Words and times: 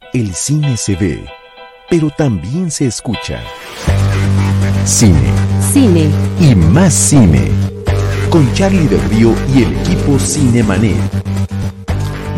El 0.00 0.34
cine 0.34 0.76
se 0.78 0.96
ve, 0.96 1.28
pero 1.90 2.08
también 2.08 2.70
se 2.70 2.86
escucha. 2.86 3.42
Cine. 4.86 5.30
Cine. 5.70 6.10
Y 6.40 6.54
más 6.54 6.94
cine. 6.94 7.50
Con 8.30 8.50
Charlie 8.54 8.86
del 8.86 9.02
Río 9.10 9.34
y 9.54 9.64
el 9.64 9.76
equipo 9.78 10.18
Cinemanet. 10.18 10.96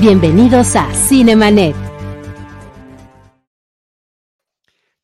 Bienvenidos 0.00 0.74
a 0.74 0.92
Cinemanet. 0.92 1.76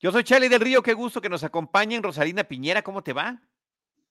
Yo 0.01 0.11
soy 0.11 0.25
Charlie 0.25 0.49
del 0.49 0.61
Río, 0.61 0.83
qué 0.83 0.93
gusto 0.93 1.21
que 1.21 1.29
nos 1.29 1.45
acompañen. 1.45 2.03
Rosalina 2.03 2.43
Piñera, 2.45 2.83
¿cómo 2.83 3.03
te 3.03 3.13
va? 3.13 3.41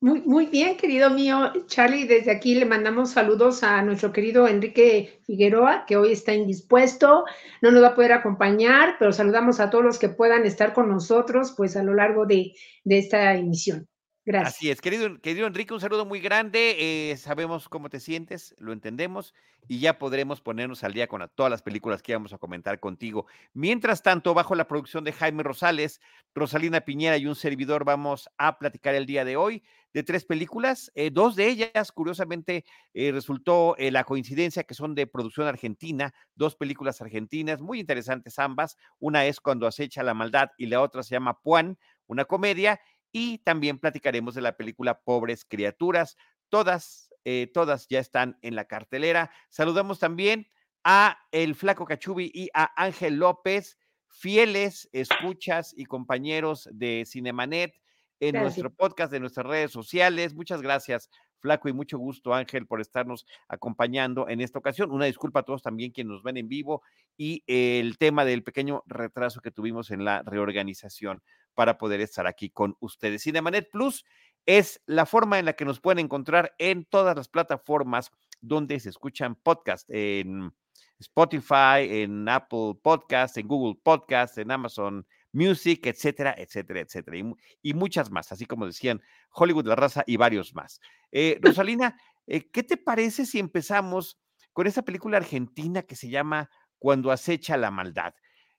Muy, 0.02 0.22
muy 0.22 0.46
bien, 0.46 0.78
querido 0.78 1.10
mío. 1.10 1.52
Charlie, 1.68 2.06
desde 2.06 2.32
aquí 2.32 2.54
le 2.56 2.66
mandamos 2.66 3.12
saludos 3.12 3.64
a 3.64 3.82
nuestro 3.82 4.12
querido 4.14 4.48
Enrique 4.48 5.20
Figueroa, 5.26 5.86
que 5.88 5.98
hoy 5.98 6.12
está 6.12 6.34
indispuesto, 6.34 7.26
no 7.62 7.72
nos 7.72 7.82
va 7.84 7.88
a 7.88 7.96
poder 7.96 8.12
acompañar, 8.14 8.96
pero 9.00 9.12
saludamos 9.12 9.60
a 9.60 9.70
todos 9.70 9.84
los 9.84 9.98
que 10.00 10.10
puedan 10.10 10.46
estar 10.46 10.74
con 10.74 10.90
nosotros, 10.90 11.54
pues 11.58 11.76
a 11.76 11.84
lo 11.84 11.94
largo 11.94 12.26
de, 12.26 12.54
de 12.84 12.98
esta 13.00 13.34
emisión. 13.36 13.88
Gracias. 14.26 14.58
Así 14.58 14.70
es, 14.70 14.82
querido, 14.82 15.20
querido 15.22 15.48
Enrique, 15.48 15.74
un 15.74 15.80
saludo 15.80 16.06
muy 16.06 16.20
grande. 16.20 16.76
Eh, 17.12 17.18
sabemos 17.18 17.68
cómo 17.70 17.90
te 17.90 18.00
sientes, 18.00 18.54
lo 18.60 18.74
entendemos 18.74 19.34
y 19.68 19.80
ya 19.80 19.98
podremos 19.98 20.42
ponernos 20.42 20.84
al 20.84 20.94
día 20.94 21.08
con 21.08 21.28
todas 21.34 21.50
las 21.50 21.64
películas 21.64 22.04
que 22.04 22.12
íbamos 22.12 22.34
a 22.34 22.38
comentar 22.38 22.80
contigo. 22.80 23.26
Mientras 23.54 24.04
tanto, 24.04 24.34
bajo 24.36 24.54
la 24.54 24.68
producción 24.68 25.04
de 25.04 25.14
Jaime 25.14 25.42
Rosales, 25.42 26.00
Rosalina 26.36 26.82
Piñera 26.82 27.18
y 27.18 27.26
un 27.26 27.36
servidor, 27.36 27.86
vamos 27.86 28.30
a 28.38 28.60
platicar 28.60 28.94
el 28.94 29.08
día 29.08 29.26
de 29.26 29.38
hoy 29.38 29.64
de 29.94 30.04
tres 30.04 30.26
películas. 30.26 30.92
Eh, 30.94 31.10
dos 31.12 31.36
de 31.36 31.48
ellas, 31.48 31.92
curiosamente, 31.92 32.66
eh, 32.94 33.12
resultó 33.12 33.76
la 33.80 34.04
coincidencia 34.04 34.64
que 34.64 34.74
son 34.76 34.94
de 34.94 35.08
producción 35.08 35.48
argentina, 35.48 36.14
dos 36.36 36.56
películas 36.56 37.02
argentinas 37.02 37.62
muy 37.62 37.80
interesantes 37.80 38.38
ambas. 38.38 38.78
Una 39.00 39.26
es 39.26 39.40
Cuando 39.40 39.66
acecha 39.66 40.04
la 40.04 40.14
maldad 40.14 40.50
y 40.58 40.68
la 40.68 40.82
otra 40.82 41.02
se 41.02 41.16
llama 41.16 41.40
Puan, 41.42 41.80
una 42.08 42.26
comedia 42.26 42.80
y 43.18 43.38
también 43.38 43.80
platicaremos 43.80 44.36
de 44.36 44.42
la 44.42 44.58
película 44.58 45.00
Pobres 45.00 45.46
Criaturas. 45.46 46.18
Todas, 46.50 47.10
eh, 47.24 47.50
todas 47.54 47.88
ya 47.88 48.02
están 48.02 48.38
en 48.42 48.56
la 48.56 48.66
cartelera. 48.66 49.32
Saludamos 49.48 50.00
también 50.00 50.50
a 50.84 51.18
el 51.32 51.56
Flaco 51.56 51.86
Cachubi 51.86 52.30
y 52.34 52.50
a 52.54 52.74
Ángel 52.76 53.16
López, 53.16 53.78
fieles 54.10 54.90
escuchas 54.92 55.74
y 55.78 55.86
compañeros 55.86 56.68
de 56.74 57.06
Cinemanet 57.08 57.80
en 58.20 58.36
nuestro 58.36 58.70
podcast, 58.70 59.14
de 59.14 59.22
nuestras 59.22 59.46
redes 59.46 59.72
sociales. 59.72 60.36
Muchas 60.36 60.62
gracias, 60.62 61.10
Flaco, 61.40 61.70
y 61.70 61.74
mucho 61.74 61.98
gusto, 61.98 62.34
Ángel, 62.34 62.68
por 62.68 62.82
estarnos 62.82 63.26
acompañando 63.48 64.28
en 64.28 64.42
esta 64.42 64.60
ocasión. 64.60 64.92
Una 64.92 65.06
disculpa 65.06 65.40
a 65.40 65.44
todos 65.44 65.64
también 65.64 65.94
quienes 65.94 66.12
nos 66.12 66.24
ven 66.24 66.36
en 66.36 66.50
vivo 66.50 66.82
y 67.16 67.46
el 67.48 67.98
tema 67.98 68.26
del 68.26 68.44
pequeño 68.44 68.84
retraso 68.88 69.40
que 69.40 69.52
tuvimos 69.52 69.90
en 69.92 70.04
la 70.04 70.22
reorganización 70.22 71.24
para 71.56 71.78
poder 71.78 72.02
estar 72.02 72.28
aquí 72.28 72.50
con 72.50 72.78
ustedes. 72.80 73.24
Cinemanet 73.24 73.72
Plus 73.72 74.06
es 74.46 74.82
la 74.86 75.06
forma 75.06 75.40
en 75.40 75.46
la 75.46 75.54
que 75.54 75.66
nos 75.66 75.80
pueden 75.80 76.00
encontrar 76.00 76.54
en 76.60 76.86
todas 76.86 77.16
las 77.16 77.28
plataformas 77.28 78.12
donde 78.42 78.80
se 78.80 78.90
escuchan 78.90 79.36
podcasts, 79.36 79.90
en 79.90 80.54
Spotify, 81.00 82.02
en 82.02 82.30
Apple 82.30 82.76
Podcasts, 82.82 83.38
en 83.38 83.48
Google 83.48 83.80
Podcasts, 83.82 84.38
en 84.38 84.52
Amazon 84.52 85.06
Music, 85.34 85.86
etcétera, 85.86 86.36
etcétera, 86.38 86.82
etcétera. 86.82 87.18
Y, 87.62 87.74
muchas 87.74 88.12
más, 88.12 88.32
así 88.32 88.46
como 88.46 88.66
decían 88.66 89.02
Hollywood, 89.32 89.68
La 89.68 89.76
Raza 89.76 90.04
y 90.06 90.18
varios 90.18 90.54
más. 90.56 90.80
Eh, 91.12 91.40
Rosalina, 91.42 92.00
eh, 92.28 92.50
¿qué 92.52 92.64
te 92.64 92.78
parece 92.78 93.26
si 93.26 93.40
empezamos 93.40 94.18
con 94.54 94.68
esa 94.68 94.84
película 94.84 95.18
argentina 95.18 95.84
que 95.84 95.96
se 95.96 96.10
llama 96.10 96.50
Cuando 96.80 97.12
acecha 97.12 97.58
la 97.58 97.72
maldad? 97.72 98.14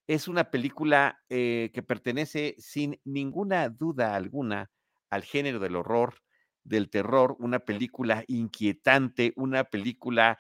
Es 0.07 0.29
una 0.29 0.51
película 0.51 1.21
eh, 1.29 1.71
que 1.75 1.83
pertenece 1.83 2.55
sin 2.59 3.01
ninguna 3.05 3.69
duda 3.69 4.15
alguna 4.15 4.71
al 5.11 5.23
género 5.23 5.59
del 5.59 5.77
horror, 5.77 6.23
del 6.65 6.91
terror, 6.91 7.37
una 7.39 7.61
película 7.61 8.25
inquietante, 8.27 9.33
una 9.37 9.65
película 9.65 10.39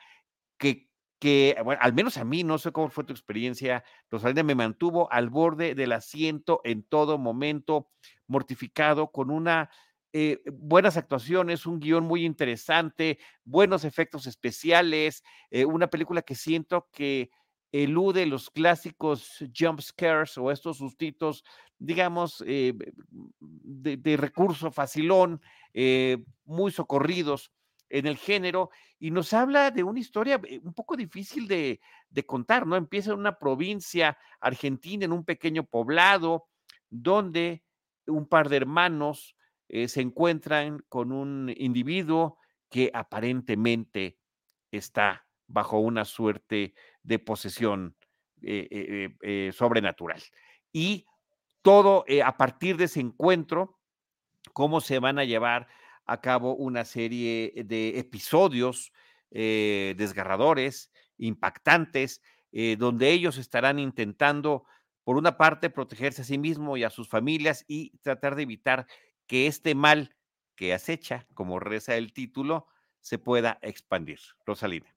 que, 0.58 1.56
bueno, 1.64 1.80
al 1.82 1.92
menos 1.94 2.18
a 2.18 2.24
mí, 2.24 2.44
no 2.44 2.58
sé 2.58 2.72
cómo 2.72 2.88
fue 2.88 3.04
tu 3.04 3.12
experiencia, 3.12 3.84
Rosalina, 4.10 4.42
me 4.42 4.54
mantuvo 4.54 5.10
al 5.12 5.30
borde 5.30 5.74
del 5.74 5.92
asiento 5.92 6.60
en 6.64 6.82
todo 6.82 7.18
momento, 7.18 7.90
mortificado, 8.26 9.10
con 9.10 9.30
una 9.30 9.70
eh, 10.12 10.40
buenas 10.52 10.96
actuaciones, 10.96 11.66
un 11.66 11.80
guion 11.80 12.04
muy 12.04 12.24
interesante, 12.24 13.18
buenos 13.44 13.84
efectos 13.84 14.26
especiales, 14.26 15.22
eh, 15.50 15.64
una 15.64 15.88
película 15.88 16.22
que 16.22 16.34
siento 16.34 16.88
que 16.92 17.30
elude 17.82 18.26
los 18.26 18.50
clásicos 18.50 19.44
jump 19.56 19.80
scares 19.80 20.38
o 20.38 20.50
estos 20.50 20.78
sustitos, 20.78 21.44
digamos, 21.78 22.42
eh, 22.46 22.74
de, 23.40 24.16
recurso 24.16 24.70
facilón, 24.70 25.40
eh, 25.74 26.18
muy 26.44 26.70
socorridos 26.70 27.52
en 27.88 28.06
el 28.06 28.16
género, 28.16 28.70
y 28.98 29.10
nos 29.10 29.32
habla 29.32 29.70
de 29.70 29.84
una 29.84 30.00
historia 30.00 30.40
eh, 30.48 30.60
un 30.62 30.74
poco 30.74 30.96
difícil 30.96 31.46
de, 31.46 31.80
contar, 32.24 32.66
¿no? 32.66 32.76
Empieza 32.76 33.12
en 33.12 33.18
una 33.18 33.38
provincia 33.38 34.16
argentina, 34.40 35.04
en 35.04 35.12
un 35.12 35.24
pequeño 35.24 35.64
poblado, 35.64 36.48
donde 36.88 37.62
un 38.06 38.26
par 38.26 38.48
de 38.48 38.56
hermanos 38.56 39.36
se 39.68 40.00
encuentran 40.00 40.84
con 40.88 41.10
un 41.10 41.52
individuo 41.56 42.38
que 42.70 42.90
aparentemente 42.94 44.16
está 44.70 45.26
bajo 45.48 45.78
una 45.78 46.04
suerte 46.04 46.74
de 47.06 47.18
posesión 47.18 47.96
eh, 48.42 48.68
eh, 48.70 49.16
eh, 49.22 49.52
sobrenatural. 49.52 50.22
Y 50.72 51.06
todo 51.62 52.04
a 52.24 52.36
partir 52.36 52.76
de 52.76 52.84
ese 52.84 53.00
encuentro, 53.00 53.78
cómo 54.52 54.80
se 54.80 54.98
van 54.98 55.18
a 55.18 55.24
llevar 55.24 55.68
a 56.04 56.20
cabo 56.20 56.54
una 56.54 56.84
serie 56.84 57.52
de 57.64 57.98
episodios 57.98 58.92
desgarradores, 59.30 60.92
impactantes, 61.18 62.22
donde 62.78 63.10
ellos 63.10 63.36
estarán 63.38 63.80
intentando, 63.80 64.64
por 65.02 65.16
una 65.16 65.36
parte, 65.36 65.68
protegerse 65.68 66.22
a 66.22 66.24
sí 66.24 66.38
mismos 66.38 66.78
y 66.78 66.84
a 66.84 66.90
sus 66.90 67.08
familias 67.08 67.64
y 67.66 67.98
tratar 67.98 68.36
de 68.36 68.42
evitar 68.42 68.86
que 69.26 69.48
este 69.48 69.74
mal 69.74 70.14
que 70.54 70.72
acecha, 70.72 71.26
como 71.34 71.58
reza 71.58 71.96
el 71.96 72.12
título, 72.12 72.68
se 73.00 73.18
pueda 73.18 73.58
expandir. 73.62 74.20
Rosalina. 74.46 74.95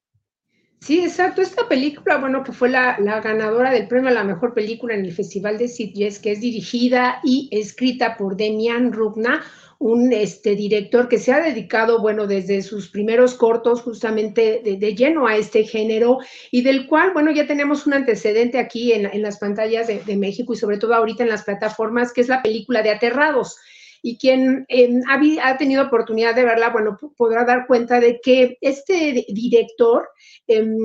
Sí, 0.82 1.02
exacto. 1.02 1.42
Esta 1.42 1.68
película, 1.68 2.18
bueno, 2.18 2.44
que 2.44 2.54
fue 2.54 2.70
la, 2.70 2.98
ganadora 3.22 3.72
del 3.72 3.88
premio 3.88 4.10
a 4.10 4.14
la 4.14 4.24
mejor 4.24 4.54
película 4.54 4.96
en 4.96 5.06
el 5.06 5.12
Festival 5.12 5.58
de 5.58 5.68
Sitges, 5.68 6.20
que 6.20 6.32
es 6.32 6.40
dirigida 6.40 7.20
y 7.24 7.50
escrita 7.52 8.16
por 8.18 8.38
Demian 8.38 8.94
Rugna, 8.94 9.44
un 9.78 10.12
este, 10.14 10.56
director 10.56 11.08
que 11.08 11.20
se 11.20 11.32
ha 11.34 11.42
dedicado, 11.42 12.02
bueno, 12.02 12.28
desde 12.28 12.62
sus 12.62 12.90
primeros 12.90 13.34
cortos 13.34 13.82
justamente 13.82 14.62
de, 14.64 14.96
lleno 14.96 15.28
a 15.28 15.36
este 15.36 15.64
género 15.64 16.20
y 16.50 16.64
del 16.64 16.88
cual, 16.88 17.12
bueno, 17.14 17.32
ya 17.32 17.46
tenemos 17.46 17.86
un 17.86 17.94
antecedente 17.94 18.58
aquí 18.58 18.94
en, 18.94 19.22
las 19.22 19.38
pantallas 19.38 19.88
de, 19.88 20.00
de 20.00 20.18
México 20.18 20.54
y 20.54 20.58
sobre 20.58 20.78
todo 20.78 20.96
ahorita 20.96 21.24
en 21.24 21.30
las 21.30 21.44
plataformas, 21.44 22.14
que 22.14 22.22
es 22.22 22.30
la 22.30 22.42
película 22.42 22.82
de 22.82 22.92
Aterrados 22.92 23.58
y 24.02 24.18
quien 24.18 24.66
em, 24.68 25.02
ha, 25.10 25.58
tenido 25.58 25.84
oportunidad 25.84 26.36
de 26.36 26.46
verla, 26.46 26.70
bueno, 26.70 26.98
podrá 27.18 27.44
dar 27.44 27.68
cuenta 27.68 28.00
de 28.00 28.20
que 28.22 28.58
este 28.62 29.26
director, 29.30 30.08
em, 30.48 30.78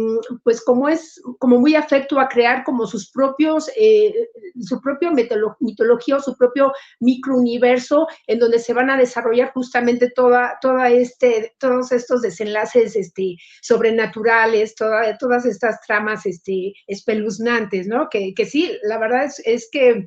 pues 0.42 0.62
como 0.62 0.88
es 0.88 1.20
como 1.38 1.58
muy 1.58 1.74
afecto 1.74 2.18
a 2.18 2.28
crear 2.28 2.64
como 2.64 2.86
sus 2.86 3.10
propios, 3.10 3.70
eh, 3.76 4.28
su 4.60 4.80
propio 4.80 5.10
mitología 5.60 6.16
o 6.16 6.20
su 6.20 6.36
propio 6.36 6.72
microuniverso 7.00 8.06
en 8.26 8.38
donde 8.38 8.58
se 8.58 8.72
van 8.72 8.90
a 8.90 8.96
desarrollar 8.96 9.52
justamente 9.52 10.10
toda, 10.10 10.58
toda 10.60 10.90
este, 10.90 11.54
todos 11.58 11.92
estos 11.92 12.22
desenlaces 12.22 12.96
este, 12.96 13.36
sobrenaturales, 13.62 14.74
toda, 14.74 15.16
todas 15.18 15.46
estas 15.46 15.80
tramas 15.86 16.26
este, 16.26 16.72
espeluznantes, 16.86 17.86
¿no? 17.86 18.08
Que, 18.10 18.34
que 18.34 18.46
sí, 18.46 18.76
la 18.82 18.98
verdad 18.98 19.24
es, 19.24 19.40
es 19.44 19.68
que 19.70 20.04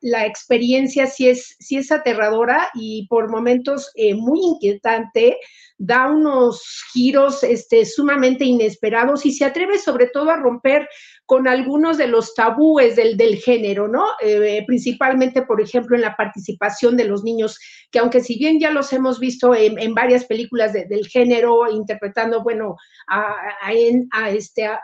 la 0.00 0.26
experiencia 0.26 1.06
sí 1.06 1.28
es, 1.28 1.56
sí 1.60 1.76
es 1.76 1.92
aterradora 1.92 2.68
y 2.74 3.06
por 3.08 3.30
momentos 3.30 3.90
eh, 3.94 4.14
muy 4.14 4.40
inquietante, 4.40 5.38
da 5.78 6.10
unos 6.10 6.84
giros 6.92 7.42
este, 7.42 7.84
sumamente 7.84 8.44
inesperados 8.44 9.24
y 9.26 9.32
se 9.32 9.44
atreve 9.44 9.78
sobre 9.78 10.06
todo 10.06 10.30
a 10.30 10.36
romper 10.36 10.88
con 11.26 11.48
algunos 11.48 11.96
de 11.96 12.06
los 12.06 12.34
tabúes 12.34 12.96
del, 12.96 13.16
del 13.16 13.36
género, 13.36 13.88
¿no? 13.88 14.04
Eh, 14.20 14.62
principalmente, 14.66 15.42
por 15.42 15.60
ejemplo, 15.60 15.96
en 15.96 16.02
la 16.02 16.16
participación 16.16 16.96
de 16.96 17.04
los 17.04 17.24
niños, 17.24 17.58
que 17.90 17.98
aunque 17.98 18.20
si 18.20 18.38
bien 18.38 18.60
ya 18.60 18.70
los 18.70 18.92
hemos 18.92 19.18
visto 19.18 19.54
en, 19.54 19.94
varias 19.94 20.26
películas 20.26 20.72
del 20.72 21.06
género, 21.06 21.70
interpretando, 21.70 22.42
bueno, 22.42 22.76
a, 23.06 23.34
a, 23.62 24.30
este, 24.30 24.66
a, 24.66 24.80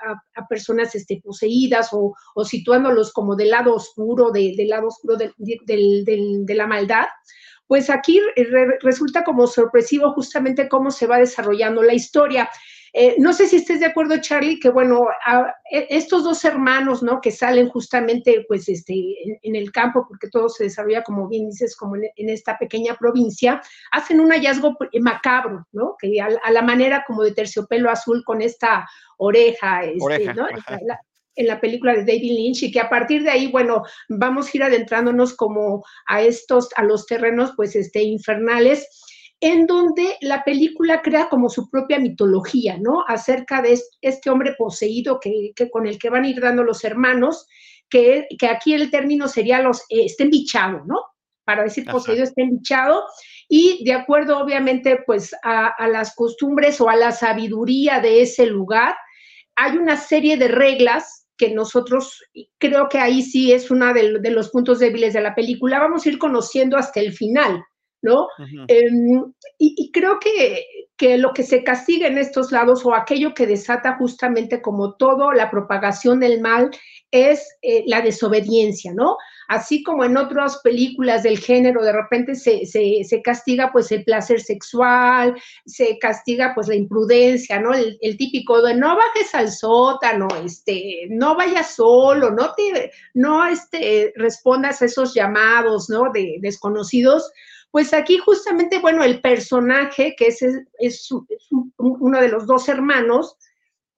personas 0.48 0.94
este, 0.94 1.20
poseídas 1.22 1.90
o, 1.92 2.14
o, 2.34 2.44
situándolos 2.44 3.12
como 3.12 3.36
del 3.36 3.50
lado 3.50 3.74
oscuro, 3.74 4.30
de, 4.30 4.54
del 4.56 4.68
lado 4.68 4.88
oscuro 4.88 5.16
de, 5.16 5.32
de 5.36 6.54
la 6.54 6.66
maldad, 6.66 7.06
pues 7.70 7.88
aquí 7.88 8.20
resulta 8.82 9.22
como 9.22 9.46
sorpresivo 9.46 10.12
justamente 10.12 10.68
cómo 10.68 10.90
se 10.90 11.06
va 11.06 11.18
desarrollando 11.18 11.84
la 11.84 11.94
historia. 11.94 12.50
Eh, 12.92 13.16
no 13.18 13.32
sé 13.32 13.46
si 13.46 13.56
estés 13.56 13.80
de 13.80 13.86
acuerdo, 13.86 14.20
Charlie, 14.20 14.58
que 14.58 14.70
bueno, 14.70 15.06
e, 15.70 15.86
estos 15.90 16.24
dos 16.24 16.44
hermanos, 16.44 17.02
¿no? 17.02 17.20
Que 17.20 17.30
salen 17.30 17.68
justamente, 17.68 18.44
pues, 18.48 18.68
este, 18.68 18.94
en, 19.42 19.56
el 19.56 19.70
campo, 19.70 20.04
porque 20.08 20.28
todo 20.28 20.48
se 20.48 20.64
desarrolla, 20.64 21.02
como 21.02 21.28
bien 21.28 21.46
dices, 21.48 21.76
como 21.76 21.96
en, 21.96 22.28
esta 22.28 22.58
pequeña 22.58 22.94
provincia, 22.96 23.62
hacen 23.92 24.20
un 24.20 24.30
hallazgo 24.30 24.76
macabro, 25.00 25.66
¿no? 25.72 25.96
Que 25.98 26.20
a, 26.20 26.50
la 26.50 26.62
manera 26.62 27.04
como 27.06 27.22
de 27.22 27.32
terciopelo 27.32 27.90
azul 27.90 28.22
con 28.24 28.42
esta 28.42 28.88
oreja, 29.18 29.84
este, 29.84 30.34
¿no? 30.34 30.46
en 31.36 31.46
la 31.46 31.60
película 31.60 31.92
de 31.94 32.00
David 32.00 32.32
Lynch 32.32 32.64
y 32.64 32.72
que 32.72 32.80
a 32.80 32.90
partir 32.90 33.22
de 33.22 33.30
ahí, 33.30 33.46
bueno, 33.46 33.82
vamos 34.08 34.46
a 34.46 34.50
ir 34.56 34.62
adentrándonos 34.62 35.34
como 35.34 35.84
a 36.06 36.22
estos, 36.22 36.68
a 36.76 36.82
los 36.82 37.06
terrenos, 37.06 37.52
pues, 37.56 37.76
este, 37.76 38.02
infernales 38.02 38.86
en 39.40 39.66
donde 39.66 40.16
la 40.20 40.44
película 40.44 41.00
crea 41.00 41.28
como 41.30 41.48
su 41.48 41.70
propia 41.70 41.98
mitología, 41.98 42.76
¿no? 42.78 43.04
Acerca 43.08 43.62
de 43.62 43.80
este 44.02 44.30
hombre 44.30 44.54
poseído 44.58 45.18
que, 45.18 45.54
con 45.70 45.86
el 45.86 45.98
que 45.98 46.10
van 46.10 46.24
a 46.24 46.28
ir 46.28 46.40
dando 46.40 46.62
los 46.62 46.84
hermanos, 46.84 47.46
que, 47.88 48.26
que 48.38 48.46
aquí 48.46 48.74
el 48.74 48.90
término 48.90 49.28
sería 49.28 49.62
los, 49.62 49.80
eh, 49.88 50.04
está 50.04 50.24
embichado, 50.24 50.84
¿no? 50.86 51.02
Para 51.44 51.64
decir 51.64 51.86
poseído 51.86 52.22
está 52.22 52.42
embichado, 52.42 53.02
y 53.48 53.82
de 53.84 53.94
acuerdo 53.94 54.38
obviamente 54.38 55.02
pues 55.04 55.34
a, 55.42 55.74
las 55.88 56.14
costumbres 56.14 56.80
o 56.80 56.88
a 56.88 56.94
la 56.94 57.10
sabiduría 57.10 57.98
de 57.98 58.22
ese 58.22 58.46
lugar, 58.46 58.94
hay 59.56 59.76
una 59.76 59.96
serie 59.96 60.36
de 60.36 60.48
reglas 60.48 61.26
que 61.36 61.50
nosotros, 61.50 62.22
creo 62.58 62.88
que 62.88 62.98
ahí 62.98 63.22
sí 63.22 63.52
es 63.52 63.70
uno 63.70 63.92
de, 63.92 64.20
de 64.20 64.30
los 64.30 64.50
puntos 64.50 64.78
débiles 64.78 65.14
de 65.14 65.22
la 65.22 65.34
película, 65.34 65.80
vamos 65.80 66.04
a 66.04 66.10
ir 66.10 66.18
conociendo 66.18 66.76
hasta 66.76 67.00
el 67.00 67.12
final, 67.12 67.64
¿no? 68.02 68.28
Em, 68.68 69.32
y, 69.58 69.90
creo 69.92 70.18
que, 70.18 70.64
que, 70.96 71.18
lo 71.18 71.32
que 71.32 71.42
se 71.42 71.62
castiga 71.62 72.06
en 72.06 72.18
estos 72.18 72.52
lados 72.52 72.84
o 72.84 72.94
aquello 72.94 73.34
que 73.34 73.46
desata 73.46 73.96
justamente 73.96 74.62
como 74.62 74.94
todo 74.94 75.32
la 75.32 75.50
propagación 75.50 76.20
del 76.20 76.40
mal 76.40 76.70
es 77.10 77.46
eh, 77.62 77.82
la 77.86 78.02
desobediencia, 78.02 78.92
¿no? 78.94 79.16
Así 79.48 79.82
como 79.82 80.04
en 80.04 80.16
otras 80.16 80.58
películas 80.62 81.24
del 81.24 81.38
género 81.38 81.82
de 81.82 81.92
repente 81.92 82.36
se, 82.36 82.66
se, 82.66 83.22
castiga 83.22 83.72
pues 83.72 83.90
el 83.90 84.04
placer 84.04 84.40
sexual, 84.40 85.34
se 85.66 85.98
castiga 85.98 86.52
pues 86.54 86.68
la 86.68 86.76
imprudencia, 86.76 87.58
¿no? 87.58 87.74
El, 87.74 87.98
típico 88.16 88.62
de 88.62 88.76
no 88.76 88.94
bajes 88.94 89.34
al 89.34 89.50
sótano, 89.50 90.28
este, 90.44 91.08
no 91.10 91.34
vayas 91.34 91.74
solo, 91.74 92.30
no 92.30 92.54
te, 92.54 92.92
no 93.14 93.44
este, 93.44 94.12
respondas 94.14 94.82
a 94.82 94.84
esos 94.84 95.14
llamados, 95.14 95.90
¿no? 95.90 96.12
De 96.12 96.36
desconocidos, 96.40 97.32
pues 97.70 97.94
aquí 97.94 98.18
justamente, 98.18 98.78
bueno, 98.78 99.04
el 99.04 99.20
personaje, 99.20 100.14
que 100.16 100.26
es, 100.28 100.42
es, 100.78 101.08
uno 101.78 102.20
de 102.20 102.28
los 102.28 102.46
dos 102.46 102.68
hermanos, 102.68 103.36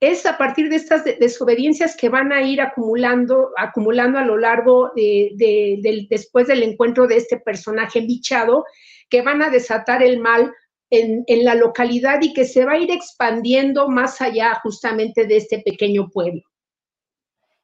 es 0.01 0.27
a 0.27 0.37
partir 0.37 0.69
de 0.69 0.77
estas 0.77 1.05
desobediencias 1.05 1.97
que 1.97 2.09
van 2.09 2.33
a 2.33 2.43
ir 2.43 2.61
acumulando, 2.61 3.51
acumulando 3.57 4.19
a 4.19 4.25
lo 4.25 4.37
largo 4.37 4.91
de, 4.97 5.33
del, 5.81 6.07
después 6.11 6.49
del 6.49 6.65
encuentro 6.65 7.07
de 7.07 7.17
este 7.17 7.39
personaje 7.39 8.01
bichado, 8.01 8.65
que 9.09 9.23
van 9.23 9.43
a 9.43 9.49
desatar 9.49 10.03
el 10.03 10.19
mal 10.19 10.53
en, 10.91 11.25
en, 11.27 11.45
la 11.45 11.55
localidad 11.55 12.21
y 12.21 12.35
que 12.35 12.45
se 12.45 12.65
va 12.65 12.73
a 12.73 12.79
ir 12.79 12.91
expandiendo 12.91 13.89
más 13.89 14.21
allá 14.21 14.55
justamente 14.63 15.27
de 15.27 15.37
este 15.37 15.61
pequeño 15.61 16.09
pueblo. 16.11 16.43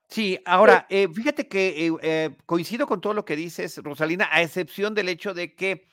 Sí, 0.08 0.38
ahora, 0.46 0.86
eh, 0.88 1.06
fíjate 1.12 1.48
que 1.48 1.86
eh, 1.86 1.92
eh, 2.02 2.30
coincido 2.46 2.86
con 2.86 3.00
todo 3.00 3.12
lo 3.12 3.26
que 3.26 3.36
dices, 3.36 3.76
Rosalina, 3.78 4.26
a 4.32 4.40
excepción 4.40 4.94
del 4.94 5.10
hecho 5.10 5.34
de 5.34 5.54
que 5.54 5.86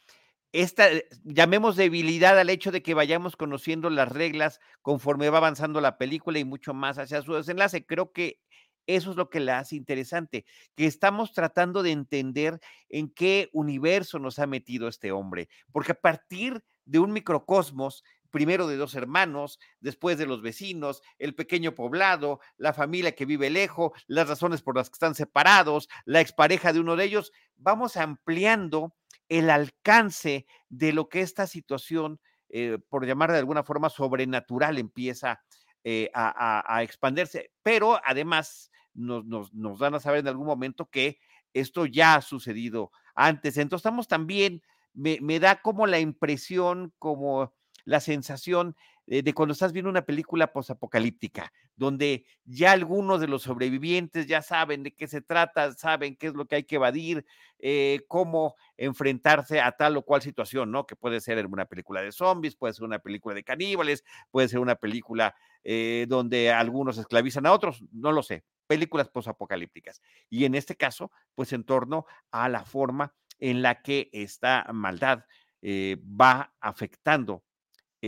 esta, 0.61 0.89
eh, 0.89 1.07
llamemos 1.25 1.75
debilidad 1.75 2.39
al 2.39 2.49
hecho 2.49 2.71
de 2.71 2.81
que 2.81 2.93
vayamos 2.93 3.35
conociendo 3.35 3.89
las 3.89 4.09
reglas 4.09 4.61
conforme 4.81 5.29
va 5.29 5.39
avanzando 5.39 5.81
la 5.81 5.97
película 5.97 6.39
y 6.39 6.45
mucho 6.45 6.73
más 6.73 6.97
hacia 6.97 7.21
su 7.21 7.33
desenlace. 7.33 7.85
Creo 7.85 8.13
que 8.13 8.39
eso 8.87 9.11
es 9.11 9.17
lo 9.17 9.29
que 9.29 9.41
la 9.41 9.59
hace 9.59 9.75
interesante, 9.75 10.45
que 10.75 10.85
estamos 10.85 11.33
tratando 11.33 11.83
de 11.83 11.91
entender 11.91 12.59
en 12.87 13.09
qué 13.09 13.49
universo 13.51 14.17
nos 14.19 14.39
ha 14.39 14.47
metido 14.47 14.87
este 14.87 15.11
hombre, 15.11 15.49
porque 15.71 15.91
a 15.91 15.99
partir 15.99 16.63
de 16.85 16.99
un 16.99 17.11
microcosmos, 17.11 18.03
primero 18.29 18.67
de 18.67 18.77
dos 18.77 18.95
hermanos, 18.95 19.59
después 19.79 20.17
de 20.17 20.27
los 20.27 20.41
vecinos, 20.41 21.01
el 21.17 21.35
pequeño 21.35 21.73
poblado, 21.73 22.39
la 22.57 22.73
familia 22.73 23.15
que 23.15 23.25
vive 23.25 23.49
lejos, 23.49 23.91
las 24.07 24.29
razones 24.29 24.61
por 24.61 24.77
las 24.77 24.89
que 24.89 24.95
están 24.95 25.15
separados, 25.15 25.89
la 26.05 26.21
expareja 26.21 26.71
de 26.71 26.79
uno 26.79 26.95
de 26.95 27.05
ellos, 27.05 27.31
vamos 27.57 27.97
ampliando 27.97 28.93
el 29.29 29.49
alcance 29.49 30.45
de 30.69 30.93
lo 30.93 31.09
que 31.09 31.21
esta 31.21 31.47
situación, 31.47 32.19
eh, 32.49 32.77
por 32.89 33.05
llamar 33.05 33.31
de 33.31 33.39
alguna 33.39 33.63
forma 33.63 33.89
sobrenatural, 33.89 34.77
empieza 34.77 35.41
eh, 35.83 36.09
a, 36.13 36.81
expandirse. 36.83 37.51
Pero 37.63 37.99
además 38.05 38.71
nos, 38.93 39.25
nos, 39.53 39.79
dan 39.79 39.95
a 39.95 39.99
saber 39.99 40.19
en 40.19 40.27
algún 40.27 40.47
momento 40.47 40.89
que 40.89 41.19
esto 41.53 41.85
ya 41.85 42.15
ha 42.15 42.21
sucedido 42.21 42.91
antes. 43.15 43.57
Entonces 43.57 43.81
estamos 43.81 44.07
también, 44.07 44.61
me 44.93 45.39
da 45.39 45.61
como 45.61 45.87
la 45.87 45.99
impresión, 45.99 46.93
como 46.99 47.53
la 47.85 47.99
sensación 47.99 48.75
eh, 49.07 49.21
de 49.21 49.33
cuando 49.33 49.53
estás 49.53 49.71
viendo 49.71 49.89
una 49.89 50.03
película 50.03 50.51
posapocalíptica, 50.51 51.53
donde 51.75 52.25
ya 52.43 52.71
algunos 52.71 53.21
de 53.21 53.27
los 53.27 53.43
sobrevivientes 53.43 54.25
ya 54.25 54.41
saben 54.41 54.81
de 54.81 54.95
qué 54.95 55.07
se 55.07 55.21
trata, 55.21 55.73
saben 55.73 56.15
qué 56.15 56.27
es 56.27 56.33
lo 56.33 56.45
que 56.45 56.55
hay 56.55 56.63
que 56.63 56.77
evadir, 56.77 57.23
eh, 57.59 58.01
cómo 58.07 58.55
enfrentarse 58.77 59.61
a 59.61 59.71
tal 59.73 59.97
o 59.97 60.01
cual 60.01 60.23
situación, 60.23 60.71
¿no? 60.71 60.87
Que 60.87 60.95
puede 60.95 61.21
ser 61.21 61.45
una 61.45 61.65
película 61.65 62.01
de 62.01 62.11
zombies, 62.11 62.55
puede 62.55 62.73
ser 62.73 62.83
una 62.83 62.97
película 62.97 63.35
de 63.35 63.43
caníbales, 63.43 64.03
puede 64.31 64.47
ser 64.47 64.59
una 64.59 64.75
película 64.75 65.35
eh, 65.63 66.07
donde 66.09 66.51
algunos 66.51 66.97
esclavizan 66.97 67.45
a 67.45 67.53
otros, 67.53 67.83
no 67.91 68.11
lo 68.11 68.23
sé, 68.23 68.43
películas 68.65 69.09
posapocalípticas. 69.09 70.01
Y 70.31 70.45
en 70.45 70.55
este 70.55 70.75
caso, 70.75 71.11
pues 71.35 71.53
en 71.53 71.63
torno 71.63 72.07
a 72.31 72.49
la 72.49 72.65
forma 72.65 73.13
en 73.37 73.61
la 73.61 73.83
que 73.83 74.09
esta 74.13 74.65
maldad 74.73 75.25
va 75.63 76.53
afectando 76.61 77.43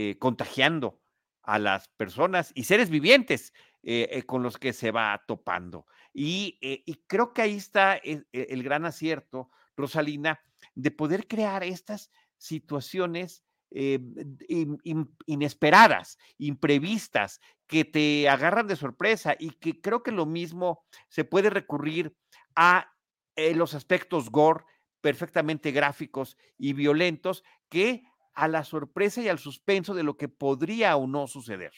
eh, 0.00 0.16
contagiando 0.20 1.00
a 1.42 1.58
las 1.58 1.88
personas 1.88 2.52
y 2.54 2.62
seres 2.62 2.88
vivientes 2.88 3.52
eh, 3.82 4.08
eh, 4.12 4.22
con 4.22 4.44
los 4.44 4.56
que 4.56 4.72
se 4.72 4.92
va 4.92 5.24
topando. 5.26 5.86
Y, 6.14 6.56
creo 7.08 7.34
que 7.34 7.42
ahí 7.42 7.56
está 7.56 7.96
el, 7.96 8.62
gran 8.62 8.84
acierto, 8.84 9.50
Rosalina, 9.76 10.38
de 10.76 10.92
poder 10.92 11.26
crear 11.26 11.64
estas 11.64 12.12
situaciones 12.36 13.42
inesperadas, 15.26 16.16
imprevistas, 16.38 17.40
que 17.66 17.84
te 17.84 18.28
agarran 18.28 18.68
de 18.68 18.76
sorpresa 18.76 19.34
y 19.36 19.50
que 19.50 19.80
creo 19.80 20.04
que 20.04 20.12
lo 20.12 20.26
mismo 20.26 20.84
se 21.08 21.24
puede 21.24 21.50
recurrir 21.50 22.16
a 22.54 22.94
los 23.36 23.74
aspectos 23.74 24.30
gore 24.30 24.64
perfectamente 25.00 25.72
gráficos 25.72 26.36
y 26.56 26.72
violentos 26.72 27.42
que 27.68 28.04
a 28.38 28.46
la 28.46 28.62
sorpresa 28.62 29.20
y 29.20 29.28
al 29.28 29.40
suspenso 29.40 29.94
de 29.94 30.04
lo 30.04 30.16
que 30.16 30.28
podría 30.28 30.96
o 30.96 31.08
no 31.08 31.26
suceder. 31.26 31.72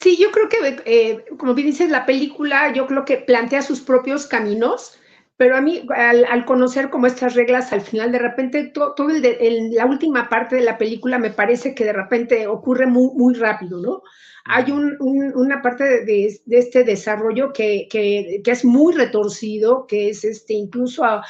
Sí, 0.00 0.16
yo 0.16 0.30
creo 0.30 0.48
que, 0.48 0.82
eh, 0.86 1.24
como 1.36 1.52
bien 1.52 1.66
dices, 1.66 1.90
la 1.90 2.06
película, 2.06 2.72
yo 2.72 2.86
creo 2.86 3.04
que 3.04 3.18
plantea 3.18 3.60
sus 3.60 3.82
propios 3.82 4.26
caminos, 4.26 4.98
pero 5.36 5.58
a 5.58 5.60
mí, 5.60 5.86
al, 5.94 6.46
conocer 6.46 6.88
como 6.88 7.06
estas 7.06 7.34
reglas, 7.34 7.70
al 7.74 7.82
final, 7.82 8.12
de 8.12 8.18
repente, 8.18 8.64
todo, 8.64 9.10
el 9.10 9.72
la 9.72 9.84
última 9.84 10.30
parte 10.30 10.56
de 10.56 10.62
la 10.62 10.78
película 10.78 11.18
me 11.18 11.30
parece 11.30 11.74
que 11.74 11.84
de 11.84 11.92
repente 11.92 12.46
ocurre 12.46 12.86
muy, 12.86 13.10
muy 13.14 13.34
rápido, 13.34 13.78
¿no? 13.82 14.02
Hay 14.52 14.72
una 14.72 15.62
parte 15.62 16.04
de, 16.04 16.40
este 16.50 16.82
desarrollo 16.82 17.52
que, 17.52 17.88
es 18.44 18.64
muy 18.64 18.94
retorcido, 18.94 19.86
que 19.86 20.10
es 20.10 20.24
este, 20.24 20.54
incluso 20.54 21.04
a, 21.04 21.22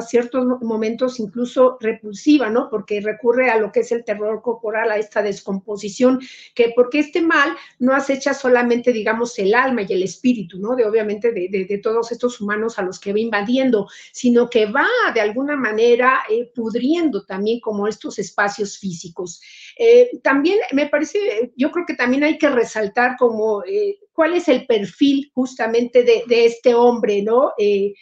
ciertos 0.00 0.44
momentos 0.60 1.20
incluso 1.20 1.78
repulsiva, 1.80 2.50
¿no? 2.50 2.68
Porque 2.68 3.00
recurre 3.00 3.50
a 3.50 3.58
lo 3.58 3.70
que 3.70 3.80
es 3.80 3.92
el 3.92 4.04
terror 4.04 4.42
corporal, 4.42 4.90
a 4.90 4.96
esta 4.96 5.22
descomposición, 5.22 6.20
que 6.54 6.72
porque 6.74 6.98
este 6.98 7.22
mal 7.22 7.56
no 7.78 7.94
acecha 7.94 8.34
solamente, 8.34 8.92
digamos, 8.92 9.38
el 9.38 9.54
alma 9.54 9.82
y 9.82 9.92
el 9.92 10.02
espíritu, 10.02 10.58
¿no? 10.58 10.74
De 10.74 10.84
obviamente 10.84 11.30
de, 11.30 11.80
todos 11.82 12.10
estos 12.10 12.40
humanos 12.40 12.78
a 12.78 12.82
los 12.82 12.98
que 12.98 13.12
va 13.12 13.20
invadiendo, 13.20 13.86
sino 14.12 14.50
que 14.50 14.66
va 14.66 14.86
de 15.14 15.20
alguna 15.20 15.54
manera 15.54 16.24
eh, 16.28 16.50
pudriendo 16.54 17.24
también 17.24 17.60
como 17.60 17.86
estos 17.86 18.18
espacios 18.18 18.78
físicos. 18.78 19.40
Eh, 19.78 20.10
también 20.22 20.58
me 20.72 20.88
parece, 20.88 21.52
yo 21.54 21.70
creo 21.70 21.86
que 21.86 21.94
también 21.94 22.15
hay 22.24 22.38
que 22.38 22.48
resaltar 22.48 23.16
como 23.18 23.62
eh, 23.64 23.98
cuál 24.12 24.34
es 24.34 24.48
el 24.48 24.66
perfil 24.66 25.30
justamente 25.34 26.02
de, 26.02 26.24
este 26.44 26.74
hombre, 26.74 27.22
¿no? 27.22 27.52
Eh, 27.58 27.94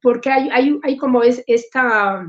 porque 0.00 0.30
hay, 0.30 0.48
hay, 0.50 0.78
hay, 0.82 0.96
como 0.96 1.22
es 1.22 1.42
esta, 1.46 2.26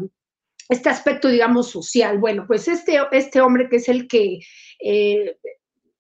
este 0.69 0.89
aspecto, 0.89 1.27
digamos, 1.27 1.69
social. 1.69 2.19
Bueno, 2.19 2.45
pues 2.47 2.67
este, 2.67 2.97
este 3.11 3.41
hombre 3.41 3.69
que 3.69 3.77
es 3.77 3.89
el 3.89 4.07
que 4.07 4.39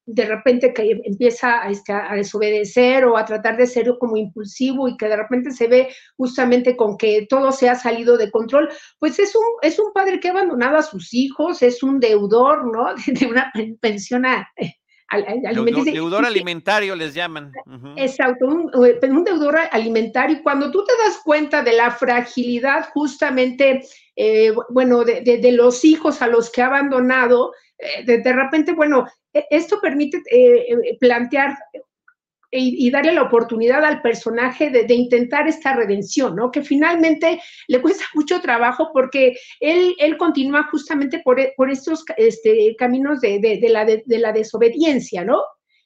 de 0.05 0.25
repente 0.25 0.73
que 0.73 1.01
empieza 1.05 1.63
a, 1.63 1.69
este, 1.69 1.93
a, 1.93 2.13
desobedecer 2.15 3.05
o 3.05 3.17
a 3.17 3.25
tratar 3.25 3.55
de 3.57 3.67
ser 3.67 3.93
como 3.99 4.17
impulsivo 4.17 4.87
y 4.87 4.97
que 4.97 5.07
de 5.07 5.15
repente 5.15 5.51
se 5.51 5.67
ve 5.67 5.89
justamente 6.17 6.75
con 6.75 6.97
que 6.97 7.25
todo 7.29 7.51
se 7.51 7.69
ha 7.69 7.75
salido 7.75 8.17
de 8.17 8.29
control, 8.29 8.69
pues 8.99 9.17
es 9.19 9.35
un, 9.35 9.43
es 9.61 9.79
un 9.79 9.93
padre 9.93 10.19
que 10.19 10.27
ha 10.27 10.31
abandonado 10.31 10.77
a 10.77 10.83
sus 10.83 11.13
hijos, 11.13 11.61
es 11.61 11.83
un 11.83 11.99
deudor, 11.99 12.65
¿no? 12.71 12.93
De 13.07 13.27
una 13.27 13.51
pensión 13.79 14.25
a, 14.25 14.49
alimentario. 15.13 15.93
Deudor 15.93 16.25
alimentario 16.25 16.95
les 16.95 17.13
llaman. 17.13 17.51
Exacto, 17.95 18.47
un, 18.47 18.71
un, 18.73 19.23
deudor 19.23 19.57
alimentario. 19.71 20.37
Y 20.37 20.41
cuando 20.41 20.71
tú 20.71 20.83
te 20.83 20.93
das 21.03 21.19
cuenta 21.23 21.63
de 21.63 21.73
la 21.73 21.91
fragilidad 21.91 22.89
justamente, 22.93 23.85
eh, 24.15 24.53
bueno, 24.69 25.03
de, 25.03 25.21
de, 25.21 25.37
de, 25.37 25.51
los 25.51 25.85
hijos 25.85 26.21
a 26.21 26.27
los 26.27 26.49
que 26.49 26.61
ha 26.61 26.67
abandonado, 26.67 27.53
eh, 27.77 28.03
de, 28.05 28.17
de, 28.19 28.33
repente, 28.33 28.73
bueno, 28.73 29.07
e, 29.33 29.45
esto 29.49 29.79
permite 29.81 30.21
eh, 30.31 30.97
plantear 30.99 31.57
y, 32.55 32.91
darle 32.91 33.13
la 33.13 33.23
oportunidad 33.23 33.83
al 33.83 34.01
personaje 34.01 34.69
de, 34.69 34.93
intentar 34.93 35.47
esta 35.47 35.73
redención, 35.73 36.35
¿no? 36.35 36.51
Que 36.51 36.61
finalmente 36.61 37.41
le 37.67 37.81
cuesta 37.81 38.05
mucho 38.13 38.39
trabajo 38.41 38.91
porque 38.93 39.35
él, 39.59 39.95
él 39.97 40.17
continúa 40.17 40.67
justamente 40.69 41.19
por, 41.19 41.39
por 41.55 41.69
estos 41.69 42.03
este, 42.17 42.75
caminos 42.77 43.21
de, 43.21 43.39
de, 43.39 43.69
la, 43.69 43.85
de, 43.85 44.03
la 44.05 44.31
desobediencia, 44.31 45.23
¿no? 45.23 45.41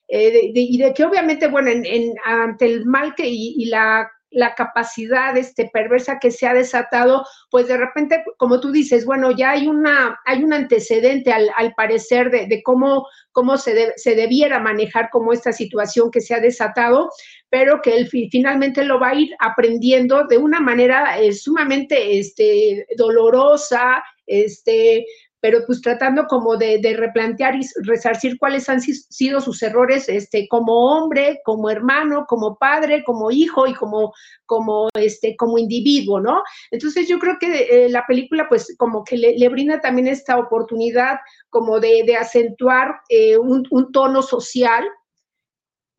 Eh, 0.09 0.51
y 0.53 0.77
de 0.77 0.93
que 0.93 1.03
obviamente, 1.03 1.47
bueno, 1.47 1.69
en, 1.69 1.85
en, 1.85 2.13
ante 2.23 2.65
el 2.65 2.85
mal 2.85 3.13
que 3.15 3.27
y, 3.27 3.55
y 3.57 3.65
la 3.65 4.09
la 4.29 4.55
capacidad 4.55 5.35
este, 5.37 5.69
perversa 5.71 6.19
que 6.19 6.31
se 6.31 6.47
ha 6.47 6.53
desatado, 6.53 7.25
pues 7.49 7.67
de 7.67 7.77
repente, 7.77 8.23
como 8.37 8.59
tú 8.59 8.71
dices, 8.71 9.05
bueno, 9.05 9.31
ya 9.31 9.51
hay, 9.51 9.67
una, 9.67 10.19
hay 10.25 10.43
un 10.43 10.53
antecedente 10.53 11.31
al, 11.31 11.49
al 11.55 11.73
parecer 11.73 12.29
de, 12.29 12.47
de, 12.47 12.61
cómo, 12.63 13.07
cómo 13.31 13.57
se, 13.57 13.93
se, 13.95 14.15
debiera 14.15 14.59
manejar 14.59 15.09
como 15.11 15.31
esta 15.31 15.53
situación 15.53 16.11
que 16.11 16.21
se 16.21 16.33
ha 16.33 16.39
desatado, 16.39 17.09
pero 17.49 17.81
que 17.81 17.95
él 17.95 18.09
finalmente 18.09 18.83
lo 18.83 18.99
va 18.99 19.09
a 19.09 19.15
ir 19.15 19.35
aprendiendo 19.39 20.25
de 20.27 20.37
una 20.37 20.59
manera 20.59 21.19
eh, 21.19 21.31
sumamente 21.33 22.19
este, 22.19 22.85
dolorosa, 22.97 24.03
este, 24.25 25.05
pero 25.39 25.59
pues 25.65 25.81
tratando 25.81 26.25
como 26.25 26.57
de, 26.57 26.79
de, 26.79 26.95
replantear 26.95 27.55
y 27.55 27.61
resarcir 27.83 28.37
cuáles 28.39 28.67
han 28.69 28.81
sido 28.81 29.39
sus 29.39 29.61
errores 29.61 30.09
este, 30.09 30.47
como 30.47 30.73
hombre, 30.73 31.41
como 31.43 31.69
hermano, 31.69 32.25
como 32.27 32.57
padre, 32.57 33.03
como 33.03 33.29
hijo 33.29 33.67
y 33.67 33.73
como, 33.73 34.13
como, 34.45 34.89
este, 34.95 35.35
como 35.35 35.57
individuo, 35.57 36.19
¿no? 36.19 36.41
Entonces 36.71 37.07
yo 37.07 37.19
creo 37.19 37.37
que 37.39 37.85
eh, 37.85 37.89
la 37.89 38.05
película 38.07 38.47
pues 38.49 38.75
como 38.77 39.03
que 39.03 39.17
le, 39.17 39.37
le, 39.37 39.49
brinda 39.49 39.79
también 39.79 40.07
esta 40.07 40.37
oportunidad 40.37 41.19
como 41.49 41.79
de, 41.79 42.03
de 42.05 42.15
acentuar 42.15 42.95
eh, 43.09 43.37
un, 43.37 43.65
un, 43.69 43.91
tono 43.91 44.21
social, 44.21 44.83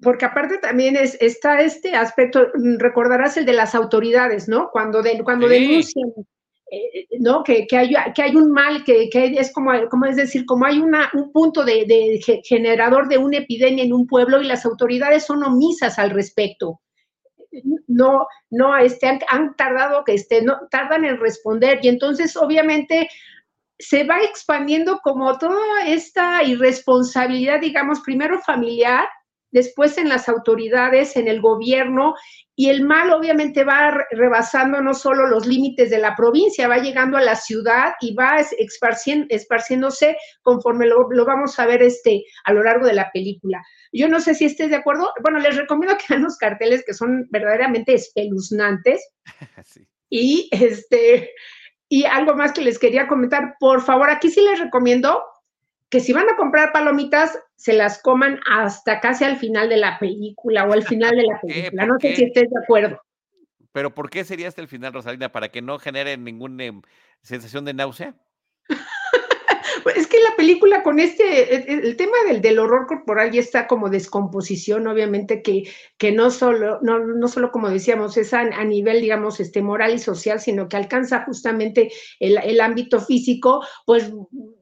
porque 0.02 0.25
aparte 0.25 0.59
también 0.59 0.97
es, 0.97 1.16
está 1.21 1.61
este 1.61 1.95
aspecto, 1.95 2.49
recordarás 2.78 3.37
el 3.37 3.47
de 3.47 3.52
las 3.52 3.75
autoridades, 3.75 4.49
¿no? 4.49 4.71
Cuando, 4.73 5.02
de, 5.02 5.23
cuando 5.23 5.49
sí. 5.49 5.54
denuncian 5.54 6.12
eh, 6.70 7.06
¿no? 7.18 7.42
Que, 7.42 7.66
que, 7.66 7.76
hay, 7.76 7.94
que 8.14 8.22
hay 8.22 8.37
un 8.37 8.50
mal, 8.50 8.84
que, 8.84 9.08
que 9.08 9.26
es 9.38 9.52
como, 9.52 9.72
como, 9.88 10.06
es 10.06 10.16
decir, 10.16 10.44
como 10.44 10.66
hay 10.66 10.78
una, 10.78 11.10
un 11.14 11.32
punto 11.32 11.64
de, 11.64 12.20
generador 12.44 13.08
de 13.08 13.18
una 13.18 13.38
epidemia 13.38 13.84
en 13.84 13.92
un 13.92 14.06
pueblo 14.06 14.40
y 14.40 14.46
las 14.46 14.66
autoridades 14.66 15.25
son 15.25 15.42
omisas 15.42 15.98
al 15.98 16.10
respecto. 16.10 16.80
No, 17.87 18.26
no, 18.50 18.76
este, 18.76 19.06
han, 19.06 19.20
han 19.28 19.56
tardado 19.56 20.04
que 20.04 20.14
este, 20.14 20.42
no, 20.42 20.58
tardan 20.70 21.04
en 21.06 21.18
responder 21.18 21.80
y 21.82 21.88
entonces 21.88 22.37
obviamente 22.37 23.08
se 23.78 24.04
va 24.04 24.20
expandiendo 24.20 25.00
como 25.02 25.38
toda 25.38 25.87
esta 25.87 26.42
irresponsabilidad, 26.42 27.60
digamos, 27.60 28.00
primero 28.00 28.40
familiar, 28.40 29.08
después 29.50 29.99
en 29.99 30.09
las 30.09 30.28
autoridades, 30.28 31.17
en 31.17 31.28
el 31.28 31.40
gobierno, 31.40 32.14
y 32.55 32.71
el 32.71 32.83
mal 32.83 33.11
obviamente 33.12 33.64
va 33.64 34.07
rebasando 34.11 34.81
no 34.81 34.95
solo 34.95 35.26
los 35.26 35.47
límites 35.47 35.90
de 35.90 35.99
la 35.99 36.17
provincia, 36.17 36.67
va 36.69 36.78
llegando 36.78 37.17
a 37.17 37.23
la 37.23 37.37
ciudad 37.37 37.93
y 38.00 38.14
va 38.14 38.40
esparciéndose 39.28 40.17
conforme 40.43 40.87
lo, 40.87 41.09
lo, 41.11 41.25
vamos 41.25 41.59
a 41.59 41.67
ver 41.67 41.83
este, 41.83 42.25
a 42.45 42.52
lo 42.52 42.64
largo 42.64 42.87
de 42.87 42.95
la 42.95 43.11
película. 43.12 43.62
Yo 43.93 44.09
no 44.09 44.21
sé 44.21 44.35
si 44.35 44.45
estés 44.45 44.71
de 44.71 44.76
acuerdo, 44.76 45.12
bueno, 45.23 45.38
les 45.38 45.57
recomiendo 45.57 45.97
que 45.97 46.07
vean 46.09 46.25
los 46.25 46.37
carteles 46.37 46.85
que 46.85 46.95
son 46.95 47.26
verdaderamente 47.31 47.95
espeluznantes. 47.95 49.09
Sí. 49.64 49.87
Y 50.11 50.49
este, 50.52 51.31
y 51.88 52.05
algo 52.05 52.35
más 52.35 52.52
que 52.52 52.62
les 52.62 52.78
quería 52.78 53.07
comentar, 53.07 53.57
por 53.59 53.83
favor, 53.83 54.11
aquí 54.11 54.31
sí 54.31 54.40
les 54.43 54.59
recomiendo 54.59 55.23
que 55.90 56.00
si 56.00 56.12
van 56.12 56.28
a 56.28 56.37
comprar 56.37 56.73
palomitas, 56.73 57.38
se 57.57 57.73
las 57.73 58.02
coman 58.02 58.40
hasta 58.50 59.00
casi 59.00 59.25
al 59.25 59.37
final 59.37 59.68
de 59.68 59.78
la 59.78 59.99
película 59.99 60.64
o 60.64 60.73
al 60.73 60.83
final 60.83 61.16
de 61.16 61.25
la 61.25 61.40
película. 61.42 61.87
No 61.87 61.99
sé 61.99 62.14
si 62.14 62.25
estés 62.25 62.50
de 62.50 62.61
acuerdo. 62.62 63.00
Pero 63.73 63.95
¿por 63.95 64.11
qué 64.11 64.25
sería 64.25 64.49
hasta 64.49 64.61
el 64.61 64.68
final, 64.68 64.92
Rosalina? 64.92 65.30
¿Para 65.30 65.50
que 65.50 65.62
no 65.62 65.78
genere 65.78 66.16
ninguna 66.16 66.64
eh, 66.64 66.73
sensación 67.23 67.64
de 67.64 67.75
náusea? 67.75 68.14
es 69.95 70.07
que 70.07 70.21
la 70.21 70.37
película 70.37 70.83
con 70.83 70.99
este, 70.99 71.54
el, 71.73 71.85
el 71.85 71.97
tema 71.97 72.16
del, 72.26 72.40
del, 72.40 72.59
horror 72.59 72.87
corporal 72.87 73.30
ya 73.30 73.40
está 73.40 73.66
como 73.66 73.88
descomposición, 73.88 74.87
obviamente, 74.87 75.42
que, 75.42 75.71
que 75.97 76.12
no 76.12 76.30
solo, 76.30 76.78
no, 76.83 76.99
no 76.99 77.28
solo 77.28 77.50
como 77.50 77.68
decíamos, 77.68 78.16
es 78.16 78.35
a, 78.35 78.40
a, 78.40 78.64
nivel, 78.64 79.00
digamos, 79.00 79.40
este, 79.40 79.62
moral 79.62 79.95
y 79.95 79.99
social, 79.99 80.40
sino 80.40 80.68
que 80.68 80.76
alcanza 80.76 81.25
justamente 81.25 81.90
el, 82.21 82.38
el 82.38 82.61
ámbito 82.61 83.00
físico, 83.00 83.64
pues 83.87 84.12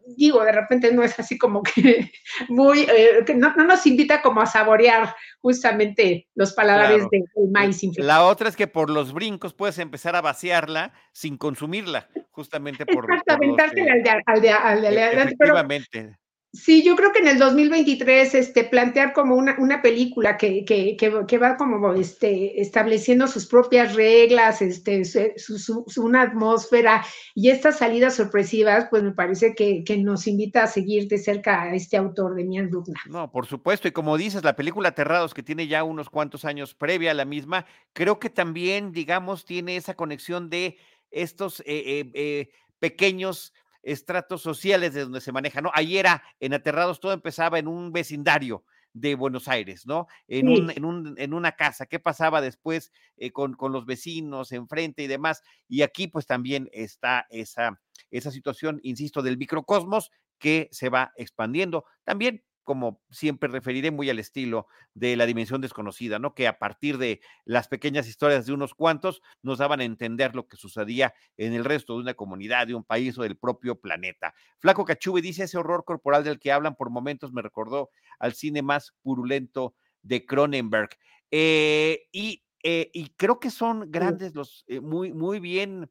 digo, 0.07 0.45
de 0.45 0.53
repente 0.53 0.93
no 0.93 1.03
es 1.03 1.19
así 1.19 1.37
como 1.39 1.63
que 1.63 2.13
muy, 2.49 2.81
eh, 2.81 3.25
que 3.27 3.35
no, 3.35 3.55
no, 3.57 3.65
nos 3.65 3.87
invita 3.87 4.23
como 4.23 4.41
a 4.41 4.47
saborear 4.47 5.15
justamente 5.41 6.29
los 6.35 6.53
paladares 6.53 7.07
claro. 7.09 7.11
del 7.11 7.51
maíz. 7.51 7.83
La 7.97 8.25
otra 8.25 8.49
es 8.49 8.57
que 8.57 8.67
por 8.67 8.91
los 8.91 9.13
brincos 9.13 9.55
puedes 9.55 9.79
empezar 9.79 10.17
a 10.17 10.21
vaciarla 10.21 10.93
sin 11.13 11.37
consumirla, 11.37 12.09
justamente 12.31 12.87
por... 12.87 13.05
Exactamente, 13.05 13.63
por 13.63 13.75
los, 13.75 13.87
eh, 13.87 13.91
al 13.91 14.03
de, 14.03 14.11
al 14.27 14.41
de, 14.41 14.51
al 14.51 14.81
de, 14.95 15.23
efectivamente. 15.23 15.89
Pero, 15.93 16.26
Sí, 16.53 16.83
yo 16.83 16.97
creo 16.97 17.13
que 17.13 17.19
en 17.19 17.29
el 17.29 17.39
2023 17.39 18.35
este, 18.35 18.65
plantear 18.65 19.13
como 19.13 19.35
una, 19.35 19.57
una 19.59 19.83
película 19.83 20.39
que, 20.39 20.65
que, 20.65 20.97
que, 20.97 21.39
va 21.39 21.57
como 21.57 21.93
este, 21.93 22.61
estableciendo 22.63 23.29
sus 23.29 23.47
propias 23.47 23.95
reglas, 23.95 24.63
este, 24.63 25.05
su, 25.05 25.85
su, 25.87 26.03
una 26.03 26.23
atmósfera 26.23 27.05
y 27.35 27.51
estas 27.51 27.79
salidas 27.79 28.17
sorpresivas, 28.17 28.87
pues 28.89 29.03
me 29.03 29.13
parece 29.13 29.55
que, 29.55 29.85
que, 29.85 29.99
nos 29.99 30.27
invita 30.27 30.63
a 30.63 30.67
seguir 30.67 31.09
de 31.09 31.19
cerca 31.19 31.63
a 31.63 31.75
este 31.75 31.99
autor 31.99 32.35
de 32.35 32.45
Mian 32.45 32.71
Rugna. 32.73 33.01
No, 33.07 33.31
por 33.31 33.47
supuesto, 33.47 33.87
y 33.89 33.93
como 33.93 34.17
dices, 34.17 34.43
la 34.43 34.57
película 34.57 34.89
Aterrados, 34.89 35.35
que 35.35 35.43
tiene 35.43 35.69
ya 35.69 35.85
unos 35.85 36.09
cuantos 36.09 36.47
años 36.47 36.75
previa 36.75 37.11
a 37.11 37.15
la 37.15 37.27
misma, 37.27 37.67
creo 37.93 38.19
que 38.19 38.31
también, 38.31 38.93
digamos, 38.93 39.45
tiene 39.45 39.77
esa 39.77 39.95
conexión 39.95 40.49
de 40.49 40.79
estos 41.11 41.61
eh, 41.61 41.65
eh, 41.67 42.11
eh, 42.15 42.49
pequeños 42.79 43.53
estratos 43.87 44.43
sociales 44.43 44.93
de 44.93 45.03
donde 45.03 45.21
se 45.21 45.33
maneja, 45.33 45.61
¿no? 45.61 45.71
Ayer 45.73 46.01
era 46.01 46.23
en 46.41 46.55
Aterrados, 46.55 46.99
todo 46.99 47.13
empezaba 47.13 47.59
en 47.59 47.69
un 47.69 47.93
vecindario 47.93 48.65
de 48.93 49.15
Buenos 49.15 49.47
Aires, 49.47 49.87
¿no? 49.87 50.09
En, 50.27 50.49
sí. 50.49 50.61
un, 50.61 50.71
en, 50.71 50.85
un, 50.85 51.15
en 51.19 51.33
una 51.33 51.53
casa, 51.53 51.87
¿qué 51.87 52.01
pasaba 52.01 52.41
después 52.41 52.91
eh, 53.17 53.31
con, 53.31 53.55
con, 53.55 53.71
los 53.73 53.87
vecinos 53.87 54.51
enfrente 54.51 55.05
y 55.05 55.07
demás? 55.07 55.43
Y 55.69 55.83
aquí 55.83 56.09
pues 56.09 56.27
también 56.27 56.69
está 56.73 57.27
esa, 57.31 57.81
esa 58.11 58.33
situación, 58.33 58.81
insisto, 58.83 59.23
del 59.23 59.39
microcosmos 59.39 60.11
que 60.39 60.69
se 60.73 60.89
va 60.89 61.13
expandiendo. 61.17 61.85
También 62.05 62.43
como 62.67 63.01
siempre 63.11 63.49
referiré 63.49 63.91
muy 63.91 64.11
al 64.11 64.19
estilo 64.19 64.67
de 64.93 65.17
la 65.17 65.25
dimensión 65.25 65.63
desconocida, 65.63 66.19
¿no? 66.19 66.35
Que 66.35 66.49
a 66.49 66.59
partir 66.59 66.99
de 66.99 67.21
las 67.47 67.69
pequeñas 67.69 68.09
historias 68.09 68.45
de 68.45 68.53
unos 68.53 68.75
cuantos 68.75 69.23
nos 69.41 69.59
daban 69.59 69.81
a 69.81 69.85
entender 69.85 70.35
lo 70.35 70.49
que 70.49 70.59
sucedía 70.59 71.15
en 71.39 71.55
el 71.55 71.65
resto 71.65 71.95
de 71.95 72.01
una 72.01 72.15
comunidad, 72.15 72.67
de 72.67 72.75
un 72.75 72.85
país 72.85 73.17
o 73.17 73.23
del 73.23 73.39
propio 73.39 73.81
planeta. 73.81 74.35
Flaco 74.59 74.85
Cachube 74.85 75.23
dice 75.23 75.45
ese 75.45 75.57
horror 75.57 75.85
corporal 75.85 76.25
del 76.25 76.41
que 76.41 76.53
hablan 76.53 76.75
por 76.75 76.91
momentos 76.91 77.33
me 77.33 77.41
recordó 77.41 77.89
al 78.19 78.35
cine 78.35 78.63
más 78.63 78.93
purulento 79.01 79.75
de 80.03 80.27
Cronenberg. 80.27 80.91
Eh, 81.31 82.09
y, 82.13 82.43
eh, 82.65 82.91
y, 82.93 83.11
creo 83.11 83.39
que 83.39 83.51
son 83.51 83.93
grandes 83.93 84.35
los, 84.35 84.65
eh, 84.67 84.81
muy, 84.81 85.13
muy 85.13 85.39
bien 85.39 85.89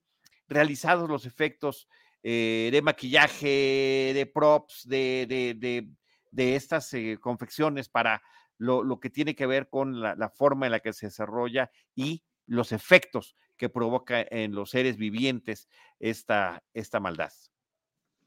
realizados 0.48 1.10
los 1.10 1.26
efectos 1.26 1.88
de 2.24 2.82
maquillaje, 2.84 4.12
de 4.16 4.26
props, 4.34 4.88
de, 4.88 5.28
de, 5.30 5.54
de 5.54 5.88
de 6.36 6.56
estas 6.56 6.94
eh, 6.94 7.18
confecciones 7.20 7.88
para 7.88 8.22
lo, 8.58 8.84
lo, 8.84 9.00
que 9.00 9.10
tiene 9.10 9.36
que 9.36 9.46
ver 9.46 9.70
con 9.70 10.02
la, 10.02 10.16
la, 10.16 10.30
forma 10.30 10.66
en 10.66 10.74
la 10.74 10.82
que 10.82 10.94
se 10.94 11.08
desarrolla 11.08 11.72
y 11.96 12.24
los 12.46 12.72
efectos 12.72 13.36
que 13.58 13.70
provoca 13.70 14.22
en 14.30 14.54
los 14.54 14.72
seres 14.72 14.98
vivientes 14.98 15.70
esta, 16.00 16.64
esta 16.74 17.00
maldad. 17.00 17.32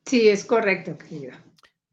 Sí, 0.07 0.29
es 0.29 0.45
correcto, 0.45 0.97
querida. 0.97 1.43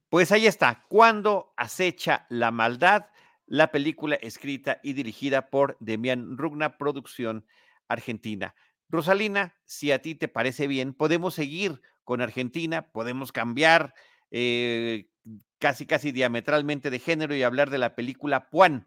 Pues 0.10 0.32
ahí 0.32 0.48
está, 0.48 0.86
cuando 0.88 1.54
acecha 1.58 2.26
la 2.30 2.52
maldad, 2.52 3.08
la 3.46 3.72
película 3.72 4.16
escrita 4.16 4.80
y 4.84 4.94
dirigida 4.94 5.50
por 5.50 5.76
Demian 5.82 6.38
Rugna, 6.38 6.78
producción 6.78 7.46
argentina. 7.90 8.56
Rosalina, 8.88 9.58
si 9.66 9.92
a 9.92 10.02
ti 10.02 10.16
te 10.16 10.30
parece 10.30 10.68
bien, 10.68 10.94
podemos 10.94 11.34
seguir 11.34 11.82
con 12.06 12.22
Argentina, 12.22 12.90
podemos 12.92 13.34
cambiar 13.34 13.94
eh, 14.32 15.08
casi, 15.60 15.86
casi 15.86 16.12
diametralmente 16.12 16.90
de 16.90 17.00
género 17.00 17.36
y 17.36 17.44
hablar 17.44 17.70
de 17.70 17.78
la 17.78 17.96
película 17.96 18.50
Puan. 18.50 18.86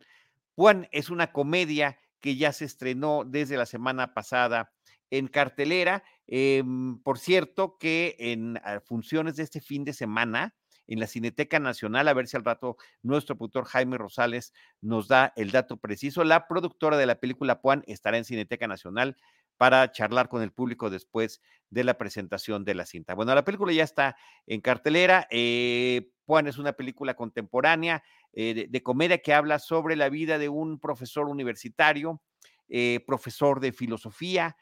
Puan 0.55 0.89
es 0.93 1.11
una 1.11 1.33
comedia 1.33 1.99
que 2.21 2.37
ya 2.37 2.53
se 2.53 2.65
estrenó 2.65 3.25
desde 3.25 3.57
la 3.57 3.67
semana 3.67 4.15
pasada 4.15 4.73
en 5.11 5.29
cartelera. 5.29 6.03
Em, 6.27 6.99
por 7.03 7.19
cierto, 7.19 7.79
que 7.79 8.17
en 8.19 8.61
funciones 8.85 9.37
de 9.37 9.45
este 9.45 9.61
fin 9.61 9.85
de 9.85 9.93
semana, 9.93 10.55
en 10.89 11.01
la 11.01 11.07
Cineteca 11.07 11.61
Nacional, 11.61 12.09
a 12.09 12.15
ver 12.15 12.27
si 12.27 12.37
al 12.37 12.45
rato 12.45 12.77
nuestro 13.03 13.37
productor 13.37 13.67
Jaime 13.67 13.99
Rosales 13.99 14.53
nos 14.81 15.07
da 15.07 15.33
el 15.37 15.51
dato 15.51 15.77
preciso. 15.77 16.25
La 16.25 16.49
productora 16.49 16.97
de 16.97 17.07
la 17.07 17.21
película 17.21 17.61
Puan 17.61 17.85
estará 17.87 18.17
en 18.17 18.25
Cineteca 18.25 18.67
Nacional 18.67 19.17
para 19.59 19.91
charlar 19.91 20.29
con 20.29 20.41
el 20.43 20.53
público 20.53 20.89
después 20.89 21.43
de 21.69 21.85
la 21.85 21.99
presentación 21.99 22.65
de 22.65 22.75
la 22.75 22.87
cinta. 22.87 23.15
Bueno, 23.15 23.35
la 23.35 23.45
película 23.45 23.73
ya 23.73 23.85
está 23.85 24.17
en 24.47 24.61
cartelera. 24.61 25.27
Eh, 25.31 26.11
Puan 26.25 26.47
es 26.47 26.59
una 26.59 26.73
película 26.73 27.15
contemporánea 27.15 28.03
eh, 28.33 28.67
de, 28.69 28.83
comedia 28.83 29.19
que 29.19 29.35
habla 29.35 29.59
sobre 29.59 29.97
la 29.97 30.09
vida 30.09 30.39
de 30.39 30.49
un 30.49 30.79
profesor 30.79 31.29
universitario, 31.29 32.23
eh, 32.69 33.01
profesor 33.07 33.61
de 33.61 33.73
filosofía, 33.73 34.57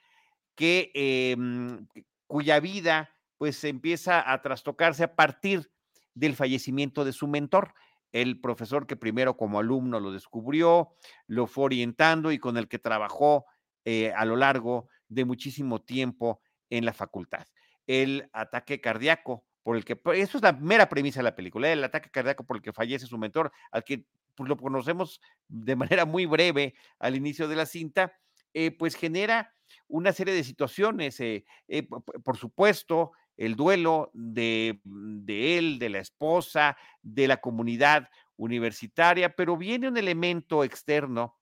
que, 0.55 0.91
em, 0.95 1.87
cuya 2.27 2.59
vida 2.61 3.11
pues 3.37 3.63
empieza 3.65 4.33
a 4.33 4.41
trastocarse 4.41 5.05
a 5.05 5.15
partir 5.15 5.71
del 6.15 6.35
fallecimiento 6.35 7.05
de 7.05 7.13
su 7.13 7.29
mentor, 7.29 7.75
el 8.13 8.41
profesor 8.41 8.87
que 8.87 8.97
primero 8.97 9.37
como 9.37 9.59
alumno 9.59 10.01
lo 10.01 10.11
descubrió, 10.11 10.95
lo 11.27 11.47
fue 11.47 11.65
orientando 11.65 12.33
y 12.33 12.39
con 12.39 12.57
el 12.57 12.67
que 12.69 12.79
trabajó 12.79 13.45
eh, 13.89 14.13
a 14.17 14.25
lo 14.25 14.35
largo 14.35 14.89
de 15.09 15.25
muchísimo 15.25 15.81
tiempo 15.81 16.41
en 16.71 16.85
la 16.85 16.93
facultad. 16.93 17.47
El 17.87 18.29
ataque 18.33 18.81
cardíaco 18.81 19.45
por 19.63 19.77
el 19.77 19.85
que, 19.85 19.97
eso 20.15 20.39
es 20.39 20.43
la 20.43 20.53
mera 20.53 20.89
premisa 20.89 21.21
de 21.21 21.25
la 21.25 21.37
película, 21.37 21.73
el 21.73 21.85
ataque 21.85 22.11
cardíaco 22.11 22.45
por 22.45 22.57
el 22.57 22.63
que 22.65 22.73
fallece 22.73 23.07
su 23.07 23.17
mentor, 23.17 23.53
al 23.71 23.85
que 23.85 24.05
pues, 24.35 24.49
lo 24.49 24.57
conocemos 24.57 25.21
de 25.47 25.77
manera 25.77 26.05
muy 26.05 26.27
breve 26.27 26.75
al 26.99 27.15
inicio 27.15 27.47
de 27.47 27.55
la 27.55 27.65
cinta, 27.65 28.13
eh, 28.55 28.73
pues 28.73 28.97
genera 28.97 29.55
una 29.87 30.13
serie 30.13 30.35
de 30.35 30.43
situaciones, 30.43 31.21
eh, 31.21 31.45
por 32.25 32.37
supuesto, 32.37 33.13
el 33.37 33.55
duelo 33.55 34.11
de, 34.15 34.81
de, 34.83 35.59
él, 35.59 35.79
de 35.79 35.91
la 35.91 36.01
esposa, 36.01 36.77
de 37.03 37.29
la 37.29 37.37
comunidad 37.37 38.09
universitaria, 38.37 39.37
pero 39.37 39.57
viene 39.57 39.87
un 39.87 39.97
elemento 39.97 40.65
externo 40.65 41.37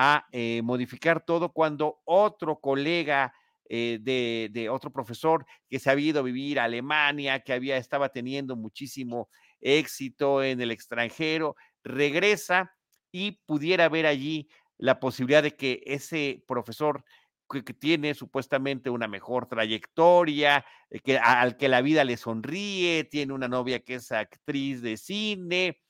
a 0.00 0.28
eh, 0.30 0.62
modificar 0.62 1.24
todo 1.24 1.52
cuando 1.52 1.98
otro 2.04 2.60
colega 2.60 3.34
eh, 3.68 3.98
de, 4.00 4.68
otro 4.70 4.92
profesor 4.92 5.44
que 5.68 5.80
se 5.80 5.90
había 5.90 6.10
ido 6.10 6.20
a 6.20 6.22
vivir 6.22 6.60
a 6.60 6.64
Alemania, 6.64 7.40
que 7.40 7.52
había, 7.52 7.76
estaba 7.76 8.08
teniendo 8.10 8.54
muchísimo 8.54 9.28
éxito 9.60 10.44
en 10.44 10.60
el 10.60 10.70
extranjero, 10.70 11.56
regresa 11.82 12.72
y 13.10 13.40
pudiera 13.44 13.88
ver 13.88 14.06
allí 14.06 14.48
la 14.76 15.00
posibilidad 15.00 15.42
de 15.42 15.56
que 15.56 15.82
ese 15.84 16.44
profesor 16.46 17.04
que, 17.50 17.62
tiene 17.74 18.14
supuestamente 18.14 18.90
una 18.90 19.08
mejor 19.08 19.48
trayectoria, 19.48 20.64
eh, 20.90 21.00
que, 21.00 21.18
al 21.18 21.56
que 21.56 21.66
la 21.66 21.82
vida 21.82 22.04
le 22.04 22.16
sonríe, 22.16 23.02
tiene 23.02 23.32
una 23.32 23.48
novia 23.48 23.80
que 23.80 23.96
es 23.96 24.12
actriz 24.12 24.80
de 24.80 24.96
cine, 24.96 25.80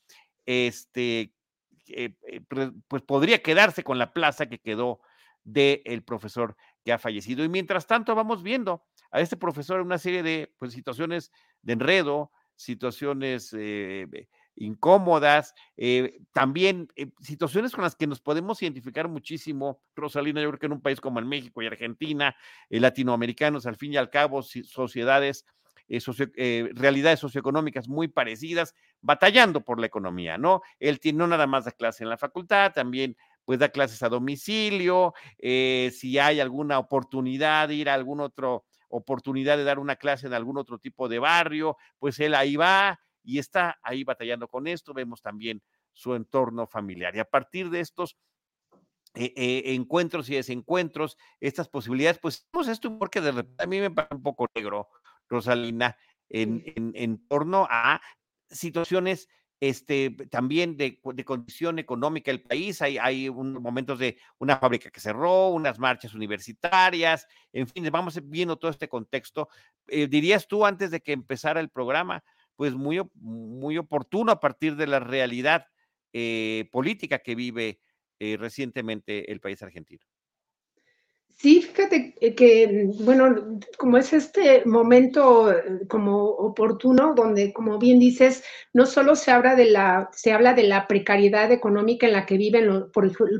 este, 0.46 1.34
eh, 1.90 2.14
eh, 2.26 2.40
pues 2.88 3.02
podría 3.02 3.42
quedarse 3.42 3.82
con 3.82 3.98
la 3.98 4.12
plaza 4.12 4.46
que 4.46 4.58
quedó 4.58 5.00
del 5.44 6.02
profesor 6.04 6.56
que 6.84 6.92
ha 6.92 6.98
fallecido. 6.98 7.44
Y 7.44 7.48
mientras 7.48 7.86
tanto 7.86 8.14
vamos 8.14 8.42
viendo 8.42 8.84
a 9.10 9.20
este 9.20 9.36
profesor 9.36 9.80
en 9.80 9.86
una 9.86 9.98
serie 9.98 10.22
de 10.22 10.52
pues, 10.58 10.72
situaciones 10.72 11.32
de 11.62 11.72
enredo, 11.72 12.30
situaciones 12.56 13.54
eh, 13.56 14.28
incómodas, 14.56 15.54
también 16.32 16.88
situaciones 17.20 17.72
con 17.72 17.84
las 17.84 17.94
que 17.94 18.08
nos 18.08 18.20
podemos 18.20 18.60
identificar 18.60 19.06
muchísimo, 19.06 19.80
Rosalina, 19.94 20.42
yo 20.42 20.48
creo 20.48 20.58
que 20.58 20.66
en 20.66 20.72
un 20.72 20.80
país 20.80 21.00
como 21.00 21.20
el 21.20 21.24
México 21.24 21.62
y 21.62 21.68
Argentina, 21.68 22.34
latinoamericanos, 22.68 23.66
al 23.66 23.76
fin 23.76 23.92
y 23.92 23.96
al 23.96 24.10
cabo, 24.10 24.42
sociedades 24.42 25.46
eh, 25.88 26.00
eh, 26.36 26.70
realidades 26.74 27.18
socioeconómicas 27.20 27.88
muy 27.88 28.08
parecidas, 28.08 28.74
batallando 29.00 29.62
por 29.64 29.80
la 29.80 29.86
economía, 29.86 30.36
¿no? 30.36 30.60
Él 30.78 31.00
tiene, 31.00 31.18
no 31.18 31.26
nada 31.26 31.46
más 31.46 31.64
da 31.64 31.72
clase 31.72 32.04
en 32.04 32.10
la 32.10 32.18
facultad, 32.18 32.72
también 32.72 33.16
pues 33.46 33.58
da 33.58 33.70
clases 33.70 34.02
a 34.02 34.10
domicilio, 34.10 35.14
eh, 35.38 35.90
si 35.94 36.18
hay 36.18 36.40
alguna 36.40 36.78
oportunidad 36.78 37.68
de 37.68 37.76
ir 37.76 37.88
a 37.88 37.94
alguna 37.94 38.24
otra 38.24 38.58
oportunidad 38.90 39.56
de 39.56 39.64
dar 39.64 39.78
una 39.78 39.96
clase 39.96 40.26
en 40.26 40.34
algún 40.34 40.58
otro 40.58 40.78
tipo 40.78 41.08
de 41.08 41.18
barrio, 41.18 41.78
pues 41.98 42.20
él 42.20 42.34
ahí 42.34 42.56
va 42.56 43.00
y 43.22 43.38
está 43.38 43.78
ahí 43.82 44.04
batallando 44.04 44.48
con 44.48 44.66
esto, 44.66 44.92
vemos 44.92 45.22
también 45.22 45.62
su 45.94 46.14
entorno 46.14 46.66
familiar. 46.66 47.16
Y 47.16 47.20
a 47.20 47.24
partir 47.24 47.70
de 47.70 47.80
estos 47.80 48.18
encuentros 49.14 50.28
y 50.28 50.34
desencuentros, 50.34 51.16
estas 51.40 51.68
posibilidades, 51.68 52.18
pues 52.18 52.46
esto 52.68 52.98
porque 52.98 53.20
de 53.20 53.32
repente 53.32 53.64
a 53.64 53.66
mí 53.66 53.80
me 53.80 53.90
parece 53.90 54.14
un 54.14 54.22
poco 54.22 54.46
negro, 54.54 54.88
Rosalina, 55.28 55.96
en, 56.28 56.62
en, 56.94 57.26
torno 57.26 57.66
a 57.70 58.00
situaciones 58.50 59.28
este, 59.60 60.10
también 60.30 60.76
de, 60.76 61.00
condición 61.24 61.78
económica 61.78 62.30
del 62.30 62.42
país. 62.42 62.80
Hay, 62.82 62.98
hay 62.98 63.30
momentos 63.30 63.98
de 63.98 64.18
una 64.38 64.56
fábrica 64.58 64.90
que 64.90 65.00
cerró, 65.00 65.48
unas 65.48 65.78
marchas 65.78 66.14
universitarias, 66.14 67.26
en 67.52 67.66
fin, 67.66 67.88
vamos 67.90 68.20
viendo 68.24 68.56
todo 68.56 68.70
este 68.70 68.88
contexto. 68.88 69.48
Eh, 69.88 70.06
dirías 70.06 70.46
tú 70.46 70.64
antes 70.64 70.90
de 70.90 71.00
que 71.00 71.12
empezara 71.12 71.60
el 71.60 71.70
programa, 71.70 72.22
pues 72.56 72.74
muy, 72.74 73.00
muy 73.14 73.78
oportuno 73.78 74.32
a 74.32 74.40
partir 74.40 74.76
de 74.76 74.86
la 74.86 75.00
realidad 75.00 75.66
eh, 76.12 76.68
política 76.72 77.18
que 77.20 77.34
vive 77.34 77.80
eh, 78.18 78.36
recientemente 78.36 79.30
el 79.30 79.40
país 79.40 79.62
argentino. 79.62 80.04
Sí, 81.40 81.62
fíjate 81.62 82.14
que, 82.36 82.90
bueno, 82.98 83.60
como 83.76 83.96
es 83.96 84.12
este 84.12 84.64
momento 84.64 85.52
eh, 85.52 85.86
como 85.88 86.24
oportuno, 86.24 87.14
donde, 87.14 87.52
como 87.52 87.78
bien 87.78 88.00
dices, 88.00 88.42
no 88.72 88.86
solo 88.86 89.14
se 89.14 89.30
habla 89.30 89.54
de 89.54 89.66
la, 89.66 90.08
se 90.12 90.32
habla 90.32 90.52
de 90.54 90.64
la 90.64 90.88
precariedad 90.88 91.52
económica 91.52 92.08
en 92.08 92.14
la 92.14 92.26
que 92.26 92.36
viven 92.36 92.66
los 92.66 92.90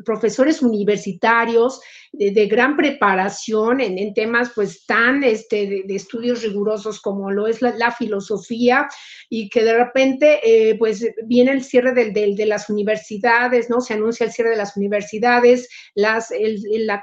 profesores 0.04 0.62
universitarios 0.62 1.80
de, 2.12 2.46
gran 2.46 2.76
preparación 2.76 3.80
en, 3.80 4.14
temas 4.14 4.50
pues 4.54 4.86
tan 4.86 5.24
este, 5.24 5.84
de, 5.86 5.94
estudios 5.94 6.42
rigurosos 6.42 7.00
como 7.00 7.30
lo 7.30 7.46
es 7.46 7.60
la, 7.62 7.90
filosofía 7.90 8.88
y 9.28 9.48
que 9.48 9.64
de 9.64 9.74
repente 9.76 10.40
eh, 10.42 10.76
pues 10.78 11.04
viene 11.24 11.52
el 11.52 11.64
cierre 11.64 11.92
del, 11.92 12.36
de 12.36 12.46
las 12.46 12.70
universidades, 12.70 13.68
¿no? 13.68 13.80
Se 13.80 13.94
anuncia 13.94 14.24
el 14.24 14.32
cierre 14.32 14.50
de 14.50 14.56
las 14.56 14.76
universidades, 14.76 15.68
las, 15.94 16.30
el, 16.30 16.62
la, 16.86 17.02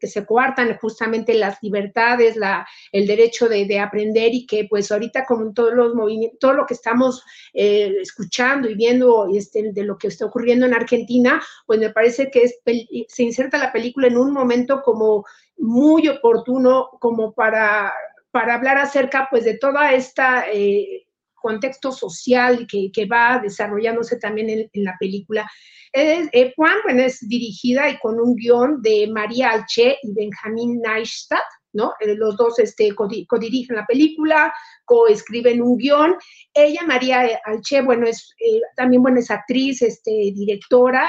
que 0.00 0.06
se 0.06 0.15
coartan 0.24 0.78
justamente 0.78 1.34
las 1.34 1.62
libertades, 1.62 2.36
la, 2.36 2.66
el 2.92 3.06
derecho 3.06 3.48
de, 3.48 3.66
aprender 3.80 4.32
y 4.32 4.46
que 4.46 4.66
pues 4.70 4.90
ahorita 4.90 5.26
con 5.26 5.52
todos 5.52 5.74
los 5.74 5.94
movimientos, 5.94 6.38
todo 6.38 6.52
lo 6.54 6.66
que 6.66 6.74
estamos 6.74 7.24
eh, 7.52 7.92
escuchando 8.00 8.70
y 8.70 8.74
viendo 8.74 9.28
este, 9.34 9.72
de 9.72 9.84
lo 9.84 9.98
que 9.98 10.08
está 10.08 10.24
ocurriendo 10.24 10.64
en 10.64 10.74
Argentina, 10.74 11.42
pues 11.66 11.78
me 11.80 11.90
parece 11.90 12.30
que 12.30 12.44
es, 12.44 12.60
se 13.08 13.22
inserta 13.22 13.58
la 13.58 13.72
película 13.72 14.06
en 14.06 14.16
un 14.16 14.32
momento 14.32 14.80
como 14.82 15.24
muy 15.58 16.08
oportuno 16.08 16.90
como 17.00 17.34
para, 17.34 17.92
para 18.30 18.54
hablar 18.54 18.78
acerca 18.78 19.28
pues 19.30 19.44
de 19.44 19.58
toda 19.58 19.92
esta... 19.92 20.46
Eh, 20.52 21.05
contexto 21.46 21.92
social 21.92 22.66
que, 22.66 23.06
va 23.06 23.38
desarrollándose 23.40 24.16
también 24.16 24.68
en, 24.72 24.84
la 24.84 24.96
película. 24.98 25.48
Eh, 25.92 26.52
Juan, 26.56 26.78
bueno, 26.82 27.02
es 27.02 27.20
dirigida 27.28 27.88
y 27.88 27.98
con 27.98 28.18
un 28.20 28.34
guion 28.34 28.82
de 28.82 29.06
María 29.06 29.50
Alche 29.50 29.96
y 30.02 30.12
Benjamín 30.12 30.80
Neistat, 30.82 31.48
¿no? 31.72 31.92
Eh, 32.00 32.16
los 32.16 32.36
dos 32.36 32.58
este, 32.58 32.92
codirigen 32.94 33.76
la 33.76 33.86
película, 33.86 34.52
coescriben 34.84 35.62
un 35.62 35.76
guion. 35.78 36.16
Ella, 36.52 36.82
María 36.84 37.40
Alche, 37.44 37.80
bueno, 37.82 38.08
es 38.08 38.34
eh, 38.40 38.60
también, 38.76 39.02
bueno, 39.02 39.20
es 39.20 39.30
actriz, 39.30 39.82
este, 39.82 40.10
directora, 40.34 41.08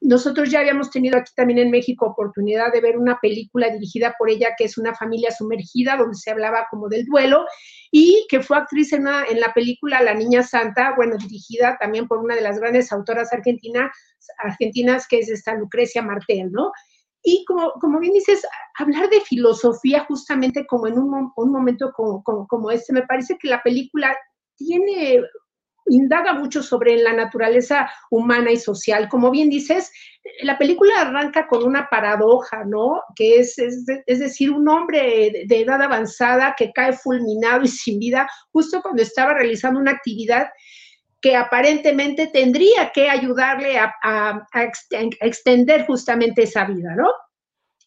nosotros 0.00 0.50
ya 0.50 0.60
habíamos 0.60 0.90
tenido 0.90 1.18
aquí 1.18 1.32
también 1.36 1.58
en 1.58 1.70
México 1.70 2.06
oportunidad 2.06 2.72
de 2.72 2.80
ver 2.80 2.96
una 2.96 3.18
película 3.20 3.68
dirigida 3.68 4.14
por 4.18 4.30
ella 4.30 4.54
que 4.56 4.64
es 4.64 4.78
Una 4.78 4.94
familia 4.94 5.30
sumergida, 5.30 5.96
donde 5.96 6.16
se 6.16 6.30
hablaba 6.30 6.66
como 6.70 6.88
del 6.88 7.04
duelo, 7.04 7.44
y 7.90 8.26
que 8.30 8.40
fue 8.40 8.56
actriz 8.56 8.92
en, 8.92 9.06
en 9.06 9.40
la 9.40 9.52
película 9.52 10.02
La 10.02 10.14
Niña 10.14 10.42
Santa, 10.42 10.94
bueno, 10.96 11.16
dirigida 11.18 11.76
también 11.78 12.08
por 12.08 12.18
una 12.18 12.34
de 12.34 12.40
las 12.40 12.58
grandes 12.58 12.90
autoras 12.92 13.32
argentinas, 13.32 13.90
argentinas 14.38 15.06
que 15.06 15.18
es 15.18 15.28
esta 15.28 15.54
Lucrecia 15.54 16.02
Martel, 16.02 16.50
¿no? 16.50 16.72
Y 17.22 17.44
como, 17.44 17.72
como 17.72 18.00
bien 18.00 18.14
dices, 18.14 18.46
hablar 18.78 19.10
de 19.10 19.20
filosofía 19.20 20.06
justamente 20.06 20.66
como 20.66 20.86
en 20.86 20.98
un, 20.98 21.30
un 21.36 21.52
momento 21.52 21.92
como, 21.94 22.22
como 22.22 22.70
este, 22.70 22.94
me 22.94 23.02
parece 23.02 23.36
que 23.38 23.48
la 23.48 23.62
película 23.62 24.16
tiene 24.56 25.20
indaga 25.90 26.32
mucho 26.32 26.62
sobre 26.62 26.96
la 26.96 27.12
naturaleza 27.12 27.90
humana 28.10 28.50
y 28.50 28.56
social. 28.56 29.08
Como 29.08 29.30
bien 29.30 29.50
dices, 29.50 29.92
la 30.42 30.56
película 30.58 31.00
arranca 31.00 31.46
con 31.46 31.64
una 31.64 31.88
paradoja, 31.88 32.64
¿no? 32.64 33.02
Que 33.14 33.40
es, 33.40 33.58
es, 33.58 33.84
decir, 34.18 34.50
un 34.50 34.68
hombre 34.68 35.44
de 35.46 35.60
edad 35.60 35.82
avanzada 35.82 36.54
que 36.56 36.72
cae 36.72 36.92
fulminado 36.92 37.62
y 37.62 37.68
sin 37.68 37.98
vida 37.98 38.28
justo 38.52 38.80
cuando 38.82 39.02
estaba 39.02 39.34
realizando 39.34 39.80
una 39.80 39.92
actividad 39.92 40.48
que 41.20 41.36
aparentemente 41.36 42.28
tendría 42.28 42.90
que 42.92 43.10
ayudarle 43.10 43.78
a, 43.78 43.94
a, 44.02 44.46
extender 45.20 45.86
justamente 45.86 46.44
esa 46.44 46.64
vida, 46.64 46.94
¿no? 46.96 47.10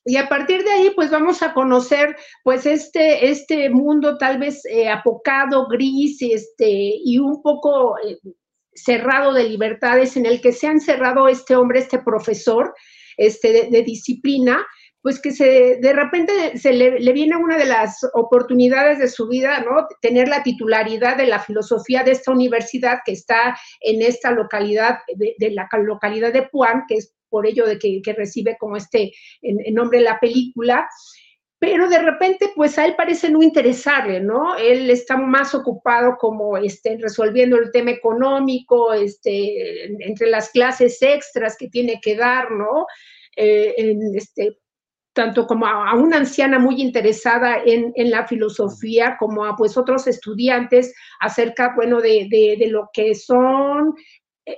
Y 0.06 0.18
a 0.18 0.28
partir 0.28 0.64
de 0.64 0.72
ahí, 0.72 0.92
pues 0.96 1.10
vamos 1.10 1.42
a 1.42 1.54
conocer, 1.54 2.16
pues 2.44 2.66
este, 2.66 3.30
este 3.30 3.70
mundo 3.70 4.18
tal 4.18 4.38
vez 4.38 4.66
eh, 4.66 4.90
apocado, 4.90 5.68
gris, 5.68 6.22
este, 6.22 6.68
y 6.70 7.20
un 7.20 7.42
poco 7.42 7.98
eh, 8.00 8.18
cerrado 8.74 9.34
de 9.34 9.46
libertades 9.46 10.18
en 10.18 10.26
el 10.26 10.42
que 10.42 10.52
se 10.52 10.68
ha 10.68 10.72
encerrado 10.72 11.28
este 11.28 11.56
hombre, 11.56 11.80
este 11.80 12.00
profesor, 12.00 12.74
este, 13.16 13.70
de 13.70 13.84
disciplina, 13.84 14.66
pues 15.04 15.20
que 15.20 15.32
se, 15.32 15.80
de 15.82 15.94
repente 15.94 16.58
se 16.58 16.72
le, 16.72 17.12
viene 17.12 17.36
una 17.36 17.58
de 17.58 17.66
las 17.66 18.00
oportunidades 18.14 19.00
de 19.00 19.10
su 19.10 19.28
vida, 19.28 19.60
¿no? 19.60 19.86
Tener 20.02 20.30
la 20.30 20.44
titularidad 20.44 21.18
de 21.18 21.28
la 21.28 21.40
filosofía 21.40 22.04
de 22.04 22.12
esta 22.12 22.32
universidad 22.32 23.00
que 23.06 23.12
está 23.12 23.58
en 23.82 24.02
esta 24.02 24.32
localidad, 24.32 25.00
de, 25.16 25.52
la 25.52 25.68
localidad 25.84 26.32
de 26.32 26.44
Puan, 26.44 26.86
que 26.88 26.96
es 26.96 27.14
por 27.34 27.48
ello 27.48 27.66
de 27.66 27.80
que, 27.80 28.14
recibe 28.16 28.56
como 28.60 28.78
este 28.78 29.12
en, 29.42 29.74
nombre 29.74 29.98
de 29.98 30.06
la 30.06 30.20
película 30.20 30.88
pero 31.58 31.90
de 31.90 31.98
repente 31.98 32.52
pues 32.56 32.78
a 32.78 32.86
él 32.86 32.94
parece 32.96 33.30
no 33.30 33.42
interesarle, 33.42 34.20
¿no? 34.20 34.58
Él 34.58 34.90
está 34.90 35.16
más 35.16 35.56
ocupado 35.56 36.18
como 36.20 36.58
este, 36.58 36.98
resolviendo 37.02 37.56
el 37.56 37.72
tema 37.72 37.92
económico, 37.92 38.92
este, 38.92 39.86
entre 40.06 40.30
las 40.30 40.50
clases 40.50 41.02
extras 41.02 41.56
que 41.58 41.70
tiene 41.70 42.02
que 42.02 42.18
dar, 42.18 42.52
¿no? 42.52 42.86
Eh, 43.38 43.74
este, 44.14 44.58
tanto 45.14 45.48
como 45.48 45.66
a, 45.66 45.96
una 45.96 46.18
anciana 46.18 46.60
muy 46.60 46.82
interesada 46.82 47.62
en, 47.66 47.94
la 48.12 48.28
filosofía, 48.28 49.16
como 49.18 49.46
a 49.46 49.56
pues 49.56 49.78
otros 49.78 50.06
estudiantes 50.06 50.94
acerca, 51.22 51.72
bueno, 51.78 52.02
de, 52.02 52.28
de 52.60 52.68
lo 52.68 52.90
que 52.92 53.16
son 53.16 53.96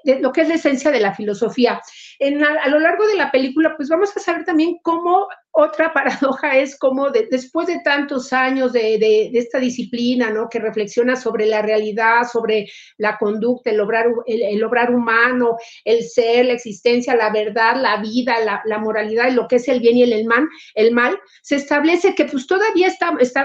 de 0.03 0.19
lo 0.19 0.31
que 0.31 0.41
es 0.41 0.47
la 0.47 0.55
esencia 0.55 0.91
de 0.91 0.99
la 0.99 1.13
filosofía. 1.13 1.81
En, 2.19 2.43
a, 2.43 2.67
lo 2.67 2.79
largo 2.79 3.07
de 3.07 3.15
la 3.15 3.31
película, 3.31 3.75
pues 3.75 3.89
vamos 3.89 4.15
a 4.15 4.19
saber 4.19 4.45
también 4.45 4.77
cómo 4.81 5.27
otra 5.57 5.93
paradoja 5.93 6.57
es 6.57 6.77
como 6.77 7.09
después 7.09 7.67
de 7.67 7.79
tantos 7.79 8.33
años 8.33 8.73
de, 8.73 9.31
esta 9.33 9.57
disciplina, 9.57 10.29
¿no? 10.29 10.49
Que 10.49 10.59
reflexiona 10.59 11.15
sobre 11.15 11.45
la 11.45 11.61
realidad, 11.61 12.27
sobre 12.31 12.67
la 12.97 13.17
conducta, 13.17 13.69
el 13.69 13.79
obrar, 13.79 14.07
el, 14.25 14.63
obrar 14.63 14.93
humano, 14.93 15.55
el 15.85 16.03
ser, 16.03 16.47
la 16.47 16.53
existencia, 16.53 17.15
la 17.15 17.31
verdad, 17.31 17.81
la 17.81 18.01
vida, 18.01 18.35
la, 18.65 18.77
moralidad, 18.79 19.31
lo 19.31 19.47
que 19.47 19.55
es 19.55 19.67
el 19.69 19.79
bien 19.79 19.97
y 19.97 20.03
el, 20.03 20.25
mal, 20.25 20.47
el 20.73 20.91
mal, 20.91 21.17
se 21.41 21.55
establece 21.55 22.15
que 22.15 22.25
pues 22.25 22.45
todavía 22.47 22.91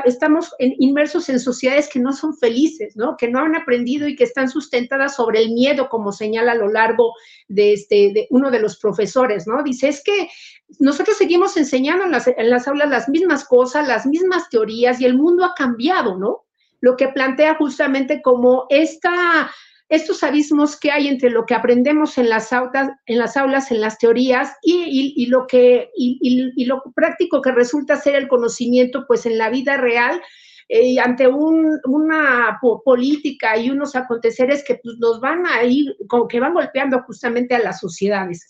estamos 0.05 0.53
inmersos 0.59 1.29
en 1.29 1.39
sociedades 1.39 1.89
que 1.89 2.01
no 2.01 2.13
son 2.13 2.37
felices, 2.37 2.97
¿no? 2.97 3.17
Que 3.17 3.29
no 3.29 3.39
han 3.39 3.55
aprendido 3.55 4.09
y 4.09 4.17
que 4.17 4.25
están 4.25 4.51
sustentadas 4.51 5.15
sobre 5.15 5.39
el 5.39 5.53
miedo, 5.53 5.89
como 5.89 6.11
señala 6.11 6.53
a 6.53 6.57
lo 6.57 6.69
largo 6.69 7.13
de, 7.47 7.75
este, 7.75 8.11
de 8.13 8.27
uno 8.31 8.51
de 8.51 8.59
los 8.59 8.79
profesores, 8.79 9.47
¿no? 9.47 9.63
Dice, 9.63 9.89
es 9.89 10.03
que 10.03 10.29
nosotros 10.79 11.17
seguimos 11.17 11.57
enseñando 11.57 12.05
en 12.05 12.13
las, 12.51 12.69
aulas 12.69 12.89
las 12.89 13.09
mismas 13.09 13.45
cosas, 13.45 13.89
las 13.89 14.07
mismas 14.07 14.49
teorías 14.49 15.01
y 15.01 15.05
el 15.05 15.17
mundo 15.17 15.45
ha 15.45 15.55
cambiado, 15.55 16.17
¿no? 16.17 16.45
Lo 16.81 16.97
que 16.97 17.09
plantea 17.09 17.57
justamente 17.57 18.23
como 18.23 18.67
esta, 18.71 19.51
estos 19.89 20.23
abismos 20.23 20.79
que 20.79 20.91
hay 20.91 21.09
entre 21.09 21.31
lo 21.31 21.45
que 21.45 21.55
aprendemos 21.55 22.17
en 22.17 22.29
las 22.29 22.53
aulas, 22.53 22.91
en 23.07 23.19
las, 23.19 23.37
aulas, 23.37 23.71
en 23.71 23.81
las 23.81 23.99
teorías 23.99 24.53
y, 24.63 25.27
lo 25.27 25.47
que, 25.47 25.91
y, 25.95 26.65
lo 26.65 26.83
práctico 26.95 27.43
que 27.43 27.53
resulta 27.53 27.97
ser 27.97 28.15
el 28.15 28.29
conocimiento, 28.29 29.05
pues 29.07 29.27
en 29.27 29.37
la 29.37 29.51
vida 29.51 29.77
real, 29.77 30.23
eh, 30.69 31.01
ante 31.01 31.27
una 31.27 32.59
política 32.85 33.59
y 33.59 33.71
unos 33.71 33.97
aconteceres 33.97 34.65
que 34.65 34.77
pues, 34.77 34.97
nos 34.99 35.21
van 35.21 35.45
a 35.47 35.65
ir, 35.65 35.97
que 36.29 36.41
van 36.41 36.55
golpeando 36.55 37.03
justamente 37.03 37.55
a 37.55 37.59
las 37.59 37.81
sociedades 37.81 38.47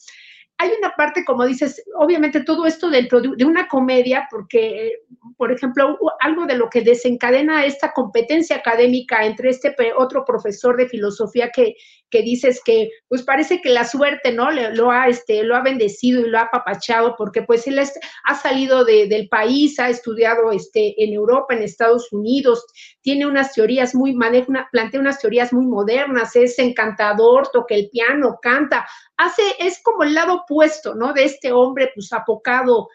hay 0.60 0.72
una 0.78 0.94
parte, 0.94 1.24
como 1.24 1.46
dices, 1.46 1.82
obviamente 1.96 2.44
todo 2.44 2.66
esto 2.66 2.90
dentro 2.90 3.22
de, 3.22 3.46
una 3.46 3.66
comedia, 3.66 4.28
porque, 4.30 4.92
por 5.38 5.50
ejemplo, 5.50 5.98
algo 6.20 6.44
de 6.44 6.54
lo 6.54 6.68
que 6.68 6.82
desencadena 6.82 7.64
esta 7.64 7.92
competencia 7.94 8.56
académica 8.56 9.24
entre 9.24 9.48
este 9.48 9.74
otro 9.96 10.22
profesor 10.26 10.76
de 10.76 10.86
filosofía 10.86 11.48
que, 11.50 11.76
que 12.10 12.22
dices 12.22 12.60
que, 12.64 12.90
pues 13.08 13.22
parece 13.22 13.60
que 13.60 13.70
la 13.70 13.84
suerte, 13.84 14.32
¿no? 14.32 14.50
lo, 14.50 14.90
ha, 14.90 15.08
este, 15.08 15.42
lo 15.44 15.56
ha 15.56 15.62
bendecido 15.62 16.20
y 16.20 16.28
lo 16.28 16.38
ha 16.38 16.42
apapachado, 16.42 17.14
porque 17.16 17.42
pues 17.42 17.66
él 17.66 17.78
ha 17.78 18.34
salido 18.34 18.84
del 18.84 19.28
país, 19.28 19.78
ha 19.78 19.88
estudiado 19.88 20.50
este, 20.52 21.02
en 21.02 21.12
Europa, 21.12 21.54
en 21.54 21.62
Estados 21.62 22.12
Unidos, 22.12 22.64
tiene 23.02 23.26
unas 23.26 23.52
teorías 23.52 23.94
muy, 23.94 24.14
maneja 24.14 24.68
plantea 24.72 25.00
unas 25.00 25.18
teorías 25.18 25.52
muy 25.52 25.66
modernas, 25.66 26.34
es 26.36 26.58
encantador, 26.58 27.48
toca 27.52 27.74
el 27.74 27.88
piano, 27.90 28.38
canta, 28.42 28.86
hace, 29.16 29.42
es 29.58 29.80
como 29.82 30.02
el 30.02 30.14
lado 30.14 30.42
opuesto, 30.42 30.94
¿no? 30.94 31.12
De 31.12 31.24
este 31.24 31.52
hombre, 31.52 31.90
pues, 31.94 32.12
apocado, 32.12 32.88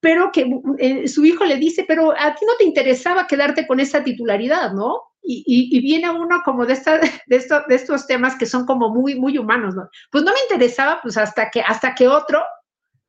pero 0.00 0.32
que 0.32 0.50
eh, 0.78 1.06
su 1.08 1.24
hijo 1.24 1.44
le 1.44 1.56
dice, 1.56 1.84
pero 1.86 2.12
a 2.12 2.34
ti 2.34 2.44
no 2.44 2.56
te 2.58 2.64
interesaba 2.64 3.26
quedarte 3.26 3.66
con 3.66 3.78
esa 3.78 4.02
titularidad, 4.02 4.72
¿no? 4.72 5.11
Y, 5.24 5.80
viene 5.80 6.10
uno 6.10 6.42
como 6.44 6.66
de, 6.66 6.72
esta, 6.72 6.98
de, 6.98 7.36
esto, 7.36 7.62
de 7.68 7.76
estos 7.76 8.06
temas 8.06 8.36
que 8.36 8.46
son 8.46 8.66
como 8.66 8.90
muy, 8.90 9.14
muy 9.14 9.38
humanos, 9.38 9.74
¿no? 9.74 9.88
Pues 10.10 10.24
no 10.24 10.32
me 10.32 10.40
interesaba, 10.48 11.00
pues 11.00 11.16
hasta 11.16 11.48
que, 11.50 11.60
hasta 11.60 11.94
que 11.94 12.08
otro 12.08 12.42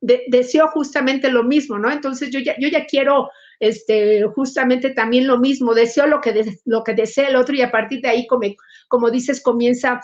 deseó 0.00 0.68
justamente 0.68 1.30
lo 1.30 1.44
mismo, 1.44 1.78
¿no? 1.78 1.90
Entonces 1.90 2.30
yo 2.30 2.38
ya, 2.38 2.54
yo 2.58 2.68
ya 2.68 2.84
quiero 2.84 3.30
este, 3.58 4.22
justamente 4.34 4.90
también 4.90 5.26
lo 5.26 5.38
mismo, 5.38 5.74
deseo 5.74 6.06
lo 6.06 6.20
que, 6.20 6.58
lo 6.66 6.84
que 6.84 6.94
desea 6.94 7.28
el 7.28 7.36
otro 7.36 7.54
y 7.54 7.62
a 7.62 7.70
partir 7.70 8.00
de 8.00 8.08
ahí, 8.08 8.26
como, 8.26 8.42
como 8.88 9.10
dices, 9.10 9.42
comienza 9.42 10.00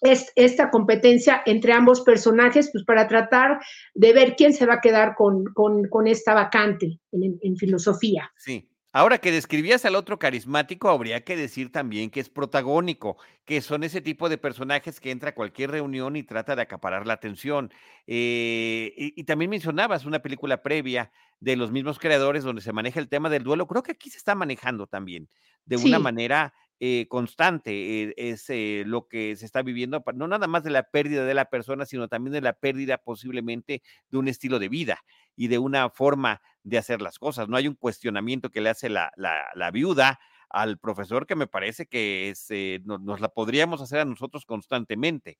es 0.00 0.32
esta 0.34 0.70
competencia 0.70 1.42
entre 1.46 1.72
ambos 1.72 2.00
personajes, 2.00 2.70
pues 2.72 2.84
para 2.84 3.06
tratar 3.06 3.60
de 3.94 4.12
ver 4.12 4.34
quién 4.36 4.52
se 4.52 4.66
va 4.66 4.74
a 4.74 4.80
quedar 4.80 5.14
con, 5.14 5.44
con, 5.54 6.06
esta 6.06 6.34
vacante 6.34 6.98
en, 7.12 7.56
filosofía. 7.56 8.32
Sí. 8.36 8.68
Ahora 8.94 9.16
que 9.16 9.32
describías 9.32 9.86
al 9.86 9.94
otro 9.94 10.18
carismático, 10.18 10.90
habría 10.90 11.24
que 11.24 11.34
decir 11.34 11.72
también 11.72 12.10
que 12.10 12.20
es 12.20 12.28
protagónico, 12.28 13.16
que 13.46 13.62
son 13.62 13.84
ese 13.84 14.02
tipo 14.02 14.28
de 14.28 14.36
personajes 14.36 15.00
que 15.00 15.10
entra 15.10 15.30
a 15.30 15.34
cualquier 15.34 15.70
reunión 15.70 16.14
y 16.14 16.22
trata 16.22 16.54
de 16.54 16.62
acaparar 16.62 17.06
la 17.06 17.14
atención. 17.14 17.72
Eh, 18.06 18.92
y, 18.96 19.24
también 19.24 19.50
mencionabas 19.50 20.04
una 20.04 20.18
película 20.18 20.62
previa 20.62 21.10
de 21.40 21.56
los 21.56 21.72
mismos 21.72 21.98
creadores 21.98 22.44
donde 22.44 22.60
se 22.60 22.74
maneja 22.74 23.00
el 23.00 23.08
tema 23.08 23.30
del 23.30 23.44
duelo. 23.44 23.66
Creo 23.66 23.82
que 23.82 23.92
aquí 23.92 24.10
se 24.10 24.18
está 24.18 24.34
manejando 24.34 24.86
también 24.86 25.28
de 25.64 25.76
una 25.76 25.98
manera 25.98 26.52
eh, 26.84 27.06
constante 27.06 27.70
eh, 28.02 28.14
es 28.16 28.50
eh, 28.50 28.82
lo 28.84 29.06
que 29.06 29.36
se 29.36 29.46
está 29.46 29.62
viviendo, 29.62 30.02
no 30.14 30.26
nada 30.26 30.48
más 30.48 30.64
de 30.64 30.70
la 30.70 30.82
pérdida 30.82 31.24
de 31.24 31.32
la 31.32 31.44
persona, 31.44 31.86
sino 31.86 32.08
también 32.08 32.32
de 32.32 32.40
la 32.40 32.54
pérdida 32.54 32.98
posiblemente 32.98 33.84
de 34.10 34.18
un 34.18 34.26
estilo 34.26 34.58
de 34.58 34.68
vida 34.68 35.04
y 35.36 35.46
de 35.46 35.58
una 35.58 35.90
forma 35.90 36.42
de 36.64 36.78
hacer 36.78 37.00
las 37.00 37.20
cosas. 37.20 37.48
No 37.48 37.56
hay 37.56 37.68
un 37.68 37.76
cuestionamiento 37.76 38.50
que 38.50 38.60
le 38.60 38.70
hace 38.70 38.88
la, 38.88 39.12
la, 39.14 39.70
viuda 39.70 40.18
al 40.50 40.76
profesor 40.76 41.24
que 41.24 41.36
me 41.36 41.46
parece 41.46 41.86
que 41.86 42.30
es, 42.30 42.48
nos 42.84 43.20
la 43.20 43.28
podríamos 43.28 43.80
hacer 43.80 44.00
a 44.00 44.04
nosotros 44.04 44.44
constantemente 44.44 45.38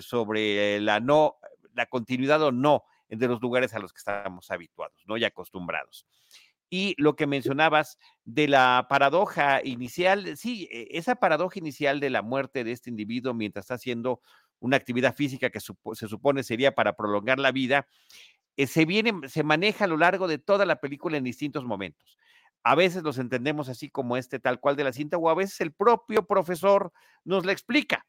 sobre 0.00 0.80
la 0.80 0.98
no, 0.98 1.36
la 1.74 1.86
continuidad 1.86 2.42
o 2.42 2.50
no 2.50 2.82
de 3.08 3.28
los 3.28 3.40
lugares 3.40 3.72
a 3.74 3.78
los 3.78 3.92
que 3.92 3.98
estamos 3.98 4.50
habituados, 4.50 5.00
¿no? 5.06 5.16
Y 5.16 5.22
acostumbrados. 5.22 6.06
Y 6.70 6.94
lo 6.98 7.16
que 7.16 7.26
mencionabas 7.26 7.98
de 8.24 8.48
la 8.48 8.86
paradoja 8.88 9.60
inicial, 9.64 10.36
sí, 10.36 10.68
e, 10.70 10.96
esa 10.96 11.16
paradoja 11.16 11.58
inicial 11.58 12.00
de 12.00 12.10
la 12.10 12.22
muerte 12.22 12.64
de 12.64 12.72
este 12.72 12.90
individuo 12.90 13.34
mientras 13.34 13.64
está 13.64 13.74
haciendo 13.74 14.20
una 14.60 14.76
actividad 14.76 15.14
física 15.14 15.50
que 15.50 15.60
se 15.60 16.08
supone 16.08 16.42
sería 16.42 16.74
para 16.74 16.94
prolongar 16.94 17.38
la 17.38 17.50
vida, 17.50 17.86
eh, 18.56 18.66
se 18.66 18.84
viene, 18.84 19.28
se 19.28 19.42
maneja 19.42 19.84
a 19.84 19.88
lo 19.88 19.96
largo 19.96 20.28
de 20.28 20.38
toda 20.38 20.66
la 20.66 20.80
película 20.80 21.16
en 21.16 21.24
distintos 21.24 21.64
momentos. 21.64 22.18
A 22.62 22.74
veces 22.74 23.02
los 23.02 23.18
entendemos 23.18 23.68
así 23.68 23.88
como 23.88 24.16
este 24.16 24.38
tal 24.38 24.60
cual 24.60 24.76
de 24.76 24.84
la 24.84 24.92
cinta, 24.92 25.16
o 25.16 25.30
a 25.30 25.34
veces 25.34 25.60
el 25.62 25.72
propio 25.72 26.26
profesor 26.26 26.92
nos 27.24 27.46
la 27.46 27.52
explica. 27.52 28.06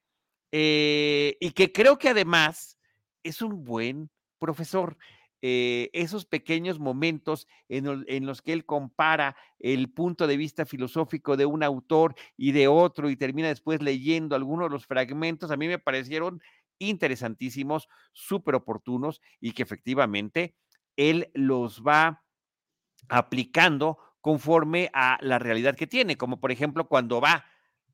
Eh, 0.51 1.37
y 1.39 1.51
que 1.51 1.71
creo 1.71 1.97
que 1.97 2.09
además 2.09 2.77
es 3.23 3.41
un 3.41 3.63
buen 3.63 4.09
profesor. 4.39 4.97
Eh, 5.43 5.89
esos 5.93 6.25
pequeños 6.25 6.79
momentos 6.79 7.47
en, 7.67 8.25
los 8.27 8.41
que 8.43 8.53
él 8.53 8.63
compara 8.63 9.35
el 9.57 9.91
punto 9.91 10.27
de 10.27 10.37
vista 10.37 10.67
filosófico 10.67 11.35
de 11.35 11.47
un 11.47 11.63
autor 11.63 12.13
y 12.37 12.51
de 12.51 12.67
otro 12.67 13.09
y 13.09 13.15
termina 13.15 13.47
después 13.47 13.81
leyendo 13.81 14.35
algunos 14.35 14.67
de 14.67 14.73
los 14.73 14.85
fragmentos, 14.85 15.49
a 15.49 15.57
mí 15.57 15.67
me 15.67 15.79
parecieron 15.79 16.43
interesantísimos, 16.77 17.87
súper 18.13 18.53
oportunos 18.53 19.19
y 19.39 19.53
que 19.53 19.63
efectivamente 19.63 20.55
él 20.95 21.31
los 21.33 21.81
va 21.81 22.23
aplicando 23.09 23.97
conforme 24.21 24.91
a 24.93 25.17
la 25.21 25.39
realidad 25.39 25.75
que 25.75 25.87
tiene, 25.87 26.17
como 26.17 26.39
por 26.39 26.51
ejemplo 26.51 26.87
cuando 26.87 27.19
va 27.19 27.45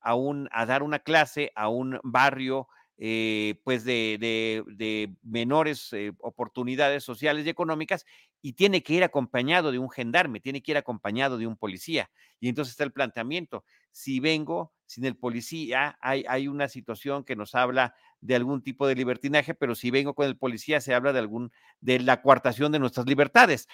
a, 0.02 0.16
un, 0.16 0.50
a 0.52 0.66
dar 0.66 0.84
una 0.84 1.00
clase 1.00 1.54
a 1.56 1.70
un 1.70 2.00
barrio 2.04 2.68
eh, 3.00 3.62
pues 3.64 3.84
de, 3.84 5.14
menores 5.22 5.94
eh, 5.94 6.14
oportunidades 6.20 7.04
sociales 7.04 7.46
y 7.46 7.50
económicas 7.50 8.06
y 8.42 8.54
tiene 8.54 8.82
que 8.82 8.94
ir 8.94 9.04
acompañado 9.04 9.72
de 9.72 9.78
un 9.78 9.90
gendarme, 9.90 10.40
tiene 10.40 10.64
que 10.64 10.72
ir 10.72 10.78
acompañado 10.78 11.38
de 11.38 11.46
un 11.46 11.58
policía. 11.58 12.10
Y 12.40 12.50
entonces 12.50 12.72
está 12.72 12.84
el 12.84 12.92
planteamiento, 12.92 13.64
si 13.92 14.20
vengo 14.20 14.74
sin 14.88 15.06
el 15.06 15.16
policía, 15.16 15.98
hay, 16.02 16.48
una 16.48 16.70
situación 16.70 17.24
que 17.24 17.36
nos 17.36 17.54
habla 17.54 17.94
de 18.22 18.36
algún 18.36 18.64
tipo 18.64 18.88
de 18.88 18.96
libertinaje, 18.96 19.54
pero 19.54 19.76
si 19.76 19.92
vengo 19.92 20.16
con 20.16 20.26
el 20.26 20.38
policía 20.38 20.82
se 20.82 20.94
habla 20.94 21.14
de 21.14 21.20
algún 21.20 21.52
de 21.82 22.00
la 22.00 22.22
coartación 22.22 22.72
de 22.72 22.80
nuestras 22.80 23.06
libertades. 23.06 23.68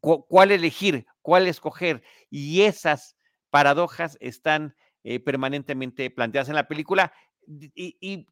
¿Cuál 0.00 0.52
elegir? 0.52 1.06
¿Cuál 1.20 1.48
escoger? 1.48 2.02
Y 2.30 2.62
esas 2.62 3.16
paradojas 3.50 4.16
están 4.20 4.76
eh, 5.08 5.20
permanentemente 5.20 6.10
planteadas 6.10 6.48
en 6.48 6.56
la 6.56 6.68
película 6.68 7.12
y, 7.46 8.26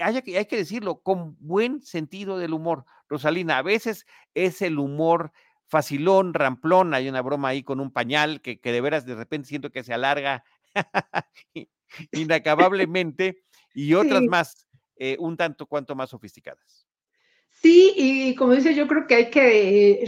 hay, 0.00 0.22
que 0.22 0.56
decirlo, 0.56 1.00
con 1.00 1.36
buen 1.40 1.82
sentido 1.82 2.38
del 2.38 2.54
humor. 2.54 2.84
Rosalina, 3.08 3.58
a 3.58 3.62
veces 3.62 4.06
es 4.34 4.62
el 4.62 4.78
humor 4.78 5.32
facilón, 5.68 6.34
ramplón, 6.34 6.94
hay 6.94 7.08
una 7.08 7.22
broma 7.22 7.48
ahí 7.48 7.62
con 7.62 7.80
un 7.80 7.90
pañal 7.90 8.40
que, 8.40 8.58
de 8.62 8.80
veras 8.80 9.04
de 9.04 9.14
repente 9.14 9.48
siento 9.48 9.70
que 9.70 9.82
se 9.82 9.92
alarga 9.92 10.44
inacabablemente, 12.12 13.42
y 13.74 13.94
otras 13.94 14.22
más, 14.22 14.66
eh, 14.96 15.16
un 15.18 15.36
tanto 15.36 15.66
cuanto 15.66 15.94
más 15.94 16.10
sofisticadas. 16.10 16.86
Sí, 17.62 17.94
y 17.96 18.34
como 18.34 18.52
dice, 18.52 18.74
yo 18.74 18.86
creo 18.86 19.06
que 19.06 19.14
hay 19.14 19.30
que 19.30 20.06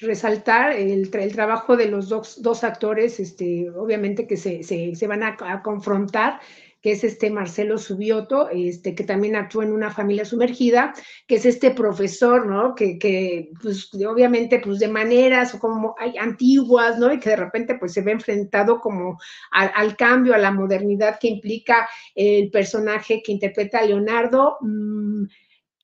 resaltar 0.00 0.72
el, 0.72 1.10
trabajo 1.10 1.76
de 1.76 1.88
los 1.88 2.08
dos, 2.08 2.64
actores, 2.64 3.20
este, 3.20 3.70
obviamente 3.70 4.26
que 4.26 4.36
se, 4.36 5.06
van 5.06 5.22
a, 5.22 5.62
confrontar 5.62 6.40
que 6.86 6.92
es 6.92 7.02
este 7.02 7.30
Marcelo 7.30 7.78
Subioto, 7.78 8.48
este, 8.48 8.94
que 8.94 9.02
también 9.02 9.34
actúa 9.34 9.64
en 9.64 9.72
una 9.72 9.90
familia 9.90 10.24
sumergida, 10.24 10.94
que 11.26 11.34
es 11.34 11.44
este 11.44 11.72
profesor, 11.72 12.46
¿no? 12.46 12.76
Que, 12.76 12.96
que 12.96 13.50
pues, 13.60 13.90
obviamente, 14.08 14.60
pues 14.60 14.78
de 14.78 14.86
maneras 14.86 15.56
como 15.60 15.96
hay 15.98 16.16
antiguas, 16.16 16.96
¿no? 16.96 17.12
Y 17.12 17.18
que 17.18 17.30
de 17.30 17.36
repente, 17.38 17.74
pues 17.74 17.92
se 17.92 18.02
ve 18.02 18.12
enfrentado 18.12 18.80
como 18.80 19.18
al, 19.50 19.96
cambio, 19.96 20.32
a 20.32 20.38
la 20.38 20.52
modernidad 20.52 21.18
que 21.18 21.26
implica 21.26 21.88
el 22.14 22.52
personaje 22.52 23.20
que 23.20 23.32
interpreta 23.32 23.80
a 23.80 23.84
Leonardo. 23.84 24.56
Mm, 24.60 25.24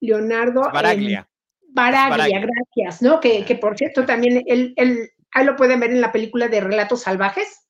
Leonardo. 0.02 0.70
Baraglia. 0.72 1.28
Baraglia, 1.66 2.46
gracias, 2.46 3.02
¿no? 3.02 3.18
Que, 3.18 3.44
que, 3.44 3.56
por 3.56 3.76
cierto 3.76 4.06
también 4.06 4.44
él, 4.46 4.72
él, 4.76 5.10
ahí 5.32 5.44
lo 5.44 5.56
pueden 5.56 5.80
ver 5.80 5.90
en 5.90 6.00
la 6.00 6.12
película 6.12 6.46
de 6.46 6.60
Relatos 6.60 7.02
Salvajes, 7.02 7.66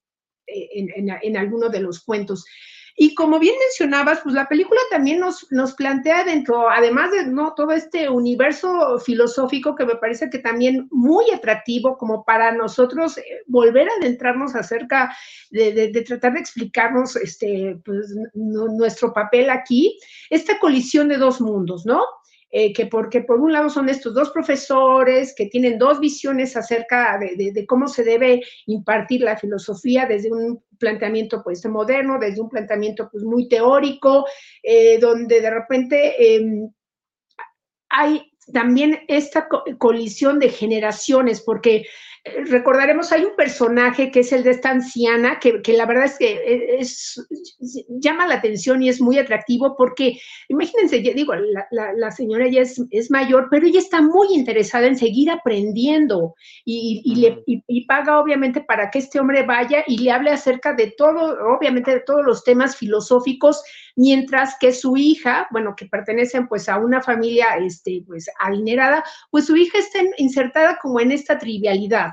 eh, 0.46 0.68
en, 0.74 1.08
en, 1.08 1.16
en 1.22 1.36
alguno 1.38 1.70
de 1.70 1.80
los 1.80 2.04
cuentos. 2.04 2.44
Y 2.96 3.14
como 3.14 3.38
bien 3.38 3.54
mencionabas, 3.58 4.20
pues 4.22 4.34
la 4.34 4.48
película 4.48 4.80
también 4.90 5.20
nos, 5.20 5.50
nos 5.50 5.74
plantea 5.74 6.24
dentro, 6.24 6.68
además 6.68 7.10
de 7.10 7.26
¿no? 7.26 7.54
todo 7.54 7.72
este 7.72 8.08
universo 8.08 8.98
filosófico 9.00 9.74
que 9.74 9.86
me 9.86 9.96
parece 9.96 10.28
que 10.30 10.38
también 10.38 10.88
muy 10.90 11.30
atractivo 11.30 11.96
como 11.96 12.24
para 12.24 12.52
nosotros 12.52 13.18
eh, 13.18 13.24
volver 13.46 13.88
a 13.88 13.96
adentrarnos 14.00 14.54
acerca 14.54 15.16
de, 15.50 15.72
de, 15.72 16.02
tratar 16.02 16.34
de 16.34 16.40
explicarnos 16.40 17.16
este, 17.16 17.78
pues, 17.84 18.14
nuestro 18.34 19.12
papel 19.12 19.50
aquí, 19.50 19.98
esta 20.30 20.58
colisión 20.58 21.08
de 21.08 21.16
dos 21.16 21.40
mundos, 21.40 21.86
¿no? 21.86 22.02
Eh, 22.54 22.74
que 22.74 22.84
porque 22.84 23.22
por 23.22 23.40
un 23.40 23.50
lado 23.50 23.70
son 23.70 23.88
estos 23.88 24.12
dos 24.12 24.30
profesores 24.30 25.34
que 25.34 25.46
tienen 25.46 25.78
dos 25.78 25.98
visiones 25.98 26.54
acerca 26.54 27.18
de, 27.18 27.64
cómo 27.66 27.88
se 27.88 28.04
debe 28.04 28.42
impartir 28.66 29.22
la 29.22 29.38
filosofía 29.38 30.04
desde 30.04 30.30
un 30.30 30.62
planteamiento 30.78 31.42
pues 31.42 31.64
moderno, 31.64 32.18
desde 32.18 32.42
un 32.42 32.50
planteamiento 32.50 33.08
pues 33.10 33.24
muy 33.24 33.48
teórico, 33.48 34.26
eh, 34.62 34.98
donde 34.98 35.40
de 35.40 35.50
repente 35.50 36.36
em, 36.36 36.70
hay 37.88 38.30
también 38.52 39.00
esta 39.08 39.48
colisión 39.78 40.38
de 40.38 40.50
generaciones, 40.50 41.40
porque 41.40 41.86
recordaremos, 42.24 43.10
hay 43.10 43.24
un 43.24 43.34
personaje 43.34 44.12
que 44.12 44.20
es 44.20 44.32
el 44.32 44.44
de 44.44 44.52
esta 44.52 44.70
anciana, 44.70 45.40
que, 45.40 45.60
la 45.72 45.86
verdad 45.86 46.04
es 46.04 46.18
que 46.18 46.30
e, 46.32 46.76
es, 46.78 47.20
llama 47.88 48.28
la 48.28 48.36
atención 48.36 48.80
y 48.80 48.88
es 48.88 49.00
muy 49.00 49.18
atractivo 49.18 49.76
porque, 49.76 50.20
imagínense, 50.48 51.02
yo 51.02 51.12
digo, 51.14 51.34
la, 51.70 52.10
señora 52.12 52.48
ya 52.48 52.60
es, 52.60 52.80
es, 52.90 53.10
mayor, 53.10 53.48
pero 53.50 53.66
ella 53.66 53.80
está 53.80 54.00
muy 54.00 54.28
interesada 54.34 54.86
en 54.86 54.96
seguir 54.96 55.30
aprendiendo 55.30 56.34
y, 56.64 57.02
y, 57.04 57.16
le, 57.16 57.42
y, 57.46 57.86
paga 57.86 58.20
obviamente 58.20 58.60
para 58.60 58.90
que 58.90 59.00
este 59.00 59.18
hombre 59.18 59.42
vaya 59.42 59.82
y 59.86 59.98
le 59.98 60.12
hable 60.12 60.30
acerca 60.30 60.74
de 60.74 60.94
todo, 60.96 61.56
obviamente 61.56 61.90
de 61.90 62.00
todos 62.00 62.24
los 62.24 62.44
temas 62.44 62.76
filosóficos 62.76 63.62
mientras 63.96 64.56
que 64.58 64.72
su 64.72 64.96
hija, 64.96 65.46
bueno, 65.50 65.74
que 65.76 65.86
pertenecen 65.86 66.48
pues 66.48 66.68
a 66.68 66.78
una 66.78 67.02
familia 67.02 67.56
este, 67.56 68.02
pues 68.06 68.26
adinerada, 68.40 69.04
pues 69.30 69.46
su 69.46 69.56
hija 69.56 69.78
está 69.78 70.00
insertada 70.18 70.78
como 70.80 71.00
en 71.00 71.12
esta 71.12 71.38
trivialidad, 71.38 72.11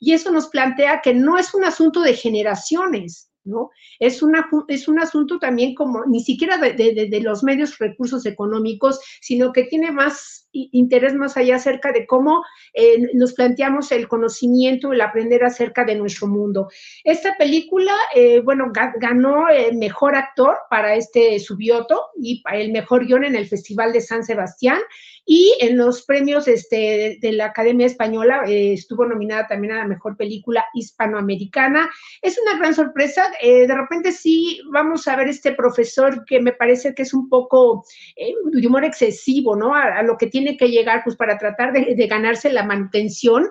Y 0.00 0.12
eso 0.12 0.30
nos 0.30 0.48
plantea 0.48 1.00
que 1.02 1.14
no 1.14 1.38
es 1.38 1.54
un 1.54 1.64
asunto 1.64 2.00
de 2.00 2.14
generaciones, 2.14 3.30
¿no? 3.44 3.70
Es, 3.98 4.20
es 4.68 4.88
un 4.88 4.98
asunto 5.00 5.38
también 5.38 5.74
como 5.74 6.04
ni 6.06 6.22
siquiera 6.22 6.58
de, 6.58 7.20
los 7.22 7.42
medios 7.42 7.78
recursos 7.78 8.26
económicos, 8.26 9.00
sino 9.20 9.52
que 9.52 9.64
tiene 9.64 9.90
más 9.90 10.47
interés 10.52 11.14
más 11.14 11.36
allá 11.36 11.56
acerca 11.56 11.92
de 11.92 12.06
cómo 12.06 12.42
eh, 12.72 12.98
nos 13.14 13.34
planteamos 13.34 13.92
el 13.92 14.08
conocimiento, 14.08 14.92
el 14.92 15.00
aprender 15.00 15.44
acerca 15.44 15.84
de 15.84 15.94
nuestro 15.94 16.26
mundo. 16.26 16.68
Esta 17.04 17.36
película, 17.36 17.92
eh, 18.14 18.40
bueno, 18.40 18.72
ganó 19.00 19.48
el 19.48 19.76
mejor 19.76 20.16
actor 20.16 20.56
para 20.70 20.94
este 20.94 21.38
Subioto 21.38 22.06
y 22.20 22.42
el 22.52 22.72
mejor 22.72 23.06
guion 23.06 23.24
en 23.24 23.36
el 23.36 23.46
Festival 23.46 23.92
de 23.92 24.00
San 24.00 24.24
Sebastián 24.24 24.78
y 25.24 25.54
en 25.60 25.76
los 25.76 26.02
premios 26.02 26.48
este, 26.48 27.18
de, 27.20 27.32
la 27.32 27.46
Academia 27.46 27.86
Española 27.86 28.44
eh, 28.46 28.72
estuvo 28.72 29.04
nominada 29.04 29.46
también 29.46 29.74
a 29.74 29.78
la 29.78 29.86
mejor 29.86 30.16
película 30.16 30.64
hispanoamericana. 30.72 31.90
Es 32.22 32.38
una 32.40 32.58
gran 32.58 32.74
sorpresa. 32.74 33.30
de 33.42 33.74
repente 33.74 34.12
sí 34.12 34.60
vamos 34.72 35.06
a 35.06 35.16
ver 35.16 35.28
este 35.28 35.52
profesor 35.52 36.24
que 36.24 36.40
me 36.40 36.52
parece 36.52 36.94
que 36.94 37.02
es 37.02 37.12
un 37.12 37.28
poco 37.28 37.84
de 38.16 38.66
humor 38.66 38.84
excesivo, 38.84 39.54
¿no? 39.54 39.74
A 39.74 40.02
lo 40.02 40.16
que 40.16 40.28
tiene 40.28 40.47
que 40.56 40.68
llegar 40.68 41.02
pues 41.04 41.16
para 41.16 41.38
tratar 41.38 41.72
de, 41.72 42.06
ganarse 42.06 42.52
la 42.52 42.64
mantención, 42.64 43.48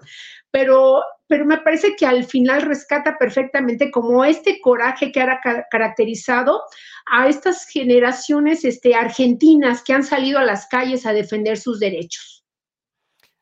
pero, 0.51 1.01
pero 1.27 1.45
me 1.45 1.57
parece 1.57 1.95
que 1.95 2.05
al 2.05 2.23
final 2.25 2.62
rescata 2.63 3.17
perfectamente 3.17 3.91
como 3.91 4.23
este 4.25 4.60
coraje 4.62 5.12
que 5.12 5.21
ha 5.21 5.39
caracterizado 5.69 6.62
a 7.05 7.27
estas 7.27 7.67
generaciones 7.67 8.65
este, 8.65 8.95
argentinas 8.95 9.83
que 9.83 9.93
han 9.93 10.03
salido 10.03 10.39
a 10.39 10.45
las 10.45 10.67
calles 10.67 11.05
a 11.05 11.13
defender 11.13 11.57
sus 11.57 11.79
derechos. 11.79 12.37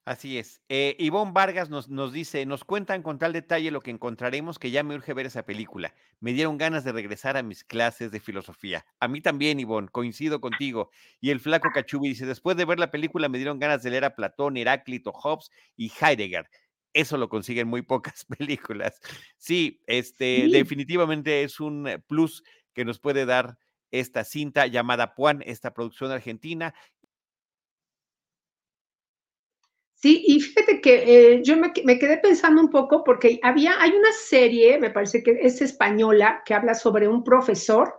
Así 0.06 0.38
es. 0.38 0.62
Eh, 0.70 0.96
Ivonne 1.00 1.32
Vargas 1.34 1.72
nos, 1.72 1.90
nos, 1.90 2.14
dice, 2.14 2.46
nos 2.46 2.64
cuentan 2.64 3.02
con 3.02 3.18
tal 3.18 3.34
detalle 3.34 3.72
lo 3.72 3.82
que 3.82 3.90
encontraremos 3.90 4.60
que 4.60 4.70
ya 4.70 4.84
me 4.84 4.94
urge 4.94 5.16
ver 5.16 5.26
esa 5.26 5.44
película. 5.44 5.96
Me 6.20 6.32
dieron 6.32 6.60
ganas 6.60 6.84
de 6.84 6.92
regresar 6.92 7.38
a 7.38 7.42
mis 7.42 7.64
clases 7.64 8.12
de 8.12 8.20
filosofía. 8.20 8.86
A 9.00 9.08
mí 9.08 9.20
también, 9.22 9.60
Ivonne, 9.60 9.90
coincido 9.90 10.40
contigo. 10.40 10.92
Y 11.22 11.32
el 11.32 11.40
flaco 11.40 11.70
Cachubi 11.74 12.10
dice, 12.10 12.28
después 12.28 12.56
de 12.56 12.66
ver 12.66 12.78
la 12.78 12.92
película 12.92 13.30
me 13.30 13.40
dieron 13.40 13.58
ganas 13.58 13.82
de 13.82 13.90
leer 13.90 14.06
a 14.06 14.16
Platón, 14.16 14.58
Heráclito, 14.58 15.12
Hobbes 15.12 15.50
y 15.76 15.92
Heidegger. 16.00 16.52
Eso 16.94 17.18
lo 17.18 17.28
consiguen 17.28 17.68
muy 17.68 17.82
pocas 17.82 18.26
películas. 18.38 19.02
Sí, 19.38 19.82
este, 19.88 20.48
definitivamente 20.52 21.42
es 21.42 21.60
un 21.60 22.04
plus 22.06 22.44
que 22.76 22.86
nos 22.86 23.00
puede 23.00 23.26
dar 23.26 23.58
esta 23.92 24.24
cinta 24.24 24.68
llamada 24.68 25.16
Puan, 25.16 25.42
esta 25.46 25.74
producción 25.74 26.12
argentina, 26.12 26.74
Sí, 30.06 30.24
y 30.28 30.40
fíjate 30.40 30.82
que 30.82 31.34
eh, 31.34 31.42
yo 31.42 31.58
me, 31.58 31.74
quedé 31.74 32.20
pensando 32.20 32.62
un 32.62 32.70
poco 32.70 33.04
porque 33.04 33.40
había, 33.42 33.82
hay 33.82 33.90
una 33.90 34.12
serie, 34.12 34.78
me 34.78 34.92
parece 34.92 35.24
que 35.24 35.32
es 35.42 35.64
española, 35.64 36.44
que 36.46 36.54
habla 36.54 36.76
sobre 36.76 37.08
un 37.08 37.24
profesor 37.24 37.92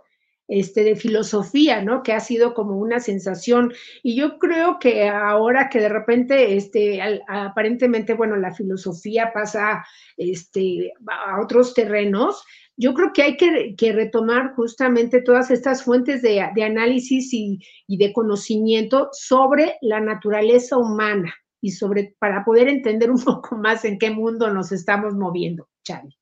este, 0.47 0.85
de 0.85 0.95
filosofía, 0.95 1.81
¿no? 1.81 2.03
Que 2.03 2.13
ha 2.13 2.21
sido 2.21 2.53
como 2.53 2.77
una 2.77 3.01
sensación. 3.01 3.73
Y 4.03 4.15
yo 4.15 4.39
creo 4.39 4.79
que 4.79 5.09
ahora 5.09 5.67
que 5.67 5.81
de 5.81 5.89
repente, 5.89 6.55
este, 6.55 7.01
aparentemente, 7.27 8.13
bueno, 8.13 8.37
la 8.37 8.53
filosofía 8.53 9.33
pasa 9.33 9.85
este, 10.15 10.93
a 11.07 11.41
otros 11.41 11.73
terrenos, 11.73 12.41
yo 12.77 12.93
creo 12.93 13.11
que 13.11 13.23
hay 13.23 13.35
que, 13.35 13.91
retomar 13.91 14.53
justamente 14.55 15.21
todas 15.21 15.51
estas 15.51 15.83
fuentes 15.83 16.21
de, 16.21 16.39
análisis 16.39 17.33
y, 17.33 17.59
y 17.85 17.97
de 17.97 18.13
conocimiento 18.13 19.09
sobre 19.11 19.75
la 19.81 19.99
naturaleza 19.99 20.77
humana 20.77 21.35
y 21.61 21.71
sobre 21.71 22.15
para 22.19 22.43
poder 22.45 22.67
entender 22.67 23.11
un 23.11 23.21
poco 23.23 23.57
más 23.57 23.85
en 23.85 23.97
qué 23.97 24.11
mundo 24.11 24.53
nos 24.53 24.71
estamos 24.71 25.15
moviendo, 25.15 25.69
Charlie. 25.83 26.17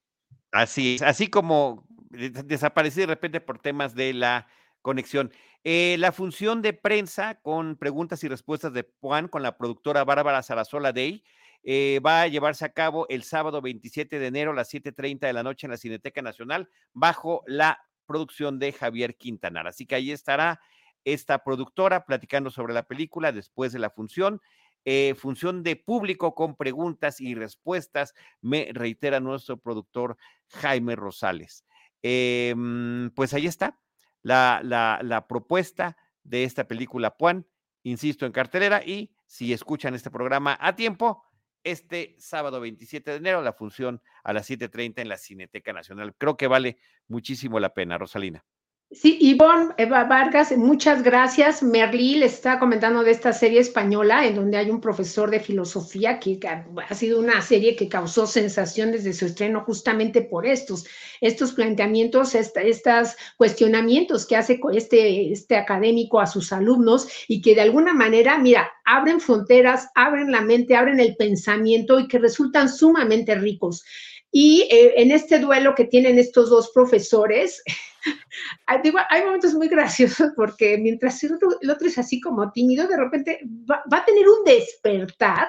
Así 0.52 0.96
es, 0.96 1.02
así 1.02 1.28
como 1.28 1.86
desaparecí 2.10 3.02
de 3.02 3.08
repente 3.08 3.42
por 3.42 3.60
temas 3.60 3.94
de 3.94 4.14
la 4.14 4.48
conexión. 4.82 5.32
Eh, 5.64 5.98
la 6.00 6.12
función 6.12 6.62
de 6.62 6.74
prensa 6.74 7.36
con 7.42 7.76
preguntas 7.76 8.24
y 8.24 8.28
respuestas 8.28 8.72
de 8.72 8.88
Juan 9.02 9.28
con 9.28 9.42
la 9.42 9.58
productora 9.58 10.04
Bárbara 10.04 10.44
Sarasola 10.44 10.94
Day 10.94 11.24
eh, 11.64 12.00
va 12.06 12.22
a 12.22 12.28
llevarse 12.28 12.64
a 12.64 12.70
cabo 12.70 13.08
el 13.10 13.24
sábado 13.24 13.60
27 13.62 14.20
de 14.20 14.28
enero 14.28 14.52
a 14.52 14.56
las 14.56 14.72
7.30 14.72 15.22
de 15.22 15.34
la 15.34 15.42
noche 15.42 15.66
en 15.66 15.72
la 15.72 15.78
Cineteca 15.78 16.22
Nacional 16.22 16.70
bajo 16.94 17.42
la 17.48 17.80
producción 18.06 18.60
de 18.60 18.72
Javier 18.72 19.18
Quintanar. 19.18 19.66
Así 19.66 19.88
que 19.88 19.96
ahí 19.96 20.12
estará 20.12 20.62
esta 21.04 21.44
productora 21.44 22.06
platicando 22.06 22.52
sobre 22.52 22.76
la 22.76 22.84
película 22.84 23.32
después 23.32 23.74
de 23.74 23.80
la 23.80 23.90
función. 23.90 24.42
Eh, 24.86 25.16
función 25.16 25.64
de 25.64 25.76
público 25.76 26.36
con 26.36 26.56
preguntas 26.56 27.20
y 27.20 27.34
respuestas, 27.34 28.14
me 28.42 28.70
reitera 28.72 29.20
nuestro 29.20 29.58
productor 29.58 30.18
Jaime 30.50 30.96
Rosales. 30.96 31.66
Em, 32.04 33.10
pues 33.16 33.34
ahí 33.34 33.48
está 33.48 33.80
la, 34.22 34.62
la, 34.64 35.00
la 35.02 35.28
propuesta 35.28 35.98
de 36.24 36.44
esta 36.44 36.68
película 36.68 37.18
Puan, 37.18 37.48
insisto, 37.84 38.26
en 38.26 38.32
cartelera 38.32 38.84
y 38.86 39.12
si 39.26 39.54
escuchan 39.54 39.96
este 39.96 40.12
programa 40.12 40.58
a 40.62 40.76
tiempo, 40.76 41.24
este 41.64 42.16
sábado 42.20 42.62
27 42.62 43.10
de 43.10 43.18
enero, 43.18 43.42
la 43.42 43.54
función 43.54 44.02
a 44.24 44.34
las 44.34 44.50
7.30 44.50 45.02
en 45.02 45.10
la 45.10 45.18
Cineteca 45.18 45.74
Nacional. 45.74 46.16
Creo 46.16 46.38
que 46.38 46.48
vale 46.48 46.78
muchísimo 47.08 47.60
la 47.60 47.74
pena, 47.74 47.98
Rosalina. 47.98 48.46
Sí, 48.92 49.18
Ivonne 49.20 49.74
Eva 49.78 50.04
Vargas, 50.04 50.56
muchas 50.56 51.02
gracias. 51.02 51.64
Merlí 51.64 52.16
le 52.16 52.28
está 52.28 52.60
comentando 52.60 53.04
de 53.04 53.12
esta 53.12 53.34
serie 53.34 53.60
española 53.60 54.28
en 54.28 54.36
donde 54.36 54.58
hay 54.58 54.70
un 54.70 54.80
profesor 54.80 55.32
de 55.32 55.40
filosofía 55.40 56.20
que 56.20 56.40
ha 56.48 56.94
sido 56.94 57.20
una 57.20 57.42
serie 57.42 57.76
que 57.76 57.90
causó 57.90 58.28
sensación 58.28 58.92
desde 58.92 59.14
su 59.14 59.26
estreno 59.26 59.62
justamente 59.66 60.22
por 60.22 60.46
estos, 60.46 60.86
estos 61.20 61.54
planteamientos, 61.54 62.36
estos 62.36 63.16
cuestionamientos 63.38 64.26
que 64.28 64.36
hace 64.36 64.62
este, 64.74 65.32
este 65.32 65.58
académico 65.58 66.20
a 66.20 66.28
sus 66.28 66.54
alumnos 66.54 67.08
y 67.28 67.42
que 67.42 67.56
de 67.56 67.62
alguna 67.62 67.94
manera, 67.94 68.38
mira, 68.38 68.72
abren 68.86 69.20
fronteras, 69.20 69.90
abren 69.96 70.32
la 70.32 70.42
mente, 70.42 70.76
abren 70.76 71.00
el 71.00 71.16
pensamiento 71.16 72.00
y 72.00 72.08
que 72.08 72.20
resultan 72.20 72.70
sumamente 72.70 73.34
ricos. 73.34 73.84
Y 74.32 74.68
eh, 74.70 74.94
en 74.98 75.12
este 75.12 75.40
duelo 75.40 75.74
que 75.76 75.86
tienen 75.86 76.20
estos 76.20 76.50
dos 76.50 76.72
profesores, 76.74 77.64
hay 79.10 79.24
momentos 79.24 79.54
muy 79.54 79.68
graciosos 79.68 80.32
porque 80.36 80.78
mientras 80.78 81.24
el 81.24 81.34
otro, 81.34 81.88
es 81.88 81.98
así 81.98 82.20
como 82.20 82.52
tímido, 82.52 82.88
de 82.88 82.98
repente 82.98 83.40
va, 83.70 83.84
a 83.92 84.06
tener 84.06 84.28
un 84.28 84.44
despertar 84.46 85.48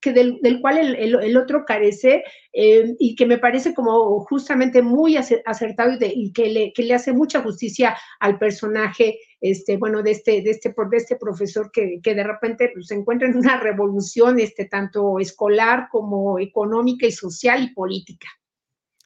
que 0.00 0.12
del, 0.12 0.60
cual 0.60 0.78
el, 0.78 1.36
otro 1.36 1.64
carece 1.64 2.24
eh, 2.52 2.94
y 2.98 3.14
que 3.14 3.26
me 3.26 3.38
parece 3.38 3.74
como 3.74 4.20
justamente 4.20 4.82
muy 4.82 5.16
acertado 5.16 5.96
y, 6.00 6.32
que, 6.32 6.48
le, 6.48 6.72
que, 6.72 6.82
le, 6.82 6.94
hace 6.94 7.12
mucha 7.12 7.42
justicia 7.42 7.96
al 8.20 8.38
personaje, 8.38 9.18
este, 9.40 9.76
bueno, 9.76 10.02
de 10.02 10.12
este, 10.12 10.42
de 10.42 10.50
este, 10.50 10.74
de 10.90 10.96
este 10.96 11.16
profesor 11.16 11.70
que, 11.72 12.00
que 12.02 12.14
de 12.14 12.24
repente 12.24 12.70
pues, 12.72 12.86
se 12.86 12.94
encuentra 12.94 13.28
en 13.28 13.36
una 13.36 13.58
revolución, 13.58 14.38
este, 14.38 14.66
tanto 14.66 15.18
escolar 15.18 15.88
como 15.90 16.38
económica 16.38 17.06
y 17.06 17.12
social 17.12 17.62
y 17.62 17.74
política. 17.74 18.28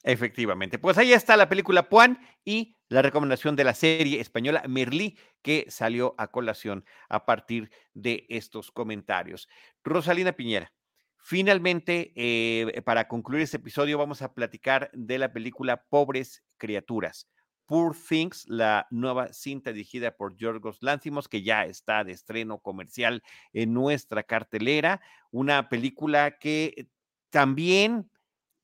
Efectivamente. 0.03 0.79
Pues 0.79 0.97
ahí 0.97 1.11
está 1.11 1.35
la 1.35 1.49
película 1.49 1.89
Puan 1.89 2.19
y 2.45 2.77
la 2.89 3.01
recomendación 3.01 3.55
de 3.55 3.63
la 3.63 3.73
serie 3.73 4.21
española 4.21 4.63
Merlí, 4.67 5.17
que 5.41 5.65
salió 5.69 6.15
a 6.17 6.27
colación 6.27 6.85
a 7.09 7.25
partir 7.25 7.69
de 7.93 8.25
estos 8.29 8.71
comentarios. 8.71 9.49
Rosalina 9.83 10.31
Piñera, 10.31 10.71
finalmente, 11.17 12.13
eh, 12.15 12.81
para 12.83 13.07
concluir 13.07 13.43
este 13.43 13.57
episodio, 13.57 13.97
vamos 13.97 14.21
a 14.21 14.33
platicar 14.33 14.89
de 14.93 15.17
la 15.17 15.33
película 15.33 15.83
Pobres 15.89 16.43
Criaturas. 16.57 17.27
Poor 17.65 17.93
Things, 17.93 18.45
la 18.47 18.87
nueva 18.91 19.33
cinta 19.33 19.73
dirigida 19.73 20.15
por 20.15 20.37
Yorgos 20.37 20.77
Lántimos, 20.79 21.27
que 21.27 21.43
ya 21.43 21.65
está 21.65 22.05
de 22.05 22.13
estreno 22.13 22.59
comercial 22.59 23.23
en 23.51 23.73
nuestra 23.73 24.23
cartelera. 24.23 25.01
Una 25.31 25.67
película 25.67 26.37
que 26.39 26.87
también 27.29 28.09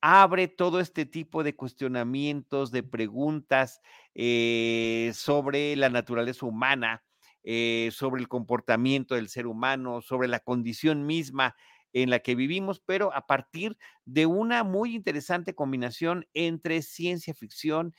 abre 0.06 0.48
todo 0.48 0.80
este 0.80 1.06
tipo 1.06 1.42
de 1.42 1.56
cuestionamientos, 1.56 2.70
de 2.70 2.82
preguntas 2.82 3.80
eh, 4.14 5.10
sobre 5.14 5.76
la 5.76 5.88
naturaleza 5.88 6.44
humana, 6.44 7.02
eh, 7.42 7.88
sobre 7.90 8.20
el 8.20 8.28
comportamiento 8.28 9.14
del 9.14 9.30
ser 9.30 9.46
humano, 9.46 10.02
sobre 10.02 10.28
la 10.28 10.40
condición 10.40 11.06
misma 11.06 11.56
en 11.94 12.10
la 12.10 12.18
que 12.18 12.34
vivimos, 12.34 12.82
pero 12.84 13.14
a 13.14 13.26
partir 13.26 13.78
de 14.04 14.26
una 14.26 14.62
muy 14.62 14.94
interesante 14.94 15.54
combinación 15.54 16.26
entre 16.34 16.82
ciencia 16.82 17.32
ficción 17.32 17.94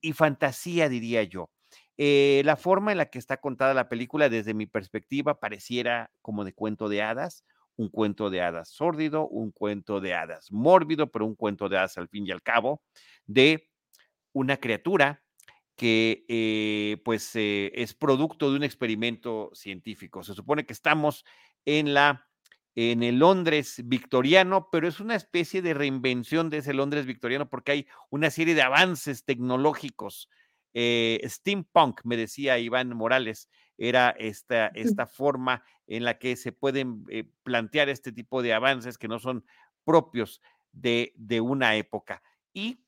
y 0.00 0.12
fantasía, 0.12 0.88
diría 0.88 1.22
yo. 1.24 1.50
Eh, 1.96 2.42
la 2.44 2.56
forma 2.56 2.92
en 2.92 2.98
la 2.98 3.06
que 3.10 3.18
está 3.18 3.38
contada 3.38 3.74
la 3.74 3.88
película, 3.88 4.28
desde 4.28 4.54
mi 4.54 4.66
perspectiva, 4.66 5.40
pareciera 5.40 6.10
como 6.22 6.44
de 6.44 6.52
cuento 6.54 6.88
de 6.88 7.02
hadas, 7.02 7.44
un 7.78 7.88
cuento 7.88 8.28
de 8.28 8.42
hadas 8.42 8.68
sórdido, 8.70 9.26
un 9.28 9.52
cuento 9.52 10.00
de 10.00 10.12
hadas 10.14 10.50
mórbido, 10.52 11.10
pero 11.10 11.24
un 11.24 11.36
cuento 11.36 11.68
de 11.68 11.78
hadas 11.78 11.96
al 11.96 12.08
fin 12.08 12.26
y 12.26 12.32
al 12.32 12.42
cabo, 12.42 12.82
de 13.26 13.70
una 14.32 14.58
criatura 14.58 15.22
que 15.76 16.24
eh, 16.28 17.00
pues 17.04 17.34
eh, 17.36 17.70
es 17.74 17.94
producto 17.94 18.50
de 18.50 18.56
un 18.56 18.64
experimento 18.64 19.50
científico. 19.54 20.24
Se 20.24 20.34
supone 20.34 20.66
que 20.66 20.72
estamos 20.72 21.24
en 21.64 21.94
la 21.94 22.26
en 22.80 23.02
el 23.02 23.18
Londres 23.18 23.82
victoriano, 23.86 24.68
pero 24.70 24.86
es 24.86 25.00
una 25.00 25.16
especie 25.16 25.62
de 25.62 25.74
reinvención 25.74 26.48
de 26.48 26.58
ese 26.58 26.74
Londres 26.74 27.06
victoriano 27.06 27.48
porque 27.48 27.72
hay 27.72 27.86
una 28.08 28.30
serie 28.30 28.54
de 28.54 28.62
avances 28.62 29.24
tecnológicos. 29.24 30.28
Eh, 30.74 31.20
steampunk, 31.24 32.02
me 32.04 32.16
decía 32.16 32.56
Iván 32.60 32.90
Morales, 32.96 33.48
era 33.78 34.10
esta, 34.10 34.66
esta 34.68 35.06
forma 35.06 35.64
en 35.86 36.04
la 36.04 36.18
que 36.18 36.36
se 36.36 36.52
pueden 36.52 37.04
eh, 37.08 37.24
plantear 37.42 37.88
este 37.88 38.12
tipo 38.12 38.42
de 38.42 38.52
avances 38.52 38.98
que 38.98 39.08
no 39.08 39.18
son 39.18 39.44
propios 39.84 40.42
de, 40.72 41.14
de, 41.16 41.40
una 41.40 41.76
época. 41.76 42.22
Y 42.52 42.84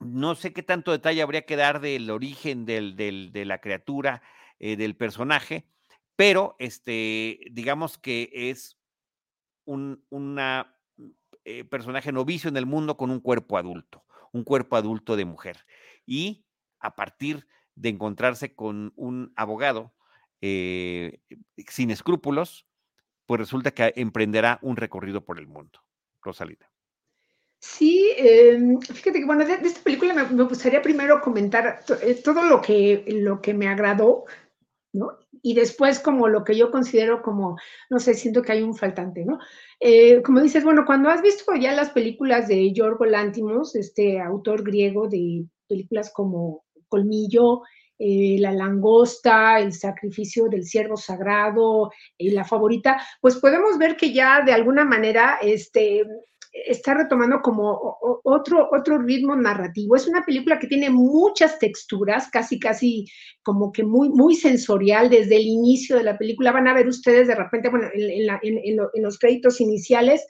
no 0.00 0.34
sé 0.34 0.52
qué 0.52 0.62
tanto 0.62 0.92
detalle 0.92 1.20
habría 1.20 1.44
que 1.44 1.56
dar 1.56 1.80
del 1.80 2.08
origen 2.10 2.64
del, 2.64 2.96
del, 2.96 3.32
de 3.32 3.44
la 3.44 3.60
criatura, 3.60 4.22
eh, 4.58 4.76
del 4.76 4.96
personaje, 4.96 5.68
pero 6.14 6.56
este, 6.58 7.40
digamos 7.50 7.98
que 7.98 8.30
es 8.32 8.78
un 9.66 10.02
una, 10.08 10.76
eh, 11.48 11.62
personaje 11.62 12.10
novicio 12.10 12.48
en 12.48 12.56
el 12.56 12.66
mundo 12.66 12.96
con 12.96 13.10
un 13.12 13.20
cuerpo 13.20 13.56
adulto, 13.56 14.04
un 14.32 14.42
cuerpo 14.42 14.74
adulto 14.74 15.14
de 15.14 15.24
mujer. 15.24 15.64
Y 16.04 16.44
a 16.80 16.96
partir 16.96 17.46
de 17.76 17.90
encontrarse 17.90 18.54
con 18.54 18.92
un 18.96 19.32
abogado 19.36 19.92
eh, 20.40 21.20
sin 21.68 21.90
escrúpulos, 21.90 22.66
pues 23.26 23.40
resulta 23.40 23.70
que 23.70 23.92
emprenderá 23.96 24.58
un 24.62 24.76
recorrido 24.76 25.24
por 25.24 25.38
el 25.38 25.46
mundo. 25.46 25.80
Rosalita. 26.22 26.70
Sí, 27.60 28.12
em, 28.16 28.80
fíjate 28.80 29.20
que 29.20 29.24
bueno, 29.24 29.44
de, 29.44 29.54
esta 29.54 29.82
película 29.82 30.14
me, 30.14 30.44
gustaría 30.44 30.82
primero 30.82 31.20
comentar 31.20 31.80
eh, 32.02 32.14
todo 32.22 32.42
lo 32.44 32.60
que, 32.60 33.04
lo 33.08 33.40
que 33.40 33.54
me 33.54 33.68
agradó, 33.68 34.24
¿no? 34.92 35.18
Y 35.42 35.54
después 35.54 36.00
como 36.00 36.28
lo 36.28 36.44
que 36.44 36.56
yo 36.56 36.70
considero 36.70 37.22
como, 37.22 37.56
no 37.90 37.98
sé, 37.98 38.14
siento 38.14 38.42
que 38.42 38.52
hay 38.52 38.62
un 38.62 38.74
faltante, 38.74 39.24
¿no? 39.24 39.38
Eh, 39.80 40.22
como 40.22 40.40
dices, 40.40 40.64
bueno, 40.64 40.84
cuando 40.84 41.08
has 41.08 41.22
visto 41.22 41.54
ya 41.54 41.72
las 41.72 41.90
películas 41.90 42.48
de 42.48 42.72
Yorgo 42.72 43.04
Lantimos, 43.06 43.74
este 43.74 44.20
autor 44.20 44.62
griego 44.62 45.08
de 45.08 45.46
películas 45.68 46.12
como 46.12 46.65
Colmillo, 46.88 47.62
eh, 47.98 48.36
la 48.38 48.52
langosta, 48.52 49.58
el 49.58 49.72
sacrificio 49.72 50.48
del 50.48 50.64
ciervo 50.64 50.96
sagrado, 50.96 51.90
y 52.18 52.30
la 52.30 52.44
favorita, 52.44 53.00
pues 53.20 53.36
podemos 53.36 53.78
ver 53.78 53.96
que 53.96 54.12
ya 54.12 54.42
de 54.42 54.52
alguna 54.52 54.84
manera 54.84 55.38
este, 55.40 56.04
está 56.52 56.94
retomando 56.94 57.40
como 57.42 57.98
otro, 58.24 58.68
otro 58.70 58.98
ritmo 58.98 59.36
narrativo. 59.36 59.96
Es 59.96 60.06
una 60.06 60.24
película 60.24 60.58
que 60.58 60.66
tiene 60.66 60.90
muchas 60.90 61.58
texturas, 61.58 62.28
casi, 62.30 62.58
casi 62.58 63.06
como 63.42 63.72
que 63.72 63.84
muy, 63.84 64.08
muy 64.08 64.34
sensorial 64.34 65.10
desde 65.10 65.36
el 65.36 65.46
inicio 65.46 65.96
de 65.96 66.04
la 66.04 66.18
película. 66.18 66.52
Van 66.52 66.68
a 66.68 66.74
ver 66.74 66.88
ustedes 66.88 67.28
de 67.28 67.34
repente, 67.34 67.68
bueno, 67.68 67.88
en 67.94 69.02
los 69.02 69.18
créditos 69.18 69.60
iniciales, 69.60 70.26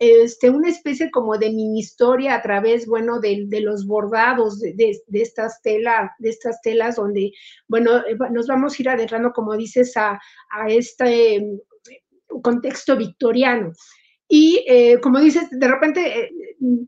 este, 0.00 0.48
una 0.48 0.70
especie 0.70 1.10
como 1.10 1.36
de 1.36 1.50
mini 1.50 1.80
historia 1.80 2.34
a 2.34 2.40
través, 2.40 2.86
bueno, 2.86 3.20
de, 3.20 3.46
los 3.60 3.86
bordados 3.86 4.58
de, 4.58 4.98
estas 5.12 5.60
telas, 5.60 6.10
de 6.18 6.30
estas 6.30 6.62
telas 6.62 6.96
donde, 6.96 7.32
bueno, 7.68 7.98
eh, 7.98 8.16
nos 8.30 8.46
vamos 8.46 8.72
a 8.72 8.82
ir 8.82 8.88
adentrando, 8.88 9.30
como 9.32 9.54
dices, 9.58 9.94
a, 9.98 10.18
este 10.68 11.34
em, 11.34 11.58
contexto 12.42 12.96
victoriano. 12.96 13.72
Y 14.26 14.64
eh, 14.66 14.98
como 15.02 15.20
dices, 15.20 15.48
de 15.50 15.68
repente 15.68 16.00
eh, 16.18 16.30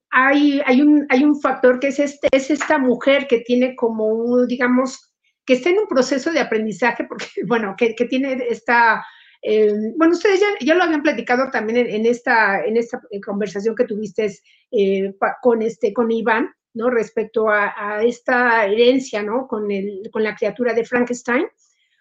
hay, 0.09 0.62
hay, 0.64 0.81
un, 0.81 1.05
hay 1.11 1.22
un 1.22 1.38
factor 1.38 1.81
que 1.81 1.88
es, 1.88 1.98
este, 1.98 2.29
es 2.33 2.51
esta 2.51 2.79
mujer 2.79 3.27
que 3.29 3.40
tiene 3.40 3.77
como, 3.77 4.46
digamos, 4.46 5.12
que 5.44 5.55
está 5.55 5.68
en 5.68 5.81
un 5.81 5.87
proceso 5.87 6.33
de 6.33 6.40
aprendizaje, 6.40 7.05
porque, 7.05 7.27
bueno, 7.46 7.75
que, 7.77 7.94
que 7.94 8.07
tiene 8.07 8.42
esta 8.48 9.05
eh, 9.42 9.92
bueno, 9.96 10.14
ustedes 10.14 10.40
ya, 10.61 10.74
lo 10.74 10.85
habían 10.85 11.02
platicado 11.02 11.50
también 11.50 11.78
en, 11.88 12.07
esta, 12.07 12.64
en 12.64 12.76
esta 12.76 13.02
eh, 13.11 13.20
conversación 13.20 13.74
que 13.74 13.85
tuviste 13.85 14.38
eh, 14.70 15.14
con, 15.42 15.62
este, 15.62 15.92
con 15.92 16.12
Iván, 16.12 16.48
¿no? 16.74 16.90
Respecto 16.90 17.48
a, 17.50 18.02
esta 18.05 18.64
herencia, 18.66 19.22
¿no? 19.22 19.49
Con, 19.49 19.70
el, 19.70 20.09
con 20.12 20.22
la 20.22 20.36
criatura 20.36 20.72
de 20.72 20.84
Frankenstein, 20.84 21.47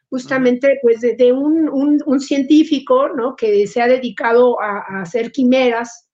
justamente 0.09 0.79
pues 0.83 1.01
de, 1.01 1.31
un, 1.33 2.19
científico, 2.19 3.09
¿no? 3.09 3.35
Que 3.35 3.65
se 3.65 3.81
ha 3.81 3.87
dedicado 3.87 4.61
a, 4.61 5.01
hacer 5.01 5.31
quimeras 5.31 6.07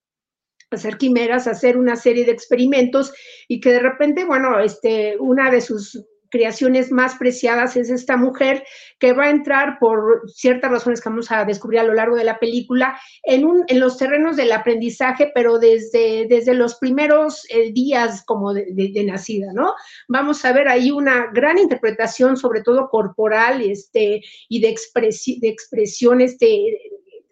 hacer 0.69 0.97
quimeras, 0.97 1.47
hacer 1.47 1.77
una 1.77 1.95
serie 1.95 2.25
de 2.25 2.33
experimentos 2.33 3.13
y 3.47 3.61
que 3.61 3.71
de 3.71 3.79
repente, 3.79 4.25
bueno, 4.25 4.59
este, 4.59 5.15
una 5.17 5.49
de 5.49 5.61
sus 5.61 6.05
creaciones 6.29 6.91
más 6.91 7.15
preciadas 7.15 7.75
es 7.75 7.89
esta 7.89 8.17
mujer 8.17 8.63
que 8.99 9.13
va 9.13 9.25
a 9.25 9.29
entrar 9.29 9.77
por 9.79 10.23
ciertas 10.29 10.71
razones 10.71 11.01
que 11.01 11.09
vamos 11.09 11.31
a 11.31 11.45
descubrir 11.45 11.79
a 11.79 11.83
lo 11.83 11.93
largo 11.93 12.15
de 12.15 12.23
la 12.23 12.39
película 12.39 12.99
en, 13.23 13.45
un, 13.45 13.63
en 13.67 13.79
los 13.79 13.97
terrenos 13.97 14.35
del 14.35 14.51
aprendizaje, 14.51 15.31
pero 15.33 15.59
desde, 15.59 16.27
desde 16.27 16.53
los 16.53 16.75
primeros 16.75 17.45
eh, 17.49 17.71
días 17.71 18.23
como 18.25 18.53
de, 18.53 19.03
nacida, 19.05 19.53
¿no? 19.53 19.73
Vamos 20.07 20.43
a 20.43 20.51
ver 20.51 20.67
ahí 20.67 20.91
una 20.91 21.27
gran 21.33 21.57
interpretación, 21.57 22.37
sobre 22.37 22.61
todo 22.61 22.89
corporal 22.89 23.61
este, 23.61 24.21
y 24.49 24.59
de, 24.59 24.69
expresi 24.69 25.39
de 25.39 25.49
expresión 25.49 26.21
este, 26.21 26.47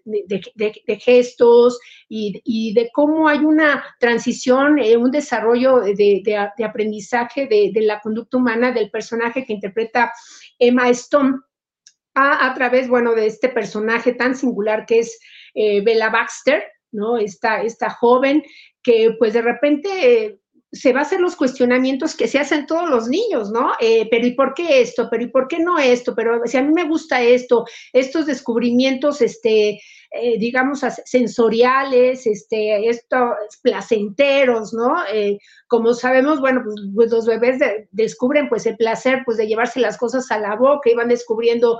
de, 0.05 0.99
gestos 0.99 1.79
y, 2.07 2.73
de 2.73 2.89
cómo 2.93 3.27
hay 3.27 3.39
una 3.39 3.83
transición, 3.99 4.79
eh, 4.79 4.95
un 4.97 5.11
desarrollo 5.11 5.79
de, 5.79 6.49
aprendizaje 6.63 7.47
de, 7.47 7.81
la 7.81 7.99
conducta 7.99 8.37
humana 8.37 8.71
del 8.71 8.89
personaje 8.91 9.45
que 9.45 9.53
interpreta 9.53 10.11
Emma 10.59 10.89
Stone 10.89 11.39
a, 12.13 12.53
través, 12.53 12.87
bueno, 12.87 13.13
de 13.13 13.25
este 13.25 13.49
personaje 13.49 14.13
tan 14.13 14.35
singular 14.35 14.85
que 14.85 14.99
es 14.99 15.19
eh, 15.53 15.81
Bella 15.83 16.09
Baxter, 16.09 16.63
¿no? 16.91 17.17
Esta, 17.17 17.61
esta 17.61 17.89
joven 17.89 18.43
que 18.81 19.15
pues 19.19 19.33
de 19.33 19.41
repente... 19.41 20.39
Eh, 20.75 20.77
se 20.77 20.93
va 20.93 20.99
a 20.99 21.03
hacer 21.03 21.19
los 21.19 21.35
cuestionamientos 21.35 22.15
que 22.15 22.27
se 22.27 22.39
hacen 22.39 22.65
todos 22.65 22.89
los 22.89 23.07
niños, 23.07 23.51
¿no? 23.51 23.73
pero 24.11 24.25
¿y 24.25 24.31
por 24.31 24.53
qué 24.53 24.81
esto? 24.81 25.07
Pero 25.09 25.23
¿y 25.23 25.27
por 25.27 25.47
qué 25.47 25.59
no 25.59 25.77
esto? 25.79 26.13
Pero 26.15 26.41
si 26.45 26.57
a 26.57 26.61
mí 26.61 26.73
me 26.73 26.87
gusta 26.87 27.21
esto, 27.21 27.65
estos 27.93 28.25
descubrimientos, 28.25 29.21
este, 29.21 29.79
eh, 30.17 30.37
digamos, 30.39 30.81
sensoriales, 31.05 32.25
este, 32.25 32.87
estos 32.87 33.35
placenteros, 33.61 34.73
¿no? 34.73 34.95
Eh, 35.11 35.39
como 35.67 35.93
sabemos, 35.93 36.39
bueno, 36.39 36.61
pues, 36.63 36.75
pues 36.95 37.11
los 37.11 37.25
bebés 37.25 37.59
descubren 37.91 38.47
pues 38.47 38.65
el 38.65 38.77
placer 38.77 39.23
pues 39.25 39.37
de 39.37 39.47
llevarse 39.47 39.79
las 39.79 39.97
cosas 39.97 40.31
a 40.31 40.39
la 40.39 40.55
boca 40.55 40.89
y 40.89 40.95
van 40.95 41.09
descubriendo 41.09 41.79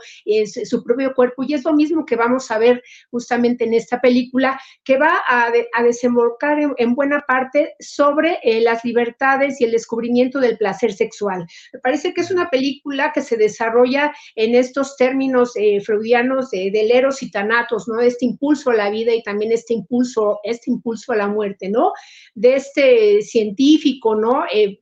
su 0.66 0.84
propio 0.84 1.14
cuerpo 1.14 1.44
y 1.44 1.54
es 1.54 1.64
lo 1.64 1.74
mismo 1.74 2.06
que 2.06 2.16
vamos 2.16 2.52
a 2.52 2.58
ver 2.58 2.84
justamente 3.12 3.64
en 3.64 3.74
esta 3.74 4.02
película 4.02 4.60
que 4.84 4.98
va 4.98 5.22
a, 5.28 5.52
desembocar 5.84 6.58
en, 6.78 6.96
buena 6.96 7.24
parte 7.28 7.76
sobre 7.80 8.40
eh, 8.44 8.62
las 8.62 8.84
libertades 8.84 9.62
y 9.62 9.66
el 9.66 9.72
descubrimiento 9.72 10.40
del 10.40 10.58
placer 10.58 10.94
sexual. 10.94 11.46
Me 11.74 11.80
parece 11.80 12.14
que 12.14 12.22
es 12.22 12.32
una 12.32 12.50
película 12.50 13.12
que 13.14 13.22
se 13.22 13.38
desarrolla 13.38 14.14
en 14.36 14.56
estos 14.56 14.98
términos 14.98 15.54
freudianos 15.86 16.50
de, 16.52 16.72
del 16.72 16.92
eros 16.92 17.22
y 17.22 17.32
tanatos, 17.32 17.88
¿no? 17.88 18.02
Este 18.02 18.25
impulso 18.26 18.72
a 18.72 18.76
la 18.76 18.90
vida 18.90 19.14
y 19.14 19.24
también 19.24 19.52
este 19.52 19.74
impulso, 19.74 20.40
este 20.44 20.72
impulso 20.72 21.14
a 21.14 21.16
la 21.16 21.28
muerte, 21.28 21.70
¿no? 21.70 21.94
De 22.34 22.56
este 22.56 23.22
científico, 23.22 24.16
¿no? 24.16 24.44
Eh, 24.54 24.80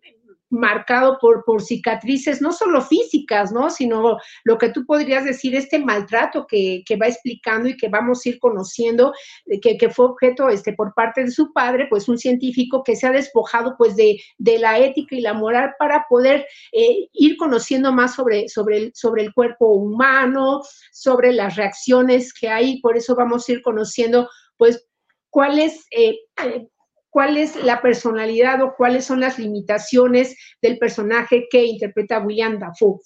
marcado 0.54 1.18
por, 1.20 1.44
por 1.46 1.64
cicatrices, 1.64 2.40
no 2.40 2.54
solo 2.54 2.82
físicas, 2.82 3.52
¿no? 3.52 3.72
Sino 3.72 4.18
lo 4.44 4.58
que 4.60 4.70
tú 4.70 4.86
podrías 4.86 5.26
decir, 5.26 5.56
este 5.56 5.80
maltrato 5.80 6.46
que, 6.48 6.84
que 6.86 6.96
va 6.96 7.08
explicando 7.08 7.70
y 7.70 7.76
que 7.76 7.90
vamos 7.90 8.24
a 8.24 8.30
ir 8.30 8.40
conociendo, 8.40 9.14
que, 9.62 9.78
que, 9.78 9.90
fue 9.90 10.06
objeto 10.06 10.50
este, 10.50 10.74
por 10.74 10.94
parte 10.94 11.24
de 11.24 11.32
su 11.32 11.52
padre, 11.54 11.88
pues 11.90 12.08
un 12.08 12.20
científico 12.20 12.84
que 12.84 12.96
se 12.96 13.08
ha 13.08 13.12
despojado 13.12 13.76
pues 13.78 13.96
de, 13.96 14.20
de 14.38 14.60
la 14.60 14.78
ética 14.78 15.16
y 15.16 15.22
la 15.22 15.34
moral 15.34 15.74
para 15.80 16.06
poder 16.08 16.46
eh, 16.72 17.08
ir 17.14 17.36
conociendo 17.38 17.92
más 17.92 18.14
sobre, 18.14 18.48
sobre, 18.48 18.78
el, 18.78 18.92
sobre 18.94 19.24
el 19.24 19.34
cuerpo 19.34 19.70
humano, 19.70 20.62
sobre 20.92 21.34
las 21.34 21.56
reacciones 21.56 22.32
que 22.32 22.48
hay, 22.48 22.80
por 22.80 22.96
eso 22.96 23.16
vamos 23.16 23.50
a 23.50 23.54
ir 23.54 23.64
conociendo 23.64 24.30
pues 24.58 24.88
cuáles 25.32 25.88
eh, 25.92 26.16
eh 26.44 26.68
cuál 27.14 27.38
es 27.38 27.64
la 27.64 27.80
personalidad 27.80 28.64
o 28.64 28.74
cuáles 28.76 29.06
son 29.06 29.20
las 29.20 29.38
limitaciones 29.38 30.36
del 30.60 30.80
personaje 30.80 31.46
que 31.50 31.64
interpreta 31.64 32.20
William 32.20 32.58
Dafoe. 32.58 33.00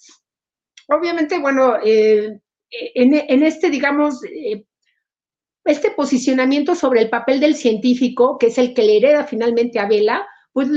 Obviamente, 0.88 1.38
bueno, 1.38 1.76
eh, 1.84 2.40
en, 2.70 3.42
este, 3.42 3.68
digamos, 3.68 4.24
eh, 4.24 4.64
este 5.66 5.90
posicionamiento 5.90 6.74
sobre 6.74 7.02
el 7.02 7.10
papel 7.10 7.38
del 7.38 7.54
científico, 7.54 8.38
que 8.38 8.46
es 8.46 8.56
el 8.56 8.72
que 8.72 8.82
le 8.82 8.96
hereda 8.96 9.24
finalmente 9.24 9.78
a 9.78 9.86
Vela, 9.86 10.26
pues 10.54 10.70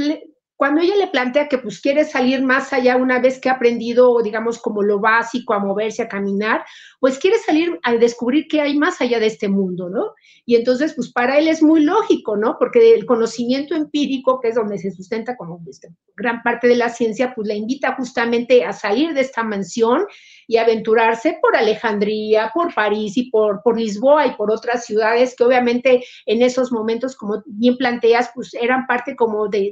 cuando 0.57 0.81
ella 0.81 0.97
le 0.97 1.07
plantea 1.07 1.47
que 1.47 1.57
pues 1.57 1.79
quiere 1.79 2.03
salir 2.03 2.43
más 2.43 2.73
allá 2.73 2.97
una 2.97 3.19
vez 3.19 3.39
que 3.39 3.49
ha 3.49 3.53
aprendido, 3.53 4.21
digamos, 4.21 4.59
como 4.59 4.83
lo 4.83 4.99
básico, 4.99 5.53
a 5.53 5.59
moverse, 5.59 6.03
a 6.03 6.09
caminar, 6.09 6.65
pues 7.01 7.17
quiere 7.17 7.39
salir 7.39 7.79
a 7.81 7.95
descubrir 7.95 8.45
qué 8.47 8.61
hay 8.61 8.77
más 8.77 9.01
allá 9.01 9.19
de 9.19 9.25
este 9.25 9.49
mundo, 9.49 9.89
¿no? 9.89 10.13
Y 10.45 10.55
entonces, 10.55 10.93
pues 10.93 11.11
para 11.11 11.39
él 11.39 11.47
es 11.47 11.63
muy 11.63 11.83
lógico, 11.83 12.37
¿no? 12.37 12.57
Porque 12.59 12.93
el 12.93 13.07
conocimiento 13.07 13.73
empírico, 13.73 14.39
que 14.39 14.49
es 14.49 14.55
donde 14.55 14.77
se 14.77 14.91
sustenta 14.91 15.35
como 15.35 15.59
este, 15.67 15.89
gran 16.15 16.43
parte 16.43 16.67
de 16.67 16.75
la 16.75 16.89
ciencia, 16.89 17.33
pues 17.33 17.47
le 17.47 17.55
invita 17.55 17.95
justamente 17.95 18.63
a 18.63 18.71
salir 18.71 19.15
de 19.15 19.21
esta 19.21 19.41
mansión 19.41 20.05
y 20.45 20.57
aventurarse 20.57 21.39
por 21.41 21.55
Alejandría, 21.55 22.51
por 22.53 22.71
París 22.71 23.17
y 23.17 23.31
por, 23.31 23.63
Lisboa 23.75 24.27
y 24.27 24.35
por 24.35 24.51
otras 24.51 24.85
ciudades 24.85 25.35
que 25.35 25.43
obviamente 25.43 26.03
en 26.27 26.43
esos 26.43 26.71
momentos, 26.71 27.15
como 27.15 27.41
bien 27.47 27.77
planteas, 27.77 28.29
pues 28.35 28.53
eran 28.53 28.85
parte 28.85 29.15
como 29.15 29.47
de, 29.47 29.71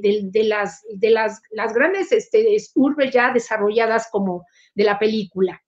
las 1.04 1.74
grandes 1.76 2.12
este, 2.12 2.58
urbes 2.74 3.12
ya 3.12 3.32
desarrolladas 3.32 4.08
como 4.12 4.48
de 4.74 4.84
la 4.84 4.98
película. 4.98 5.62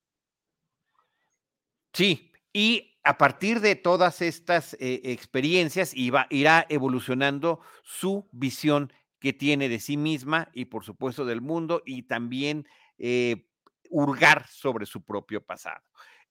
Sí, 1.94 2.32
y 2.54 2.92
a 3.04 3.18
partir 3.18 3.62
de 3.62 3.76
todas 3.76 4.22
estas 4.22 4.76
eh, 4.80 5.02
experiencias 5.06 5.94
irá 5.96 6.66
evolucionando 6.70 7.62
su 7.84 8.30
visión 8.32 8.94
que 9.20 9.34
tiene 9.34 9.70
de 9.70 9.80
sí 9.80 9.98
misma 9.98 10.50
y 10.54 10.66
por 10.66 10.84
supuesto 10.84 11.26
del 11.26 11.42
mundo 11.42 11.82
y 11.86 12.04
también 12.04 12.68
eh, 12.98 13.48
hurgar 13.90 14.48
sobre 14.48 14.86
su 14.86 15.04
propio 15.04 15.44
pasado. 15.44 15.82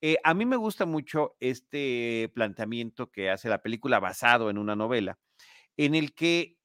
Eh, 0.00 0.16
a 0.24 0.32
mí 0.32 0.46
me 0.46 0.56
gusta 0.56 0.86
mucho 0.86 1.36
este 1.40 2.30
planteamiento 2.34 3.10
que 3.10 3.30
hace 3.30 3.48
la 3.48 3.62
película 3.62 4.00
basado 4.00 4.48
en 4.48 4.56
una 4.56 4.74
novela, 4.74 5.18
en 5.76 5.94
el 5.94 6.14
que 6.14 6.56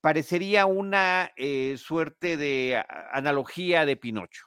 parecería 0.00 0.66
una 0.66 1.32
suerte 1.76 2.36
de 2.36 2.82
analogía 3.12 3.84
de 3.84 3.96
Pinocho 3.96 4.46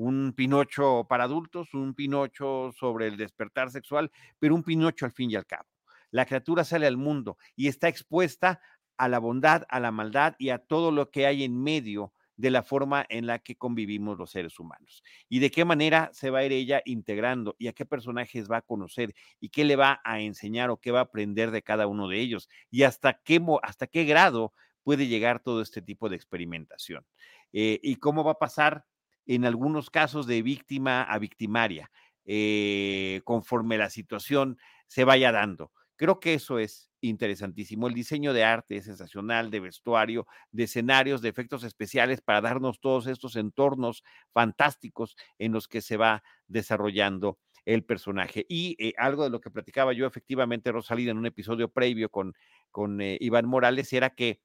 un 0.00 0.32
Pinocho 0.32 1.06
para 1.06 1.24
adultos, 1.24 1.74
un 1.74 1.94
Pinocho 1.94 2.72
sobre 2.72 3.06
el 3.06 3.18
despertar 3.18 3.70
sexual, 3.70 4.10
pero 4.38 4.54
un 4.54 4.62
Pinocho 4.62 5.04
al 5.04 5.12
fin 5.12 5.30
y 5.30 5.36
al 5.36 5.44
cabo. 5.44 5.68
La 6.10 6.24
criatura 6.24 6.64
sale 6.64 6.86
al 6.86 6.96
mundo 6.96 7.36
y 7.54 7.68
está 7.68 7.88
expuesta 7.88 8.60
a 8.96 9.08
la 9.08 9.18
bondad, 9.18 9.64
a 9.68 9.78
la 9.78 9.92
maldad 9.92 10.36
y 10.38 10.50
a 10.50 10.58
todo 10.58 10.90
lo 10.90 11.10
que 11.10 11.26
hay 11.26 11.44
en 11.44 11.62
medio 11.62 12.14
de 12.36 12.50
la 12.50 12.62
forma 12.62 13.04
en 13.10 13.26
la 13.26 13.40
que 13.40 13.56
convivimos 13.56 14.16
los 14.16 14.30
seres 14.30 14.58
humanos. 14.58 15.02
Y 15.28 15.40
de 15.40 15.50
qué 15.50 15.66
manera 15.66 16.08
se 16.14 16.30
va 16.30 16.38
a 16.38 16.44
ir 16.44 16.52
ella 16.52 16.80
integrando 16.86 17.54
y 17.58 17.68
a 17.68 17.74
qué 17.74 17.84
personajes 17.84 18.50
va 18.50 18.56
a 18.58 18.62
conocer 18.62 19.14
y 19.38 19.50
qué 19.50 19.64
le 19.64 19.76
va 19.76 20.00
a 20.02 20.20
enseñar 20.20 20.70
o 20.70 20.78
qué 20.78 20.92
va 20.92 21.00
a 21.00 21.02
aprender 21.02 21.50
de 21.50 21.62
cada 21.62 21.86
uno 21.86 22.08
de 22.08 22.20
ellos 22.20 22.48
y 22.70 22.84
hasta 22.84 23.20
qué, 23.22 23.44
hasta 23.62 23.86
qué 23.86 24.04
grado 24.04 24.54
puede 24.82 25.08
llegar 25.08 25.42
todo 25.42 25.60
este 25.60 25.82
tipo 25.82 26.08
de 26.08 26.16
experimentación. 26.16 27.04
Eh, 27.52 27.78
y 27.82 27.96
cómo 27.96 28.24
va 28.24 28.32
a 28.32 28.38
pasar 28.38 28.86
en 29.30 29.44
algunos 29.44 29.90
casos 29.90 30.26
de 30.26 30.42
víctima 30.42 31.04
a 31.04 31.20
victimaria, 31.20 31.88
eh, 32.24 33.20
conforme 33.22 33.78
la 33.78 33.88
situación 33.88 34.58
se 34.88 35.04
vaya 35.04 35.30
dando. 35.30 35.70
Creo 35.94 36.18
que 36.18 36.34
eso 36.34 36.58
es 36.58 36.90
interesantísimo. 37.00 37.86
El 37.86 37.94
diseño 37.94 38.32
de 38.32 38.42
arte 38.42 38.78
es 38.78 38.86
sensacional, 38.86 39.52
de 39.52 39.60
vestuario, 39.60 40.26
de 40.50 40.64
escenarios, 40.64 41.22
de 41.22 41.28
efectos 41.28 41.62
especiales 41.62 42.20
para 42.22 42.40
darnos 42.40 42.80
todos 42.80 43.06
estos 43.06 43.36
entornos 43.36 44.02
fantásticos 44.32 45.14
en 45.38 45.52
los 45.52 45.68
que 45.68 45.80
se 45.80 45.96
va 45.96 46.24
desarrollando 46.48 47.38
el 47.64 47.84
personaje. 47.84 48.46
Y 48.48 48.74
eh, 48.84 48.94
algo 48.98 49.22
de 49.22 49.30
lo 49.30 49.40
que 49.40 49.52
platicaba 49.52 49.92
yo 49.92 50.06
efectivamente, 50.06 50.72
Rosalía, 50.72 51.12
en 51.12 51.18
un 51.18 51.26
episodio 51.26 51.68
previo 51.68 52.08
con, 52.08 52.34
con 52.72 53.00
eh, 53.00 53.16
Iván 53.20 53.46
Morales, 53.46 53.92
era 53.92 54.10
que 54.10 54.40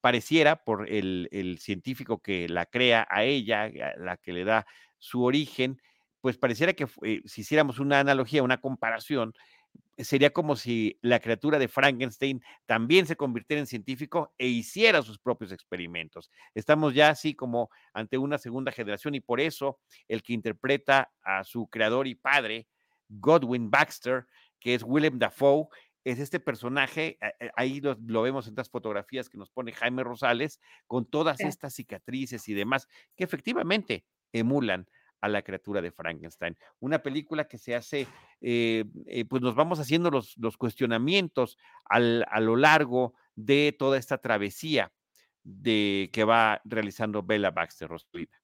pareciera 0.00 0.64
por 0.64 0.88
el, 0.88 1.58
científico 1.60 2.20
que 2.20 2.48
la 2.48 2.66
crea 2.66 3.06
a 3.10 3.24
ella, 3.24 3.70
la 3.96 4.16
que 4.16 4.32
le 4.32 4.44
da 4.44 4.66
su 4.98 5.22
origen, 5.22 5.80
pues 6.20 6.36
pareciera 6.36 6.72
que 6.72 6.86
eh, 7.04 7.22
si 7.24 7.42
hiciéramos 7.42 7.78
una 7.78 8.00
analogía, 8.00 8.42
una 8.42 8.60
comparación, 8.60 9.34
sería 9.96 10.30
como 10.30 10.56
si 10.56 10.98
la 11.02 11.20
criatura 11.20 11.58
de 11.58 11.68
Frankenstein 11.68 12.42
también 12.66 13.06
se 13.06 13.16
convirtiera 13.16 13.60
en 13.60 13.66
científico 13.66 14.32
e 14.38 14.46
hiciera 14.46 15.02
sus 15.02 15.18
propios 15.18 15.52
experimentos. 15.52 16.30
Estamos 16.54 16.94
ya 16.94 17.10
así 17.10 17.34
como 17.34 17.70
ante 17.92 18.18
una 18.18 18.38
segunda 18.38 18.72
generación 18.72 19.14
y 19.14 19.20
por 19.20 19.40
eso 19.40 19.78
el 20.06 20.22
que 20.22 20.32
interpreta 20.32 21.10
a 21.22 21.44
su 21.44 21.66
creador 21.68 22.06
y 22.06 22.14
padre, 22.14 22.68
Godwin 23.08 23.70
Baxter, 23.70 24.26
que 24.60 24.74
es 24.74 24.82
Willem 24.82 25.18
Dafoe, 25.18 25.68
es 26.04 26.18
este 26.18 26.40
personaje, 26.40 27.18
eh, 27.20 27.50
ahí 27.56 27.80
lo, 27.80 28.22
vemos 28.22 28.46
en 28.46 28.52
estas 28.52 28.70
fotografías 28.70 29.28
que 29.28 29.38
nos 29.38 29.50
pone 29.50 29.72
Jaime 29.72 30.04
Rosales, 30.04 30.60
con 30.86 31.06
todas 31.06 31.40
estas 31.40 31.74
cicatrices 31.74 32.48
y 32.48 32.54
demás, 32.54 32.88
que 33.16 33.24
efectivamente 33.24 34.04
emulan 34.32 34.86
a 35.20 35.28
la 35.28 35.42
criatura 35.42 35.80
de 35.80 35.90
Frankenstein. 35.90 36.56
Una 36.80 37.02
película 37.02 37.48
que 37.48 37.58
se 37.58 37.74
hace, 37.74 38.06
eh, 38.40 38.84
eh, 39.06 39.24
pues 39.24 39.42
nos 39.42 39.54
vamos 39.54 39.80
haciendo 39.80 40.10
los, 40.10 40.36
los 40.36 40.56
cuestionamientos 40.56 41.58
al, 41.84 42.24
a 42.30 42.40
lo 42.40 42.56
largo 42.56 43.14
de 43.34 43.74
toda 43.76 43.98
esta 43.98 44.18
travesía 44.18 44.92
de, 45.42 46.10
que 46.12 46.24
va 46.24 46.60
realizando 46.64 47.22
Bella 47.22 47.50
Baxter, 47.50 47.88
Rosalina. 47.88 48.40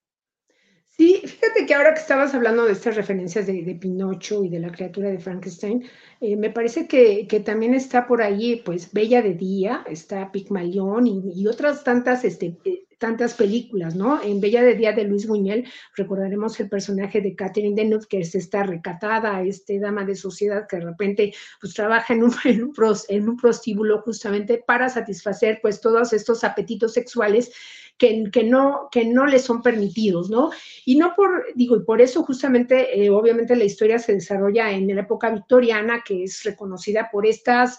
Sí, 0.96 1.22
fíjate 1.54 1.66
que 1.66 1.74
ahora 1.74 1.94
que 1.94 2.00
estabas 2.00 2.34
hablando 2.34 2.64
de 2.64 2.72
estas 2.72 2.96
referencias 2.96 3.46
de, 3.46 3.78
Pinocho 3.80 4.44
y 4.44 4.48
de 4.48 4.58
la 4.58 4.72
criatura 4.72 5.10
de 5.10 5.18
Frankenstein, 5.18 5.84
eh, 6.20 6.36
me 6.36 6.50
parece 6.50 6.88
que, 6.88 7.26
también 7.44 7.74
está 7.74 8.06
por 8.06 8.22
ahí, 8.22 8.62
pues, 8.64 8.92
Bella 8.92 9.22
de 9.22 9.34
Día, 9.34 9.84
está 9.88 10.32
Pigmalión 10.32 11.06
y, 11.06 11.46
otras 11.46 11.84
tantas 11.84 12.24
este, 12.24 12.56
tantas 12.98 13.34
películas, 13.34 13.94
¿no? 13.94 14.22
En 14.22 14.40
Bella 14.40 14.62
de 14.62 14.74
Día 14.74 14.92
de 14.92 15.04
Luis 15.04 15.26
Buñuel 15.26 15.66
recordaremos 15.94 16.58
el 16.58 16.68
personaje 16.68 17.20
de 17.20 17.36
Catherine 17.36 17.74
Deneuve, 17.74 18.06
que 18.08 18.20
es 18.20 18.34
esta 18.34 18.62
recatada, 18.62 19.42
este 19.42 19.78
dama 19.78 20.04
de 20.04 20.14
sociedad 20.14 20.66
que 20.66 20.76
de 20.76 20.86
repente 20.86 21.34
pues 21.60 21.74
trabaja 21.74 22.14
en 22.14 22.24
un, 22.24 22.32
en 22.44 23.28
un, 23.28 23.36
prostíbulo 23.36 24.00
justamente 24.02 24.64
para 24.66 24.88
satisfacer 24.88 25.58
pues 25.60 25.80
todos 25.80 26.12
estos 26.12 26.44
apetitos 26.44 26.94
sexuales 26.94 27.52
que, 27.98 28.24
que, 28.32 28.44
no, 28.44 28.88
que 28.90 29.04
no 29.04 29.26
le 29.26 29.38
son 29.38 29.62
permitidos, 29.62 30.30
¿no? 30.30 30.50
Y 30.84 30.96
no 30.96 31.14
por, 31.14 31.46
digo, 31.54 31.76
y 31.76 31.84
por 31.84 32.00
eso 32.00 32.22
justamente, 32.24 33.04
eh, 33.04 33.10
obviamente 33.10 33.56
la 33.56 33.64
historia 33.64 33.98
se 33.98 34.14
desarrolla 34.14 34.70
en 34.70 34.94
la 34.94 35.02
época 35.02 35.30
victoriana, 35.30 36.02
que 36.06 36.24
es 36.24 36.42
reconocida 36.44 37.08
por 37.12 37.26
estas 37.26 37.78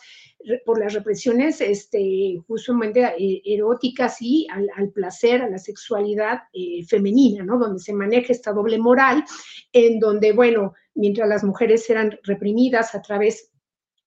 por 0.65 0.79
las 0.79 0.93
represiones 0.93 1.59
este, 1.61 2.37
justamente 2.47 3.03
eh, 3.17 3.41
eróticas 3.45 4.21
y 4.21 4.47
al, 4.51 4.89
placer, 4.91 5.41
a 5.41 5.49
la 5.49 5.57
sexualidad 5.57 6.43
eh, 6.53 6.85
femenina, 6.85 7.43
¿no? 7.43 7.57
Donde 7.57 7.79
se 7.79 7.93
maneja 7.93 8.31
esta 8.31 8.53
doble 8.53 8.77
moral, 8.77 9.23
en 9.73 9.99
donde, 9.99 10.33
bueno, 10.33 10.73
mientras 10.93 11.27
las 11.27 11.43
mujeres 11.43 11.89
eran 11.89 12.17
reprimidas 12.23 12.93
a 12.95 13.01
través 13.01 13.51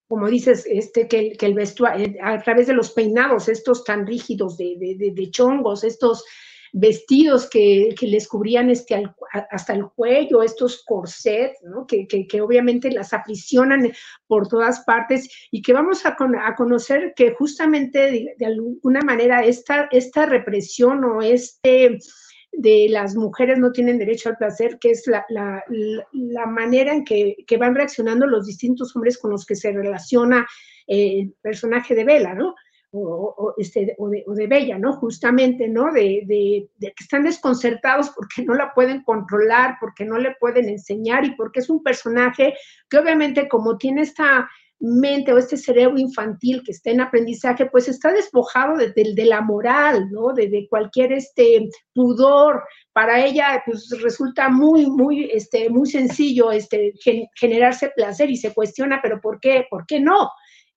como 0.09 0.28
dices, 0.28 0.66
este, 0.68 1.06
que, 1.06 1.32
que 1.32 1.46
el 1.46 1.54
vestuario, 1.54 2.06
eh, 2.06 2.18
a 2.22 2.42
través 2.42 2.66
de 2.66 2.74
los 2.74 2.90
peinados, 2.90 3.48
estos 3.48 3.84
tan 3.84 4.06
rígidos 4.06 4.56
de, 4.56 4.76
de, 4.78 5.12
de 5.12 5.30
chongos, 5.30 5.84
estos 5.84 6.24
vestidos 6.72 7.48
que, 7.48 7.94
les 8.00 8.28
cubrían 8.28 8.70
este, 8.70 9.02
hasta 9.50 9.72
el 9.72 9.86
cuello, 9.90 10.42
estos 10.42 10.84
corsets, 10.84 11.62
¿no? 11.62 11.86
que, 11.86 12.06
obviamente 12.40 12.90
las 12.90 13.12
aprisionan 13.12 13.92
por 14.26 14.48
todas 14.48 14.80
partes 14.80 15.28
y 15.50 15.62
que 15.62 15.72
vamos 15.72 16.04
a, 16.04 16.16
conocer 16.56 17.12
que 17.16 17.32
justamente 17.32 18.34
de, 18.36 18.46
alguna 18.46 19.00
manera 19.00 19.44
esta, 19.44 19.88
esta 19.90 20.26
represión 20.26 21.04
o 21.04 21.22
este 21.22 21.98
de 22.53 22.88
las 22.88 23.14
mujeres 23.14 23.59
no 23.59 23.72
tienen 23.72 23.99
derecho 23.99 24.28
al 24.28 24.36
placer, 24.36 24.78
que 24.80 24.90
es 24.90 25.05
la, 25.07 25.64
manera 26.46 26.92
en 26.92 27.05
que, 27.05 27.36
van 27.59 27.74
reaccionando 27.74 28.26
los 28.26 28.46
distintos 28.46 28.94
hombres 28.94 29.18
con 29.18 29.30
los 29.30 29.46
que 29.46 29.55
se 29.55 29.72
relaciona 29.72 30.46
el 30.86 31.34
personaje 31.42 31.94
de 31.94 32.05
Vela, 32.05 32.34
¿no? 32.34 32.55
o, 32.90 33.55
este, 33.59 33.94
o, 33.99 34.09
de, 34.09 34.24
o, 34.26 34.34
de, 34.34 34.46
Bella, 34.46 34.78
¿no? 34.78 34.94
Justamente, 34.94 35.68
¿no? 35.68 35.92
De, 35.92 36.22
de, 36.26 36.70
de, 36.78 36.86
que 36.88 37.05
están 37.05 37.24
desconcertados 37.24 38.11
porque 38.11 38.42
no 38.44 38.55
la 38.55 38.72
pueden 38.72 39.03
controlar, 39.03 39.76
porque 39.78 40.05
no 40.05 40.18
le 40.18 40.34
pueden 40.40 40.68
enseñar 40.68 41.24
y 41.26 41.34
porque 41.34 41.61
es 41.61 41.68
un 41.68 41.82
personaje 41.82 42.55
que 42.88 42.99
obviamente 42.99 43.46
como 43.46 43.76
tiene 43.76 44.03
esta 44.03 44.49
mente 44.81 45.33
o 45.33 45.39
este 45.39 45.57
cerebro 45.57 45.99
infantil 45.99 46.62
que 46.64 46.72
está 46.72 46.91
en 46.91 47.01
aprendizaje, 47.01 47.66
pues 47.66 47.89
está 47.89 48.12
despojado 48.12 48.76
de, 48.76 49.24
la 49.24 49.41
moral, 49.41 50.09
¿no? 50.11 50.33
De, 50.33 50.66
cualquier 50.70 51.12
este 51.12 51.68
pudor. 51.93 52.62
Para 52.93 53.24
ella, 53.24 53.62
pues 53.66 53.91
resulta 54.03 54.49
muy, 54.49 54.87
muy, 54.87 55.31
este, 55.33 55.68
muy 55.68 55.89
sencillo 55.89 56.51
este, 56.51 56.95
generarse 57.35 57.91
placer 57.95 58.31
y 58.31 58.37
se 58.37 58.55
cuestiona, 58.55 59.01
pero 59.03 59.20
¿por 59.20 59.41
qué? 59.41 59.66
¿Por 59.68 59.87
qué 59.87 60.01
no? 60.01 60.31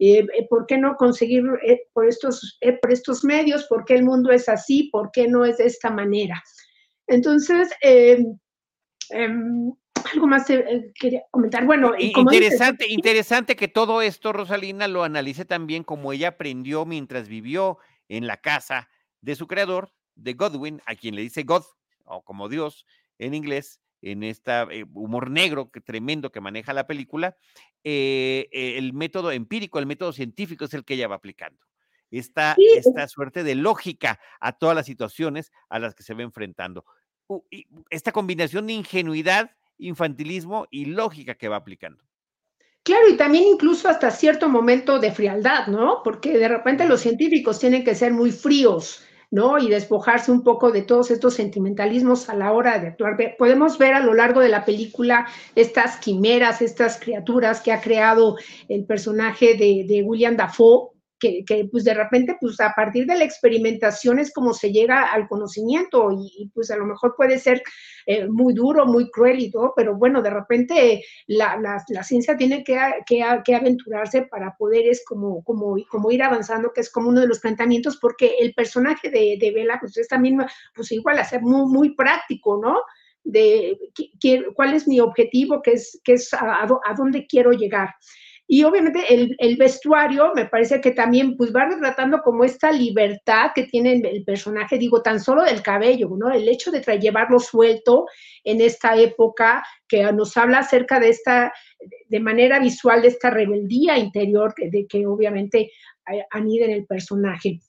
Eh, 0.03 0.25
eh, 0.35 0.47
¿por 0.49 0.65
qué 0.65 0.79
no 0.79 0.95
conseguir 0.95 1.43
eh, 1.63 1.81
por, 1.93 2.07
estos, 2.07 2.57
por 2.81 2.91
estos 2.91 3.23
medios? 3.23 3.65
¿Por 3.67 3.85
qué 3.85 3.93
el 3.93 4.03
mundo 4.03 4.31
es 4.31 4.49
así? 4.49 4.89
¿Por 4.91 5.11
qué 5.11 5.27
no 5.27 5.45
es 5.45 5.57
de 5.57 5.67
esta 5.67 5.91
manera? 5.91 6.41
Entonces, 7.05 7.69
em, 7.81 8.39
algo 10.13 10.27
más 10.27 10.45
quería 10.99 11.23
comentar. 11.31 11.65
Bueno, 11.65 11.93
interesante, 11.97 12.85
interesante 12.89 13.55
que 13.55 13.67
todo 13.67 14.01
esto, 14.01 14.33
Rosalina, 14.33 14.87
lo 14.87 15.03
analice 15.03 15.45
también 15.45 15.83
como 15.83 16.13
ella 16.13 16.29
aprendió 16.29 16.85
mientras 16.85 17.27
vivió 17.27 17.77
en 18.09 18.27
la 18.27 18.37
casa 18.37 18.89
de 19.21 19.35
su 19.35 19.47
creador, 19.47 19.93
de 20.15 20.33
Godwin, 20.33 20.81
a 20.85 20.95
quien 20.95 21.15
le 21.15 21.21
dice 21.21 21.43
God, 21.43 21.63
o 22.05 22.23
como 22.23 22.49
Dios 22.49 22.85
en 23.17 23.33
inglés, 23.33 23.79
en 24.01 24.23
este 24.23 24.51
humor 24.93 25.29
negro 25.29 25.69
que 25.69 25.79
tremendo 25.79 26.31
que 26.31 26.41
maneja 26.41 26.73
la 26.73 26.87
película, 26.87 27.35
eh, 27.83 28.49
eh, 28.51 28.77
el 28.77 28.93
método 28.93 29.31
empírico, 29.31 29.79
el 29.79 29.85
método 29.85 30.11
científico 30.11 30.65
es 30.65 30.73
el 30.73 30.83
que 30.83 30.95
ella 30.95 31.07
va 31.07 31.15
aplicando. 31.15 31.59
Esta, 32.09 32.57
esta 32.75 33.07
suerte 33.07 33.43
de 33.43 33.55
lógica 33.55 34.19
a 34.41 34.51
todas 34.51 34.75
las 34.75 34.85
situaciones 34.85 35.51
a 35.69 35.79
las 35.79 35.95
que 35.95 36.03
se 36.03 36.13
va 36.13 36.23
enfrentando. 36.23 36.83
esta 37.89 38.11
combinación 38.11 38.67
de 38.67 38.73
ingenuidad, 38.73 39.51
infantilismo 39.81 40.67
y 40.71 40.85
lógica 40.85 41.35
que 41.35 41.49
va 41.49 41.57
aplicando. 41.57 42.03
Claro, 42.83 43.09
y 43.09 43.17
también 43.17 43.43
incluso 43.43 43.89
hasta 43.89 44.09
cierto 44.09 44.49
momento 44.49 44.97
de 44.99 45.11
frialdad, 45.11 45.67
¿no? 45.67 46.01
Porque 46.03 46.37
de 46.37 46.47
repente 46.47 46.87
los 46.87 47.01
científicos 47.01 47.59
tienen 47.59 47.83
que 47.83 47.93
ser 47.93 48.11
muy 48.11 48.31
fríos, 48.31 49.03
¿no? 49.29 49.59
Y 49.59 49.69
despojarse 49.69 50.31
un 50.31 50.43
poco 50.43 50.71
de 50.71 50.81
todos 50.81 51.11
estos 51.11 51.35
sentimentalismos 51.35 52.27
a 52.27 52.35
la 52.35 52.51
hora 52.51 52.79
de 52.79 52.87
actuar. 52.87 53.17
Podemos 53.37 53.77
ver 53.77 53.93
a 53.93 53.99
lo 53.99 54.13
largo 54.15 54.39
de 54.39 54.49
la 54.49 54.65
película 54.65 55.27
estas 55.55 55.97
quimeras, 55.97 56.61
estas 56.61 56.99
criaturas 56.99 57.61
que 57.61 57.71
ha 57.71 57.81
creado 57.81 58.37
el 58.67 58.83
personaje 58.85 59.55
de, 59.55 59.85
de 59.87 60.01
William 60.03 60.35
Dafoe, 60.35 60.90
que, 61.21 61.67
pues 61.71 61.83
de 61.83 61.93
repente, 61.93 62.35
pues 62.39 62.59
a 62.59 62.73
partir 62.75 63.05
de 63.05 63.15
la 63.15 63.23
experimentación 63.23 64.17
es 64.19 64.33
como 64.33 64.53
se 64.53 64.71
llega 64.71 65.11
al 65.11 65.27
conocimiento 65.27 66.09
y, 66.11 66.49
pues 66.53 66.71
a 66.71 66.77
lo 66.77 66.85
mejor 66.85 67.15
puede 67.15 67.37
ser 67.37 67.61
eh, 68.07 68.27
muy 68.27 68.53
duro, 68.53 68.85
muy 68.85 69.11
cruel 69.11 69.39
y 69.39 69.51
todo, 69.51 69.73
pero 69.75 69.95
bueno, 69.95 70.21
de 70.21 70.31
repente 70.31 71.03
la, 71.27 71.57
la, 71.87 72.03
ciencia 72.03 72.35
tiene 72.35 72.63
que, 72.63 72.77
que, 73.05 73.53
aventurarse 73.53 74.23
para 74.23 74.55
poder 74.57 74.87
es 74.87 75.03
como, 75.05 75.43
como, 75.43 75.75
como 75.89 76.11
ir 76.11 76.23
avanzando, 76.23 76.71
que 76.73 76.81
es 76.81 76.91
como 76.91 77.09
uno 77.09 77.21
de 77.21 77.27
los 77.27 77.39
planteamientos, 77.39 77.97
porque 77.97 78.37
el 78.39 78.53
personaje 78.53 79.09
de, 79.09 79.37
de 79.39 79.51
Vela, 79.51 79.77
pues 79.79 79.95
es 79.97 80.07
también, 80.07 80.39
pues 80.73 80.91
igual 80.91 81.19
a 81.19 81.25
ser 81.25 81.41
muy, 81.41 81.71
muy 81.71 81.95
práctico, 81.95 82.59
¿no? 82.61 82.81
de 83.23 83.77
cuál 84.55 84.73
es 84.73 84.87
mi 84.87 84.99
objetivo, 84.99 85.61
qué 85.61 85.73
es, 85.73 85.99
qué 86.03 86.13
es 86.13 86.33
a, 86.33 86.67
dónde 86.97 87.27
quiero 87.27 87.51
llegar. 87.51 87.93
Y 88.53 88.65
obviamente 88.65 89.05
el, 89.07 89.55
vestuario 89.55 90.33
me 90.35 90.45
parece 90.45 90.81
que 90.81 90.91
también 90.91 91.37
pues 91.37 91.53
va 91.55 91.69
retratando 91.69 92.21
como 92.21 92.43
esta 92.43 92.69
libertad 92.69 93.51
que 93.55 93.63
tiene 93.63 93.93
el 94.03 94.25
personaje, 94.25 94.77
digo, 94.77 95.01
tan 95.01 95.21
solo 95.21 95.43
del 95.43 95.61
cabello, 95.61 96.09
¿no? 96.17 96.29
El 96.29 96.49
hecho 96.49 96.69
de 96.69 96.81
llevarlo 96.99 97.39
suelto 97.39 98.07
en 98.43 98.59
esta 98.59 98.97
época 98.97 99.63
que 99.87 100.03
nos 100.11 100.35
habla 100.35 100.59
acerca 100.59 100.99
de 100.99 101.07
esta, 101.07 101.53
de 102.09 102.19
manera 102.19 102.59
visual, 102.59 103.03
de 103.03 103.07
esta 103.07 103.29
rebeldía 103.29 103.97
interior 103.97 104.53
de 104.57 104.85
que 104.85 105.07
obviamente 105.07 105.71
anida 106.31 106.65
en 106.65 106.71
el 106.71 106.85
personaje. 106.85 107.61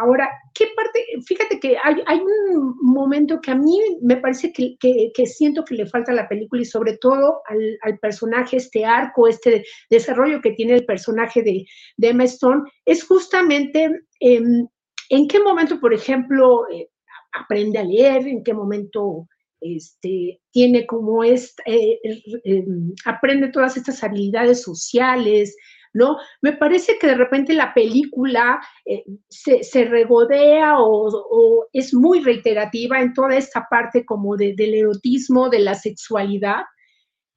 Ahora, 0.00 0.30
¿qué 0.54 0.66
parte? 0.74 1.04
Fíjate 1.26 1.60
que 1.60 1.76
hay, 1.82 2.20
un 2.20 2.76
momento 2.80 3.40
que 3.40 3.50
a 3.50 3.54
mí 3.54 3.78
me 4.00 4.16
parece 4.16 4.52
que, 4.52 5.26
siento 5.26 5.64
que 5.64 5.74
le 5.74 5.86
falta 5.86 6.12
a 6.12 6.14
la 6.14 6.28
película 6.28 6.62
y 6.62 6.66
sobre 6.66 6.96
todo 6.98 7.42
al, 7.82 7.98
personaje, 7.98 8.56
este 8.56 8.84
arco, 8.84 9.28
este 9.28 9.64
desarrollo 9.90 10.40
que 10.40 10.52
tiene 10.52 10.74
el 10.74 10.86
personaje 10.86 11.42
de, 11.42 11.64
de 11.96 12.08
Emma 12.08 12.24
Stone, 12.24 12.62
es 12.86 13.04
justamente 13.04 13.90
em, 14.20 14.66
en 15.10 15.28
qué 15.28 15.40
momento, 15.40 15.78
por 15.78 15.92
ejemplo, 15.92 16.68
eh, 16.70 16.88
aprende 17.32 17.78
a 17.78 17.84
leer, 17.84 18.26
en 18.26 18.42
qué 18.42 18.54
momento 18.54 19.28
este, 19.60 20.40
tiene 20.50 20.86
como 20.86 21.22
es, 21.22 21.54
eh, 21.66 21.98
em, 22.44 22.92
aprende 23.04 23.48
todas 23.48 23.76
estas 23.76 24.02
habilidades 24.02 24.62
sociales, 24.62 25.56
¿no? 25.92 26.18
Me 26.40 26.52
parece 26.52 26.98
que 26.98 27.06
de 27.06 27.14
repente 27.14 27.52
la 27.54 27.74
película 27.74 28.60
eh, 28.84 29.04
se, 29.28 29.84
regodea 29.84 30.76
o, 30.78 31.66
es 31.72 31.94
muy 31.94 32.20
reiterativa 32.20 33.00
en 33.00 33.12
toda 33.12 33.36
esta 33.36 33.66
parte 33.68 34.04
como 34.04 34.36
del 34.36 34.74
erotismo, 34.74 35.48
de 35.48 35.60
la 35.60 35.74
sexualidad, 35.74 36.62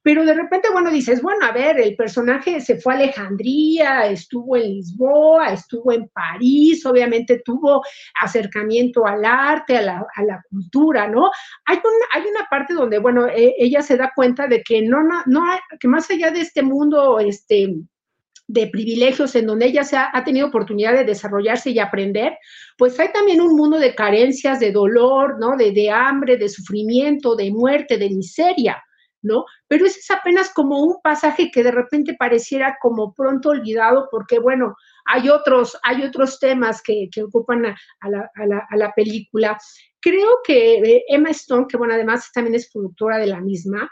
pero 0.06 0.24
de 0.24 0.34
repente, 0.34 0.68
bueno, 0.72 0.88
dices, 0.92 1.20
bueno, 1.20 1.44
a 1.46 1.50
ver, 1.50 1.80
el 1.80 1.96
personaje 1.96 2.60
se 2.60 2.78
fue 2.78 2.94
a 2.94 2.96
Alejandría, 2.96 4.06
estuvo 4.06 4.56
en 4.56 4.74
Lisboa, 4.74 5.48
estuvo 5.48 5.90
en 5.90 6.08
París, 6.10 6.86
obviamente 6.86 7.42
tuvo 7.44 7.82
acercamiento 8.22 9.04
al 9.04 9.24
arte, 9.24 9.76
a 9.76 9.82
la, 9.82 10.42
cultura, 10.48 11.08
¿no? 11.08 11.28
Hay, 11.64 11.80
hay 12.14 12.22
una 12.22 12.46
parte 12.48 12.72
donde, 12.72 13.00
bueno, 13.00 13.26
e, 13.26 13.56
ella 13.58 13.82
se 13.82 13.96
da 13.96 14.12
cuenta 14.14 14.46
de 14.46 14.62
que 14.62 14.80
no, 14.80 15.02
no, 15.02 15.24
no, 15.26 15.42
que 15.80 15.88
más 15.88 16.08
allá 16.08 16.30
de 16.30 16.42
este 16.42 16.62
mundo, 16.62 17.18
este, 17.18 17.74
de 18.48 18.68
privilegios 18.68 19.34
en 19.34 19.46
donde 19.46 19.66
ella 19.66 19.82
se 19.82 19.96
ha, 19.96 20.10
ha, 20.12 20.24
tenido 20.24 20.46
oportunidad 20.46 20.92
de 20.92 21.04
desarrollarse 21.04 21.70
y 21.70 21.78
aprender, 21.78 22.38
pues 22.78 22.98
hay 23.00 23.12
también 23.12 23.40
un 23.40 23.56
mundo 23.56 23.78
de 23.78 23.94
carencias, 23.94 24.60
de 24.60 24.72
dolor, 24.72 25.38
¿no? 25.40 25.56
De, 25.56 25.72
de 25.72 25.90
hambre, 25.90 26.36
de 26.36 26.48
sufrimiento, 26.48 27.34
de 27.34 27.50
muerte, 27.50 27.98
de 27.98 28.10
miseria. 28.10 28.82
¿no? 29.22 29.44
Pero 29.66 29.86
ese 29.86 29.98
es 29.98 30.10
apenas 30.10 30.52
como 30.54 30.80
un 30.80 31.00
pasaje 31.02 31.50
que 31.50 31.64
de 31.64 31.72
repente 31.72 32.14
pareciera 32.18 32.76
como 32.80 33.12
pronto 33.12 33.50
olvidado 33.50 34.08
porque, 34.10 34.38
bueno, 34.38 34.76
hay 35.04 35.28
otros, 35.28 35.76
hay 35.82 36.02
otros 36.02 36.38
temas 36.38 36.80
que, 36.82 37.08
que 37.10 37.24
ocupan 37.24 37.66
a, 37.66 37.76
a, 38.00 38.08
la, 38.08 38.30
a, 38.34 38.46
la, 38.46 38.66
a, 38.70 38.76
la, 38.76 38.92
película. 38.92 39.58
Creo 40.00 40.38
que 40.44 40.74
eh, 40.76 41.04
Emma 41.08 41.30
Stone, 41.30 41.66
que 41.68 41.76
bueno, 41.76 41.94
además 41.94 42.30
también 42.32 42.54
es 42.54 42.70
productora 42.72 43.18
de 43.18 43.26
la 43.26 43.40
misma, 43.40 43.90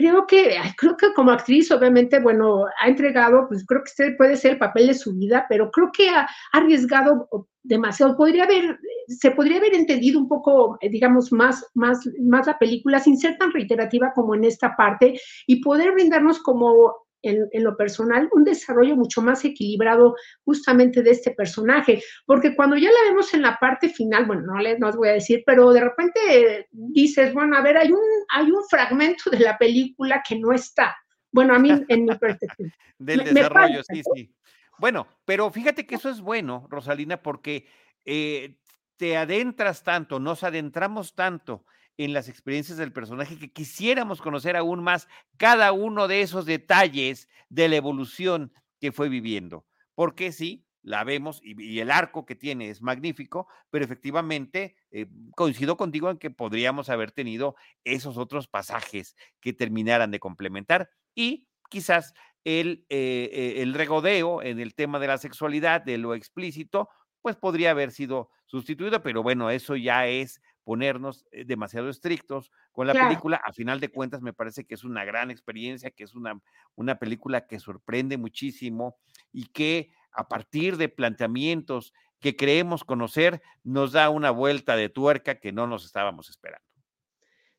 creo 0.00 0.26
que, 0.26 0.56
creo 0.76 0.96
que 0.96 1.12
como 1.14 1.30
actriz, 1.30 1.70
obviamente, 1.70 2.20
bueno, 2.20 2.66
ha 2.80 2.88
entregado, 2.88 3.46
pues 3.48 3.64
creo 3.66 3.82
que 3.82 3.90
este 3.90 4.12
puede 4.12 4.36
ser 4.36 4.52
el 4.52 4.58
papel 4.58 4.86
de 4.88 4.94
su 4.94 5.14
vida, 5.14 5.46
pero 5.48 5.70
creo 5.70 5.90
que 5.92 6.08
ha 6.10 6.28
arriesgado 6.52 7.28
demasiado. 7.62 8.16
Podría 8.16 8.44
haber, 8.44 8.78
se 9.08 9.30
podría 9.30 9.58
haber 9.58 9.74
entendido 9.74 10.20
un 10.20 10.28
poco, 10.28 10.78
digamos, 10.80 11.32
más, 11.32 11.64
más, 11.74 12.08
más 12.20 12.46
la 12.46 12.58
película 12.58 13.00
sin 13.00 13.18
ser 13.18 13.36
tan 13.38 13.52
reiterativa 13.52 14.12
como 14.14 14.34
en 14.34 14.44
esta 14.44 14.76
parte 14.76 15.20
y 15.46 15.62
poder 15.62 15.92
brindarnos 15.92 16.40
como 16.40 16.94
en, 17.22 17.48
en, 17.52 17.64
lo 17.64 17.76
personal, 17.76 18.28
un 18.32 18.44
desarrollo 18.44 18.96
mucho 18.96 19.22
más 19.22 19.44
equilibrado 19.44 20.14
justamente 20.44 21.02
de 21.02 21.10
este 21.10 21.32
personaje, 21.32 22.02
porque 22.26 22.54
cuando 22.54 22.76
ya 22.76 22.90
la 22.90 23.10
vemos 23.10 23.32
en 23.34 23.42
la 23.42 23.58
parte 23.58 23.88
final, 23.88 24.26
bueno, 24.26 24.42
no 24.42 24.58
les 24.58 24.78
no 24.78 24.88
os 24.88 24.96
voy 24.96 25.08
a 25.08 25.12
decir, 25.12 25.42
pero 25.46 25.72
de 25.72 25.80
repente 25.80 26.68
dices, 26.70 27.32
bueno, 27.32 27.56
a 27.56 27.62
ver, 27.62 27.76
hay 27.76 27.92
un, 27.92 28.00
hay 28.34 28.50
un 28.50 28.64
fragmento 28.68 29.30
de 29.30 29.40
la 29.40 29.58
película 29.58 30.22
que 30.26 30.38
no 30.38 30.52
está. 30.52 30.96
Bueno, 31.30 31.54
a 31.54 31.58
mí, 31.58 31.70
en 31.88 32.04
mi 32.04 32.14
perspectiva. 32.16 32.70
Del 32.98 33.24
me, 33.24 33.32
desarrollo, 33.32 33.82
me 33.88 33.96
sí, 33.96 34.02
sí. 34.14 34.34
Bueno, 34.78 35.06
pero 35.24 35.50
fíjate 35.50 35.86
que 35.86 35.96
eso 35.96 36.08
es 36.08 36.20
bueno, 36.20 36.66
Rosalina, 36.70 37.20
porque 37.22 37.66
eh, 38.04 38.56
te 38.96 39.16
adentras 39.16 39.82
tanto, 39.82 40.18
nos 40.18 40.44
adentramos 40.44 41.14
tanto 41.14 41.64
en 41.98 42.12
las 42.12 42.28
experiencias 42.28 42.78
del 42.78 42.92
personaje 42.92 43.38
que 43.38 43.52
quisiéramos 43.52 44.22
conocer 44.22 44.56
aún 44.56 44.82
más 44.82 45.08
cada 45.36 45.72
uno 45.72 46.08
de 46.08 46.22
esos 46.22 46.46
detalles 46.46 47.28
de 47.50 47.68
la 47.68 47.76
evolución 47.76 48.52
que 48.80 48.92
fue 48.92 49.08
viviendo. 49.08 49.66
Porque 49.94 50.30
sí, 50.32 50.64
la 50.82 51.02
vemos 51.02 51.40
y, 51.42 51.80
el 51.80 51.90
arco 51.90 52.24
que 52.24 52.36
tiene 52.36 52.70
es 52.70 52.80
magnífico, 52.80 53.48
pero 53.70 53.84
efectivamente 53.84 54.76
eh, 54.92 55.06
coincido 55.36 55.76
contigo 55.76 56.08
en 56.08 56.18
que 56.18 56.30
podríamos 56.30 56.88
haber 56.88 57.10
tenido 57.10 57.56
esos 57.84 58.16
otros 58.16 58.46
pasajes 58.46 59.16
que 59.40 59.52
terminaran 59.52 60.12
de 60.12 60.20
complementar 60.20 60.88
y 61.16 61.48
quizás 61.68 62.14
el, 62.44 62.86
eh, 62.88 63.54
el 63.58 63.74
regodeo 63.74 64.40
en 64.40 64.60
el 64.60 64.74
tema 64.74 65.00
de 65.00 65.08
la 65.08 65.18
sexualidad, 65.18 65.82
de 65.82 65.98
lo 65.98 66.14
explícito, 66.14 66.88
pues 67.20 67.34
podría 67.34 67.72
haber 67.72 67.90
sido 67.90 68.30
sustituido, 68.46 69.02
pero 69.02 69.22
bueno, 69.22 69.50
eso 69.50 69.76
ya 69.76 70.06
es 70.06 70.40
ponernos 70.68 71.24
eh, 71.32 71.46
demasiado 71.46 71.88
estrictos 71.88 72.52
con 72.72 72.86
la 72.86 72.92
claro. 72.92 73.08
película. 73.08 73.40
A 73.42 73.54
final 73.54 73.80
de 73.80 73.88
cuentas, 73.88 74.20
me 74.20 74.34
parece 74.34 74.66
que 74.66 74.74
es 74.74 74.84
una 74.84 75.02
gran 75.02 75.30
experiencia, 75.30 75.90
que 75.90 76.04
es 76.04 76.14
una, 76.14 76.38
una 76.74 76.98
película 76.98 77.46
que 77.46 77.58
sorprende 77.58 78.18
muchísimo 78.18 78.98
y 79.32 79.46
que 79.46 79.90
a 80.12 80.28
partir 80.28 80.76
de 80.76 80.90
planteamientos 80.90 81.94
que 82.20 82.36
creemos 82.36 82.84
conocer, 82.84 83.40
nos 83.64 83.92
da 83.92 84.10
una 84.10 84.30
vuelta 84.30 84.76
de 84.76 84.90
tuerca 84.90 85.40
que 85.40 85.52
no 85.52 85.66
nos 85.66 85.86
estábamos 85.86 86.28
esperando. 86.28 86.66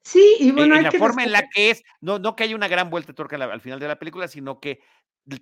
Sí, 0.04 0.36
y 0.40 0.52
bueno, 0.52 0.76
en 0.76 0.84
la 0.84 0.92
forma 0.92 1.24
en 1.24 1.32
la 1.32 1.50
que 1.50 1.72
es, 1.72 1.82
no, 2.02 2.20
no 2.20 2.36
que 2.36 2.44
haya 2.44 2.56
una 2.56 2.68
gran 2.68 2.92
vuelta 2.92 3.08
de 3.08 3.16
tuerca 3.16 3.38
al 3.38 3.62
final 3.62 3.80
de 3.80 3.88
la 3.88 3.98
película, 3.98 4.28
sino 4.28 4.60
que 4.60 4.82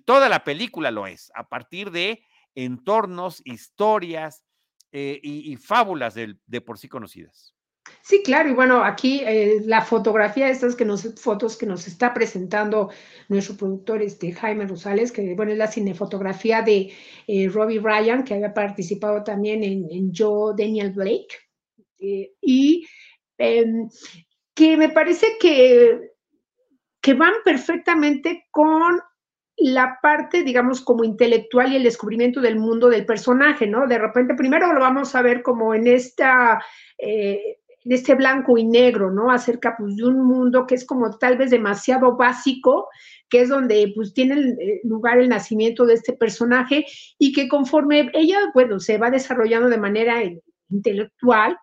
toda 0.06 0.30
la 0.30 0.42
película 0.42 0.90
lo 0.90 1.06
es, 1.06 1.30
a 1.34 1.50
partir 1.50 1.90
de 1.90 2.24
entornos, 2.54 3.42
historias 3.44 4.46
eh, 4.90 5.20
y, 5.22 5.52
y, 5.52 5.56
fábulas 5.56 6.14
de, 6.14 6.36
de 6.46 6.60
por 6.62 6.78
sí 6.78 6.88
conocidas. 6.88 7.57
Sí, 8.02 8.22
claro, 8.24 8.48
y 8.48 8.54
bueno, 8.54 8.82
aquí 8.84 9.20
eh, 9.26 9.60
la 9.64 9.82
fotografía, 9.82 10.48
estas 10.48 10.74
que 10.74 10.84
nos, 10.84 11.14
fotos 11.20 11.56
que 11.56 11.66
nos 11.66 11.86
está 11.86 12.14
presentando 12.14 12.90
nuestro 13.28 13.56
productor 13.56 14.00
este, 14.00 14.32
Jaime 14.32 14.66
Rosales, 14.66 15.12
que 15.12 15.34
bueno, 15.34 15.52
es 15.52 15.58
la 15.58 15.70
cinefotografía 15.70 16.62
de 16.62 16.90
eh, 17.26 17.48
Robbie 17.48 17.80
Ryan, 17.80 18.24
que 18.24 18.34
había 18.34 18.54
participado 18.54 19.22
también 19.22 19.62
en, 19.62 19.86
en 19.90 20.12
Joe 20.14 20.54
Daniel 20.56 20.92
Blake, 20.92 21.36
eh, 22.00 22.32
y 22.40 22.86
em, 23.36 23.88
que 24.54 24.76
me 24.76 24.88
parece 24.88 25.36
que, 25.38 26.12
que 27.02 27.14
van 27.14 27.34
perfectamente 27.44 28.46
con 28.50 29.00
la 29.58 29.98
parte, 30.00 30.44
digamos, 30.44 30.80
como 30.80 31.04
intelectual 31.04 31.72
y 31.72 31.76
el 31.76 31.82
descubrimiento 31.82 32.40
del 32.40 32.56
mundo 32.56 32.88
del 32.88 33.04
personaje, 33.04 33.66
¿no? 33.66 33.86
De 33.86 33.98
repente, 33.98 34.34
primero 34.34 34.72
lo 34.72 34.80
vamos 34.80 35.14
a 35.14 35.22
ver 35.22 35.42
como 35.42 35.74
en 35.74 35.88
esta... 35.88 36.64
de 37.88 37.94
este 37.94 38.14
blanco 38.14 38.58
y 38.58 38.64
negro, 38.64 39.10
¿no? 39.10 39.30
Acerca 39.30 39.74
pues, 39.78 39.96
de 39.96 40.04
un 40.04 40.22
mundo 40.22 40.66
que 40.66 40.74
es 40.74 40.84
como 40.84 41.16
tal 41.16 41.38
vez 41.38 41.50
demasiado 41.50 42.18
básico, 42.18 42.86
que 43.30 43.40
es 43.40 43.48
donde 43.48 43.90
pues 43.96 44.12
tiene 44.12 44.34
eh, 44.34 44.80
lugar 44.84 45.18
el 45.18 45.30
nacimiento 45.30 45.86
de 45.86 45.94
este 45.94 46.12
personaje 46.12 46.84
y 47.18 47.32
que 47.32 47.48
conforme 47.48 48.10
ella, 48.12 48.40
bueno, 48.52 48.78
se 48.78 48.98
va 48.98 49.10
desarrollando 49.10 49.70
de 49.70 49.78
manera 49.78 50.22
intelectual, 50.68 51.56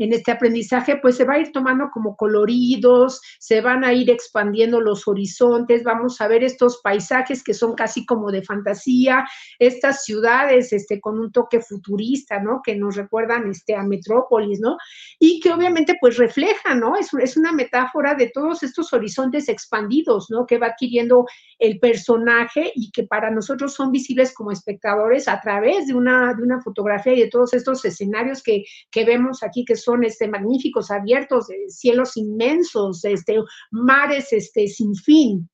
en 0.00 0.14
este 0.14 0.32
aprendizaje, 0.32 0.96
pues 0.96 1.16
se 1.16 1.24
va 1.24 1.34
a 1.34 1.38
ir 1.38 1.52
tomando 1.52 1.90
como 1.92 2.16
coloridos, 2.16 3.20
se 3.38 3.60
van 3.60 3.84
a 3.84 3.92
ir 3.92 4.10
expandiendo 4.10 4.80
los 4.80 5.06
horizontes, 5.06 5.84
vamos 5.84 6.20
a 6.20 6.28
ver 6.28 6.42
estos 6.42 6.80
paisajes 6.82 7.44
que 7.44 7.52
son 7.52 7.74
casi 7.74 8.06
como 8.06 8.30
de 8.30 8.42
fantasía, 8.42 9.26
estas 9.58 10.04
ciudades 10.04 10.72
este, 10.72 11.00
con 11.00 11.18
un 11.18 11.30
toque 11.30 11.60
futurista, 11.60 12.40
¿no? 12.40 12.62
Que 12.64 12.76
nos 12.76 12.96
recuerdan 12.96 13.48
este, 13.50 13.74
a 13.74 13.82
Metrópolis, 13.82 14.58
¿no? 14.58 14.78
Y 15.18 15.38
que 15.40 15.52
obviamente 15.52 15.96
pues 16.00 16.16
refleja, 16.16 16.74
¿no? 16.74 16.96
Es, 16.96 17.12
es 17.14 17.36
una 17.36 17.52
metáfora 17.52 18.14
de 18.14 18.30
todos 18.30 18.62
estos 18.62 18.92
horizontes 18.94 19.48
expandidos, 19.48 20.30
¿no? 20.30 20.46
Que 20.46 20.56
va 20.56 20.68
adquiriendo 20.68 21.26
el 21.58 21.78
personaje 21.78 22.72
y 22.74 22.90
que 22.90 23.02
para 23.02 23.30
nosotros 23.30 23.74
son 23.74 23.92
visibles 23.92 24.32
como 24.32 24.50
espectadores 24.50 25.28
a 25.28 25.40
través 25.42 25.88
de 25.88 25.94
una, 25.94 26.32
de 26.32 26.42
una 26.42 26.62
fotografía 26.62 27.12
y 27.12 27.20
de 27.20 27.28
todos 27.28 27.52
estos 27.52 27.84
escenarios 27.84 28.42
que, 28.42 28.64
que 28.90 29.04
vemos 29.04 29.42
aquí, 29.42 29.64
que 29.64 29.76
son 29.76 29.89
este, 30.04 30.28
magníficos, 30.28 30.90
abiertos, 30.90 31.48
cielos 31.68 32.16
inmensos, 32.16 33.04
este, 33.04 33.38
mares 33.70 34.32
este, 34.32 34.66
sin 34.68 34.94
fin. 34.94 35.48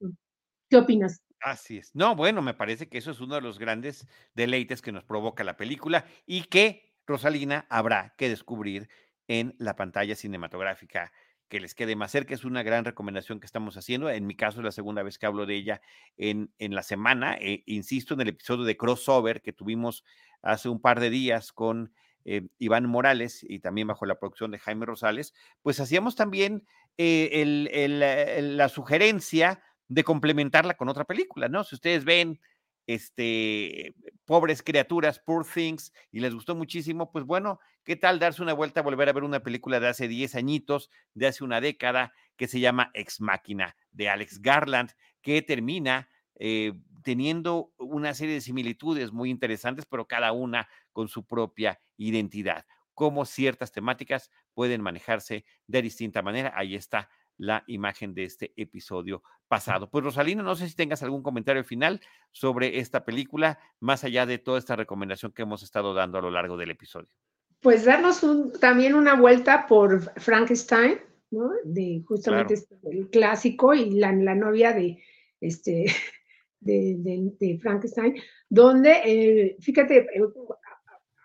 ¿Qué 0.69 0.77
opinas? 0.77 1.23
Así 1.41 1.79
es. 1.79 1.95
No, 1.95 2.17
bueno, 2.17 2.43
me 2.43 2.55
parece 2.55 2.89
que 2.89 2.99
eso 2.99 3.11
es 3.11 3.21
uno 3.21 3.35
de 3.37 3.41
los 3.41 3.59
grandes 3.59 4.07
deleites 4.35 4.83
que 4.83 4.93
nos 4.93 5.05
provoca 5.05 5.45
la 5.45 5.57
película 5.57 6.07
y 6.27 6.43
que 6.45 6.95
Rosalina 7.07 7.67
habrá 7.69 8.15
que 8.17 8.29
descubrir 8.29 8.89
en 9.29 9.55
la 9.59 9.77
pantalla 9.77 10.17
cinematográfica 10.17 11.13
que 11.49 11.61
les 11.61 11.75
quede 11.75 11.95
más 11.95 12.11
cerca. 12.11 12.35
Es 12.35 12.45
una 12.45 12.63
gran 12.63 12.85
recomendación 12.85 13.39
que 13.39 13.47
estamos 13.47 13.77
haciendo. 13.77 14.11
En 14.11 14.27
mi 14.27 14.35
caso, 14.35 14.59
es 14.59 14.65
la 14.65 14.73
segunda 14.73 15.03
vez 15.03 15.19
que 15.19 15.27
hablo 15.27 15.47
de 15.47 15.55
ella 15.55 15.81
en, 16.17 16.53
en 16.59 16.75
la 16.75 16.83
semana. 16.83 17.37
Eh, 17.41 17.63
insisto 17.67 18.15
en 18.15 18.23
el 18.23 18.29
episodio 18.29 18.65
de 18.65 18.77
crossover 18.77 19.43
que 19.43 19.53
tuvimos 19.53 20.05
hace 20.43 20.69
un 20.69 20.81
par 20.81 21.01
de 21.01 21.11
días 21.11 21.53
con 21.53 21.93
eh, 22.29 22.43
Iván 22.59 22.87
Morales 22.87 23.47
y 23.49 23.61
también 23.61 23.87
bajo 23.87 24.05
la 24.05 24.19
producción 24.19 24.51
de 24.51 24.59
Jaime 24.59 24.85
Rosales, 24.85 25.33
pues 25.63 25.79
hacíamos 25.79 26.17
también 26.17 26.67
eh, 26.99 27.31
el, 27.33 28.57
la 28.57 28.69
sugerencia 28.69 29.63
de 29.87 30.03
complementarla 30.03 30.77
con 30.77 30.89
otra 30.89 31.05
película, 31.05 31.49
¿no? 31.49 31.63
Si 31.63 31.77
ustedes 31.77 32.05
ven 32.05 32.41
este, 32.89 33.95
pobres 34.25 34.65
criaturas, 34.65 35.21
Poor 35.21 35.47
Things, 35.47 35.93
y 36.11 36.19
les 36.19 36.35
gustó 36.35 36.57
muchísimo, 36.57 37.13
pues 37.13 37.25
bueno, 37.25 37.61
¿qué 37.85 37.95
tal 37.95 38.19
darse 38.19 38.43
una 38.43 38.55
vuelta 38.55 38.81
a 38.81 38.83
volver 38.83 39.09
a 39.09 39.13
ver 39.13 39.23
una 39.23 39.41
película 39.41 39.79
de 39.79 39.87
hace 39.87 40.09
10 40.09 40.35
añitos, 40.35 40.91
de 41.15 41.29
hace 41.29 41.45
una 41.45 41.61
década, 41.61 42.13
que 42.37 42.49
se 42.49 42.59
llama 42.59 42.91
Ex 42.95 43.21
Máquina, 43.21 43.77
de 43.93 44.09
Alex 44.09 44.43
Garland, 44.43 44.91
que 45.23 45.43
termina 45.43 46.09
eh, 46.41 46.73
teniendo 47.07 47.73
una 47.79 48.15
serie 48.15 48.35
de 48.35 48.41
similitudes 48.41 49.13
muy 49.13 49.31
interesantes, 49.31 49.87
pero 49.87 50.09
cada 50.09 50.33
una 50.33 50.67
con 50.93 51.07
su 51.07 51.25
propia 51.25 51.81
identidad, 51.97 52.67
cómo 52.95 53.25
ciertas 53.25 53.71
temáticas 53.71 54.33
pueden 54.55 54.81
manejarse 54.83 55.45
de 55.69 55.83
distinta 55.83 56.21
manera. 56.21 56.53
Ahí 56.57 56.75
está 56.75 57.09
la 57.37 57.63
imagen 57.69 58.13
de 58.13 58.25
este 58.25 58.53
episodio 58.57 59.23
pasado. 59.47 59.89
Pues 59.89 60.03
Rosalina, 60.03 60.43
no 60.43 60.57
sé 60.57 60.69
si 60.69 60.75
tengas 60.75 61.05
algún 61.05 61.23
comentario 61.23 61.63
final 61.63 62.01
sobre 62.33 62.81
esta 62.81 63.05
película, 63.05 63.61
más 63.79 64.03
allá 64.03 64.27
de 64.27 64.39
toda 64.39 64.59
esta 64.59 64.75
recomendación 64.75 65.31
que 65.31 65.43
hemos 65.43 65.63
estado 65.63 65.95
dando 65.95 66.19
a 66.19 66.23
lo 66.23 66.33
largo 66.33 66.57
del 66.57 66.73
episodio. 66.73 67.11
Pues 67.61 67.85
darnos 67.85 68.25
un, 68.25 68.51
también 68.59 68.97
una 68.97 69.15
vuelta 69.15 69.69
por 69.69 70.13
Frankenstein, 70.21 70.99
¿no? 71.31 71.53
De 71.63 72.03
justamente 72.05 72.55
claro. 72.55 72.69
este, 72.75 72.99
el 72.99 73.11
clásico 73.11 73.75
y 73.75 73.91
la, 73.91 74.11
la 74.11 74.35
novia 74.35 74.73
de 74.73 75.01
este 75.41 75.87
de, 76.67 77.59
Frankenstein, 77.63 78.15
donde, 78.49 78.93
eh, 79.05 79.57
fíjate, 79.61 79.99
eh, 79.99 80.23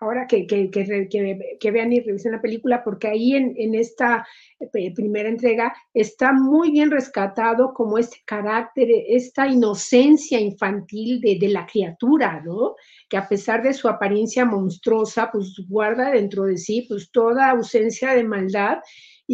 ahora 0.02 0.26
que, 0.26 0.46
que, 0.46 0.68
que, 0.68 1.70
vean 1.70 1.92
y 1.92 2.00
revisen 2.00 2.32
la 2.32 2.42
película, 2.42 2.82
porque 2.82 3.06
ahí 3.06 3.34
en, 3.34 3.54
en, 3.56 3.74
esta 3.76 4.26
eh, 4.58 4.92
primera 4.92 5.28
entrega 5.28 5.72
está 5.94 6.32
muy 6.32 6.72
bien 6.72 6.90
rescatado 6.90 7.72
como 7.72 7.98
este 7.98 8.18
carácter, 8.24 8.88
esta 9.08 9.46
inocencia 9.46 10.40
infantil 10.40 11.20
de, 11.20 11.38
de, 11.38 11.48
la 11.48 11.66
criatura, 11.66 12.42
¿no? 12.44 12.74
Que 13.08 13.16
a 13.16 13.28
pesar 13.28 13.62
de 13.62 13.72
su 13.72 13.88
apariencia 13.88 14.44
monstruosa, 14.44 15.30
pues 15.30 15.54
guarda 15.68 16.10
dentro 16.10 16.44
de 16.44 16.56
sí 16.56 16.84
pues 16.88 17.10
toda 17.12 17.50
ausencia 17.50 18.12
de 18.12 18.24
maldad 18.24 18.78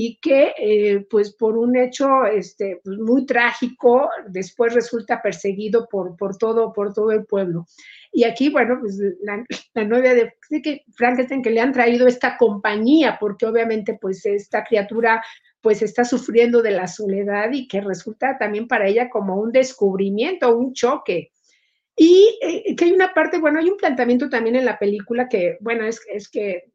y 0.00 0.16
que 0.20 0.54
eh, 0.56 1.04
pues 1.10 1.34
por 1.34 1.58
un 1.58 1.76
hecho 1.76 2.24
este, 2.24 2.80
pues, 2.84 2.98
muy 2.98 3.26
trágico 3.26 4.08
después 4.28 4.72
resulta 4.72 5.20
perseguido 5.20 5.88
por, 5.90 6.16
por, 6.16 6.36
todo, 6.36 6.72
por 6.72 6.94
todo 6.94 7.10
el 7.10 7.26
pueblo. 7.26 7.66
Y 8.12 8.22
aquí, 8.22 8.48
bueno, 8.48 8.78
pues 8.80 8.96
la, 9.22 9.44
la 9.74 9.84
novia 9.84 10.14
de, 10.14 10.32
que 10.62 10.84
Frankenstein 10.94 11.42
que 11.42 11.50
le 11.50 11.60
han 11.60 11.72
traído 11.72 12.06
esta 12.06 12.36
compañía, 12.36 13.16
porque 13.18 13.46
obviamente 13.46 13.98
pues 14.00 14.24
esta 14.24 14.62
criatura 14.62 15.20
pues 15.60 15.82
está 15.82 16.04
sufriendo 16.04 16.62
de 16.62 16.70
la 16.70 16.86
soledad 16.86 17.50
y 17.50 17.66
que 17.66 17.80
resulta 17.80 18.38
también 18.38 18.68
para 18.68 18.86
ella 18.86 19.10
como 19.10 19.34
un 19.34 19.50
descubrimiento, 19.50 20.56
un 20.56 20.74
choque. 20.74 21.32
Y 21.96 22.38
eh, 22.40 22.76
que 22.76 22.84
hay 22.84 22.92
una 22.92 23.12
parte, 23.12 23.40
bueno, 23.40 23.58
hay 23.58 23.68
un 23.68 23.76
planteamiento 23.76 24.28
también 24.28 24.54
en 24.54 24.64
la 24.64 24.78
película 24.78 25.28
que, 25.28 25.58
bueno, 25.60 25.84
es, 25.84 26.00
es 26.08 26.28
que 26.28 26.70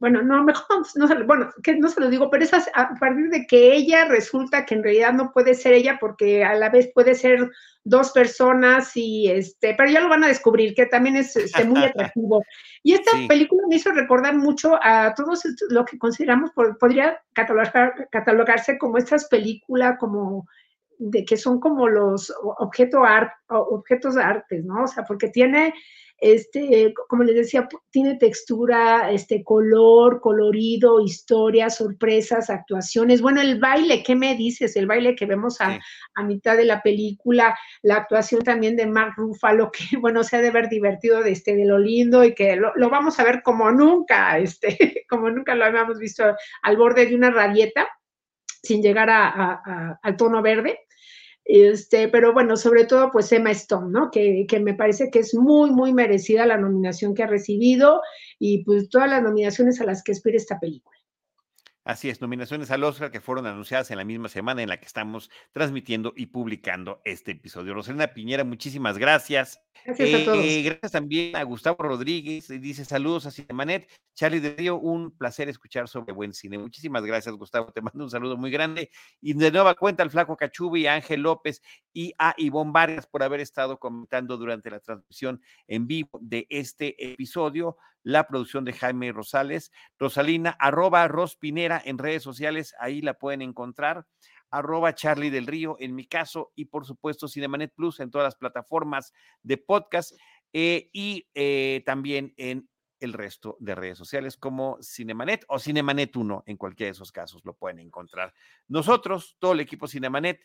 bueno, 0.00 0.22
no, 0.22 0.42
mejor 0.42 0.64
no, 0.96 1.06
se, 1.06 1.14
bueno, 1.24 1.50
que 1.62 1.76
no 1.76 1.88
se 1.88 2.00
lo 2.00 2.08
digo, 2.08 2.30
pero 2.30 2.42
es 2.42 2.52
a, 2.54 2.94
partir 2.98 3.28
de 3.28 3.46
que 3.46 3.74
ella 3.74 4.06
resulta 4.06 4.64
que 4.64 4.74
en 4.74 4.82
realidad 4.82 5.12
no 5.12 5.30
puede 5.30 5.52
ser 5.52 5.74
ella 5.74 5.98
porque 6.00 6.42
a 6.42 6.54
la 6.54 6.70
vez 6.70 6.90
puede 6.94 7.14
ser 7.14 7.50
dos 7.84 8.10
personas 8.12 8.92
y 8.96 9.30
este, 9.30 9.74
pero 9.74 9.90
ya 9.90 10.00
lo 10.00 10.08
van 10.08 10.24
a 10.24 10.28
descubrir, 10.28 10.74
que 10.74 10.86
también 10.86 11.16
es 11.16 11.36
este, 11.36 11.64
muy 11.66 11.84
atractivo. 11.84 12.42
Y 12.82 12.94
esta 12.94 13.10
película 13.28 13.62
me 13.68 13.76
hizo 13.76 13.92
recordar 13.92 14.34
mucho 14.34 14.78
a 14.82 15.12
todos 15.14 15.42
lo 15.68 15.84
que 15.84 15.98
consideramos, 15.98 16.50
podría 16.52 17.20
catalogar, 17.34 18.08
catalogarse 18.10 18.78
como 18.78 18.96
estas 18.96 19.26
películas 19.28 19.98
como 20.00 20.46
de 20.98 21.26
que 21.26 21.36
son 21.36 21.60
como 21.60 21.88
los 21.88 22.32
objeto 22.58 23.04
art, 23.04 23.32
objetos 23.48 24.14
de 24.14 24.22
arte, 24.22 24.62
¿no? 24.62 24.84
O 24.84 24.86
sea, 24.86 25.04
porque 25.04 25.28
tiene 25.28 25.74
este, 26.20 26.92
como 27.08 27.24
les 27.24 27.34
decía, 27.34 27.66
tiene 27.90 28.16
textura, 28.16 29.10
este, 29.10 29.42
color, 29.42 30.20
colorido, 30.20 31.00
historia, 31.00 31.70
sorpresas, 31.70 32.50
actuaciones. 32.50 33.22
Bueno, 33.22 33.40
el 33.40 33.58
baile, 33.58 34.02
¿qué 34.02 34.14
me 34.14 34.36
dices? 34.36 34.76
El 34.76 34.86
baile 34.86 35.14
que 35.14 35.26
vemos 35.26 35.60
a, 35.60 35.78
mitad 36.24 36.56
de 36.56 36.66
la 36.66 36.82
película, 36.82 37.58
la 37.82 37.96
actuación 37.96 38.42
también 38.42 38.76
de 38.76 38.86
Mark 38.86 39.14
Ruffalo, 39.16 39.70
que, 39.70 39.96
bueno, 39.98 40.22
se 40.22 40.36
ha 40.36 40.40
de 40.42 40.50
ver 40.50 40.68
divertido 40.68 41.22
de, 41.22 41.32
este, 41.32 41.56
de 41.56 41.64
lo 41.64 41.78
lindo 41.78 42.22
y 42.22 42.34
que 42.34 42.56
lo, 42.56 42.90
vamos 42.90 43.18
a 43.18 43.24
ver 43.24 43.42
como 43.42 43.70
nunca, 43.70 44.38
este, 44.38 45.04
como 45.08 45.30
nunca 45.30 45.54
lo 45.54 45.64
habíamos 45.64 45.98
visto 45.98 46.24
al 46.62 46.76
borde 46.76 47.06
de 47.06 47.14
una 47.14 47.30
rabieta, 47.30 47.88
sin 48.62 48.82
llegar 48.82 49.08
al 49.10 50.16
tono 50.18 50.42
verde. 50.42 50.80
Este, 51.44 52.08
pero 52.08 52.32
bueno, 52.32 52.56
sobre 52.56 52.84
todo 52.84 53.10
pues 53.10 53.32
Emma 53.32 53.50
Stone, 53.50 53.90
¿no? 53.90 54.10
Que, 54.10 54.46
que, 54.48 54.60
me 54.60 54.74
parece 54.74 55.10
que 55.10 55.20
es 55.20 55.34
muy, 55.34 55.70
muy 55.70 55.92
merecida 55.92 56.46
la 56.46 56.58
nominación 56.58 57.14
que 57.14 57.22
ha 57.22 57.26
recibido 57.26 58.00
y 58.38 58.64
pues 58.64 58.88
todas 58.88 59.10
las 59.10 59.22
nominaciones 59.22 59.80
a 59.80 59.84
las 59.84 60.02
que 60.02 60.12
espera 60.12 60.36
esta 60.36 60.60
película. 60.60 60.99
Así 61.84 62.10
es, 62.10 62.20
nominaciones 62.20 62.70
al 62.70 62.84
Oscar 62.84 63.10
que 63.10 63.22
fueron 63.22 63.46
anunciadas 63.46 63.90
en 63.90 63.96
la 63.96 64.04
misma 64.04 64.28
semana 64.28 64.62
en 64.62 64.68
la 64.68 64.78
que 64.78 64.84
estamos 64.84 65.30
transmitiendo 65.52 66.12
y 66.14 66.26
publicando 66.26 67.00
este 67.04 67.32
episodio. 67.32 67.72
Rosalina 67.72 68.08
Piñera, 68.08 68.44
muchísimas 68.44 68.98
gracias. 68.98 69.60
Gracias 69.86 70.22
a 70.22 70.24
todos. 70.26 70.44
Eh, 70.44 70.62
gracias 70.62 70.92
también 70.92 71.34
a 71.36 71.42
Gustavo 71.42 71.82
Rodríguez, 71.82 72.48
dice 72.48 72.84
saludos 72.84 73.24
a 73.24 73.30
Cinemanet. 73.30 73.88
Charlie 74.14 74.40
de 74.40 74.54
Río, 74.54 74.76
un 74.76 75.16
placer 75.16 75.48
escuchar 75.48 75.88
sobre 75.88 76.12
buen 76.12 76.34
cine. 76.34 76.58
Muchísimas 76.58 77.02
gracias, 77.06 77.34
Gustavo. 77.34 77.72
Te 77.72 77.80
mando 77.82 78.04
un 78.04 78.10
saludo 78.10 78.36
muy 78.36 78.50
grande. 78.50 78.90
Y 79.22 79.32
de 79.32 79.50
nueva 79.50 79.74
cuenta 79.74 80.02
al 80.02 80.10
Flaco 80.10 80.36
Cachubi, 80.36 80.86
a 80.86 80.94
Ángel 80.94 81.22
López 81.22 81.62
y 81.94 82.12
a 82.18 82.34
Ivonne 82.36 82.72
Vargas 82.72 83.06
por 83.06 83.22
haber 83.22 83.40
estado 83.40 83.78
comentando 83.78 84.36
durante 84.36 84.70
la 84.70 84.80
transmisión 84.80 85.40
en 85.66 85.86
vivo 85.86 86.18
de 86.20 86.46
este 86.50 87.12
episodio 87.12 87.78
la 88.02 88.26
producción 88.26 88.64
de 88.64 88.72
Jaime 88.72 89.12
Rosales. 89.12 89.72
Rosalina, 89.98 90.50
arroba 90.58 91.06
Rospinera 91.08 91.69
en 91.78 91.98
redes 91.98 92.22
sociales, 92.22 92.74
ahí 92.78 93.02
la 93.02 93.14
pueden 93.14 93.42
encontrar. 93.42 94.06
Arroba 94.50 94.94
Charlie 94.94 95.30
del 95.30 95.46
Río 95.46 95.76
en 95.78 95.94
mi 95.94 96.06
caso 96.06 96.52
y 96.56 96.64
por 96.64 96.84
supuesto 96.84 97.28
Cinemanet 97.28 97.72
Plus 97.74 98.00
en 98.00 98.10
todas 98.10 98.26
las 98.26 98.34
plataformas 98.34 99.12
de 99.42 99.58
podcast 99.58 100.12
eh, 100.52 100.90
y 100.92 101.28
eh, 101.34 101.82
también 101.86 102.34
en 102.36 102.68
el 102.98 103.12
resto 103.12 103.56
de 103.60 103.76
redes 103.76 103.96
sociales 103.96 104.36
como 104.36 104.78
Cinemanet 104.82 105.44
o 105.48 105.58
Cinemanet 105.58 106.16
1, 106.16 106.42
en 106.46 106.56
cualquiera 106.56 106.88
de 106.88 106.92
esos 106.92 107.12
casos 107.12 107.42
lo 107.44 107.54
pueden 107.54 107.78
encontrar. 107.78 108.34
Nosotros, 108.66 109.36
todo 109.38 109.52
el 109.52 109.60
equipo 109.60 109.86
Cinemanet, 109.86 110.40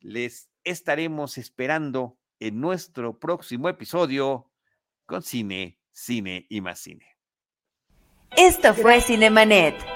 les 0.00 0.50
estaremos 0.64 1.38
esperando 1.38 2.18
en 2.40 2.60
nuestro 2.60 3.18
próximo 3.18 3.68
episodio 3.68 4.50
con 5.06 5.22
Cine 5.22 5.78
cine 5.96 6.46
y 6.48 6.60
más 6.60 6.80
cine. 6.80 7.16
Esto 8.36 8.74
fue 8.74 9.00
Cinemanet. 9.00 9.95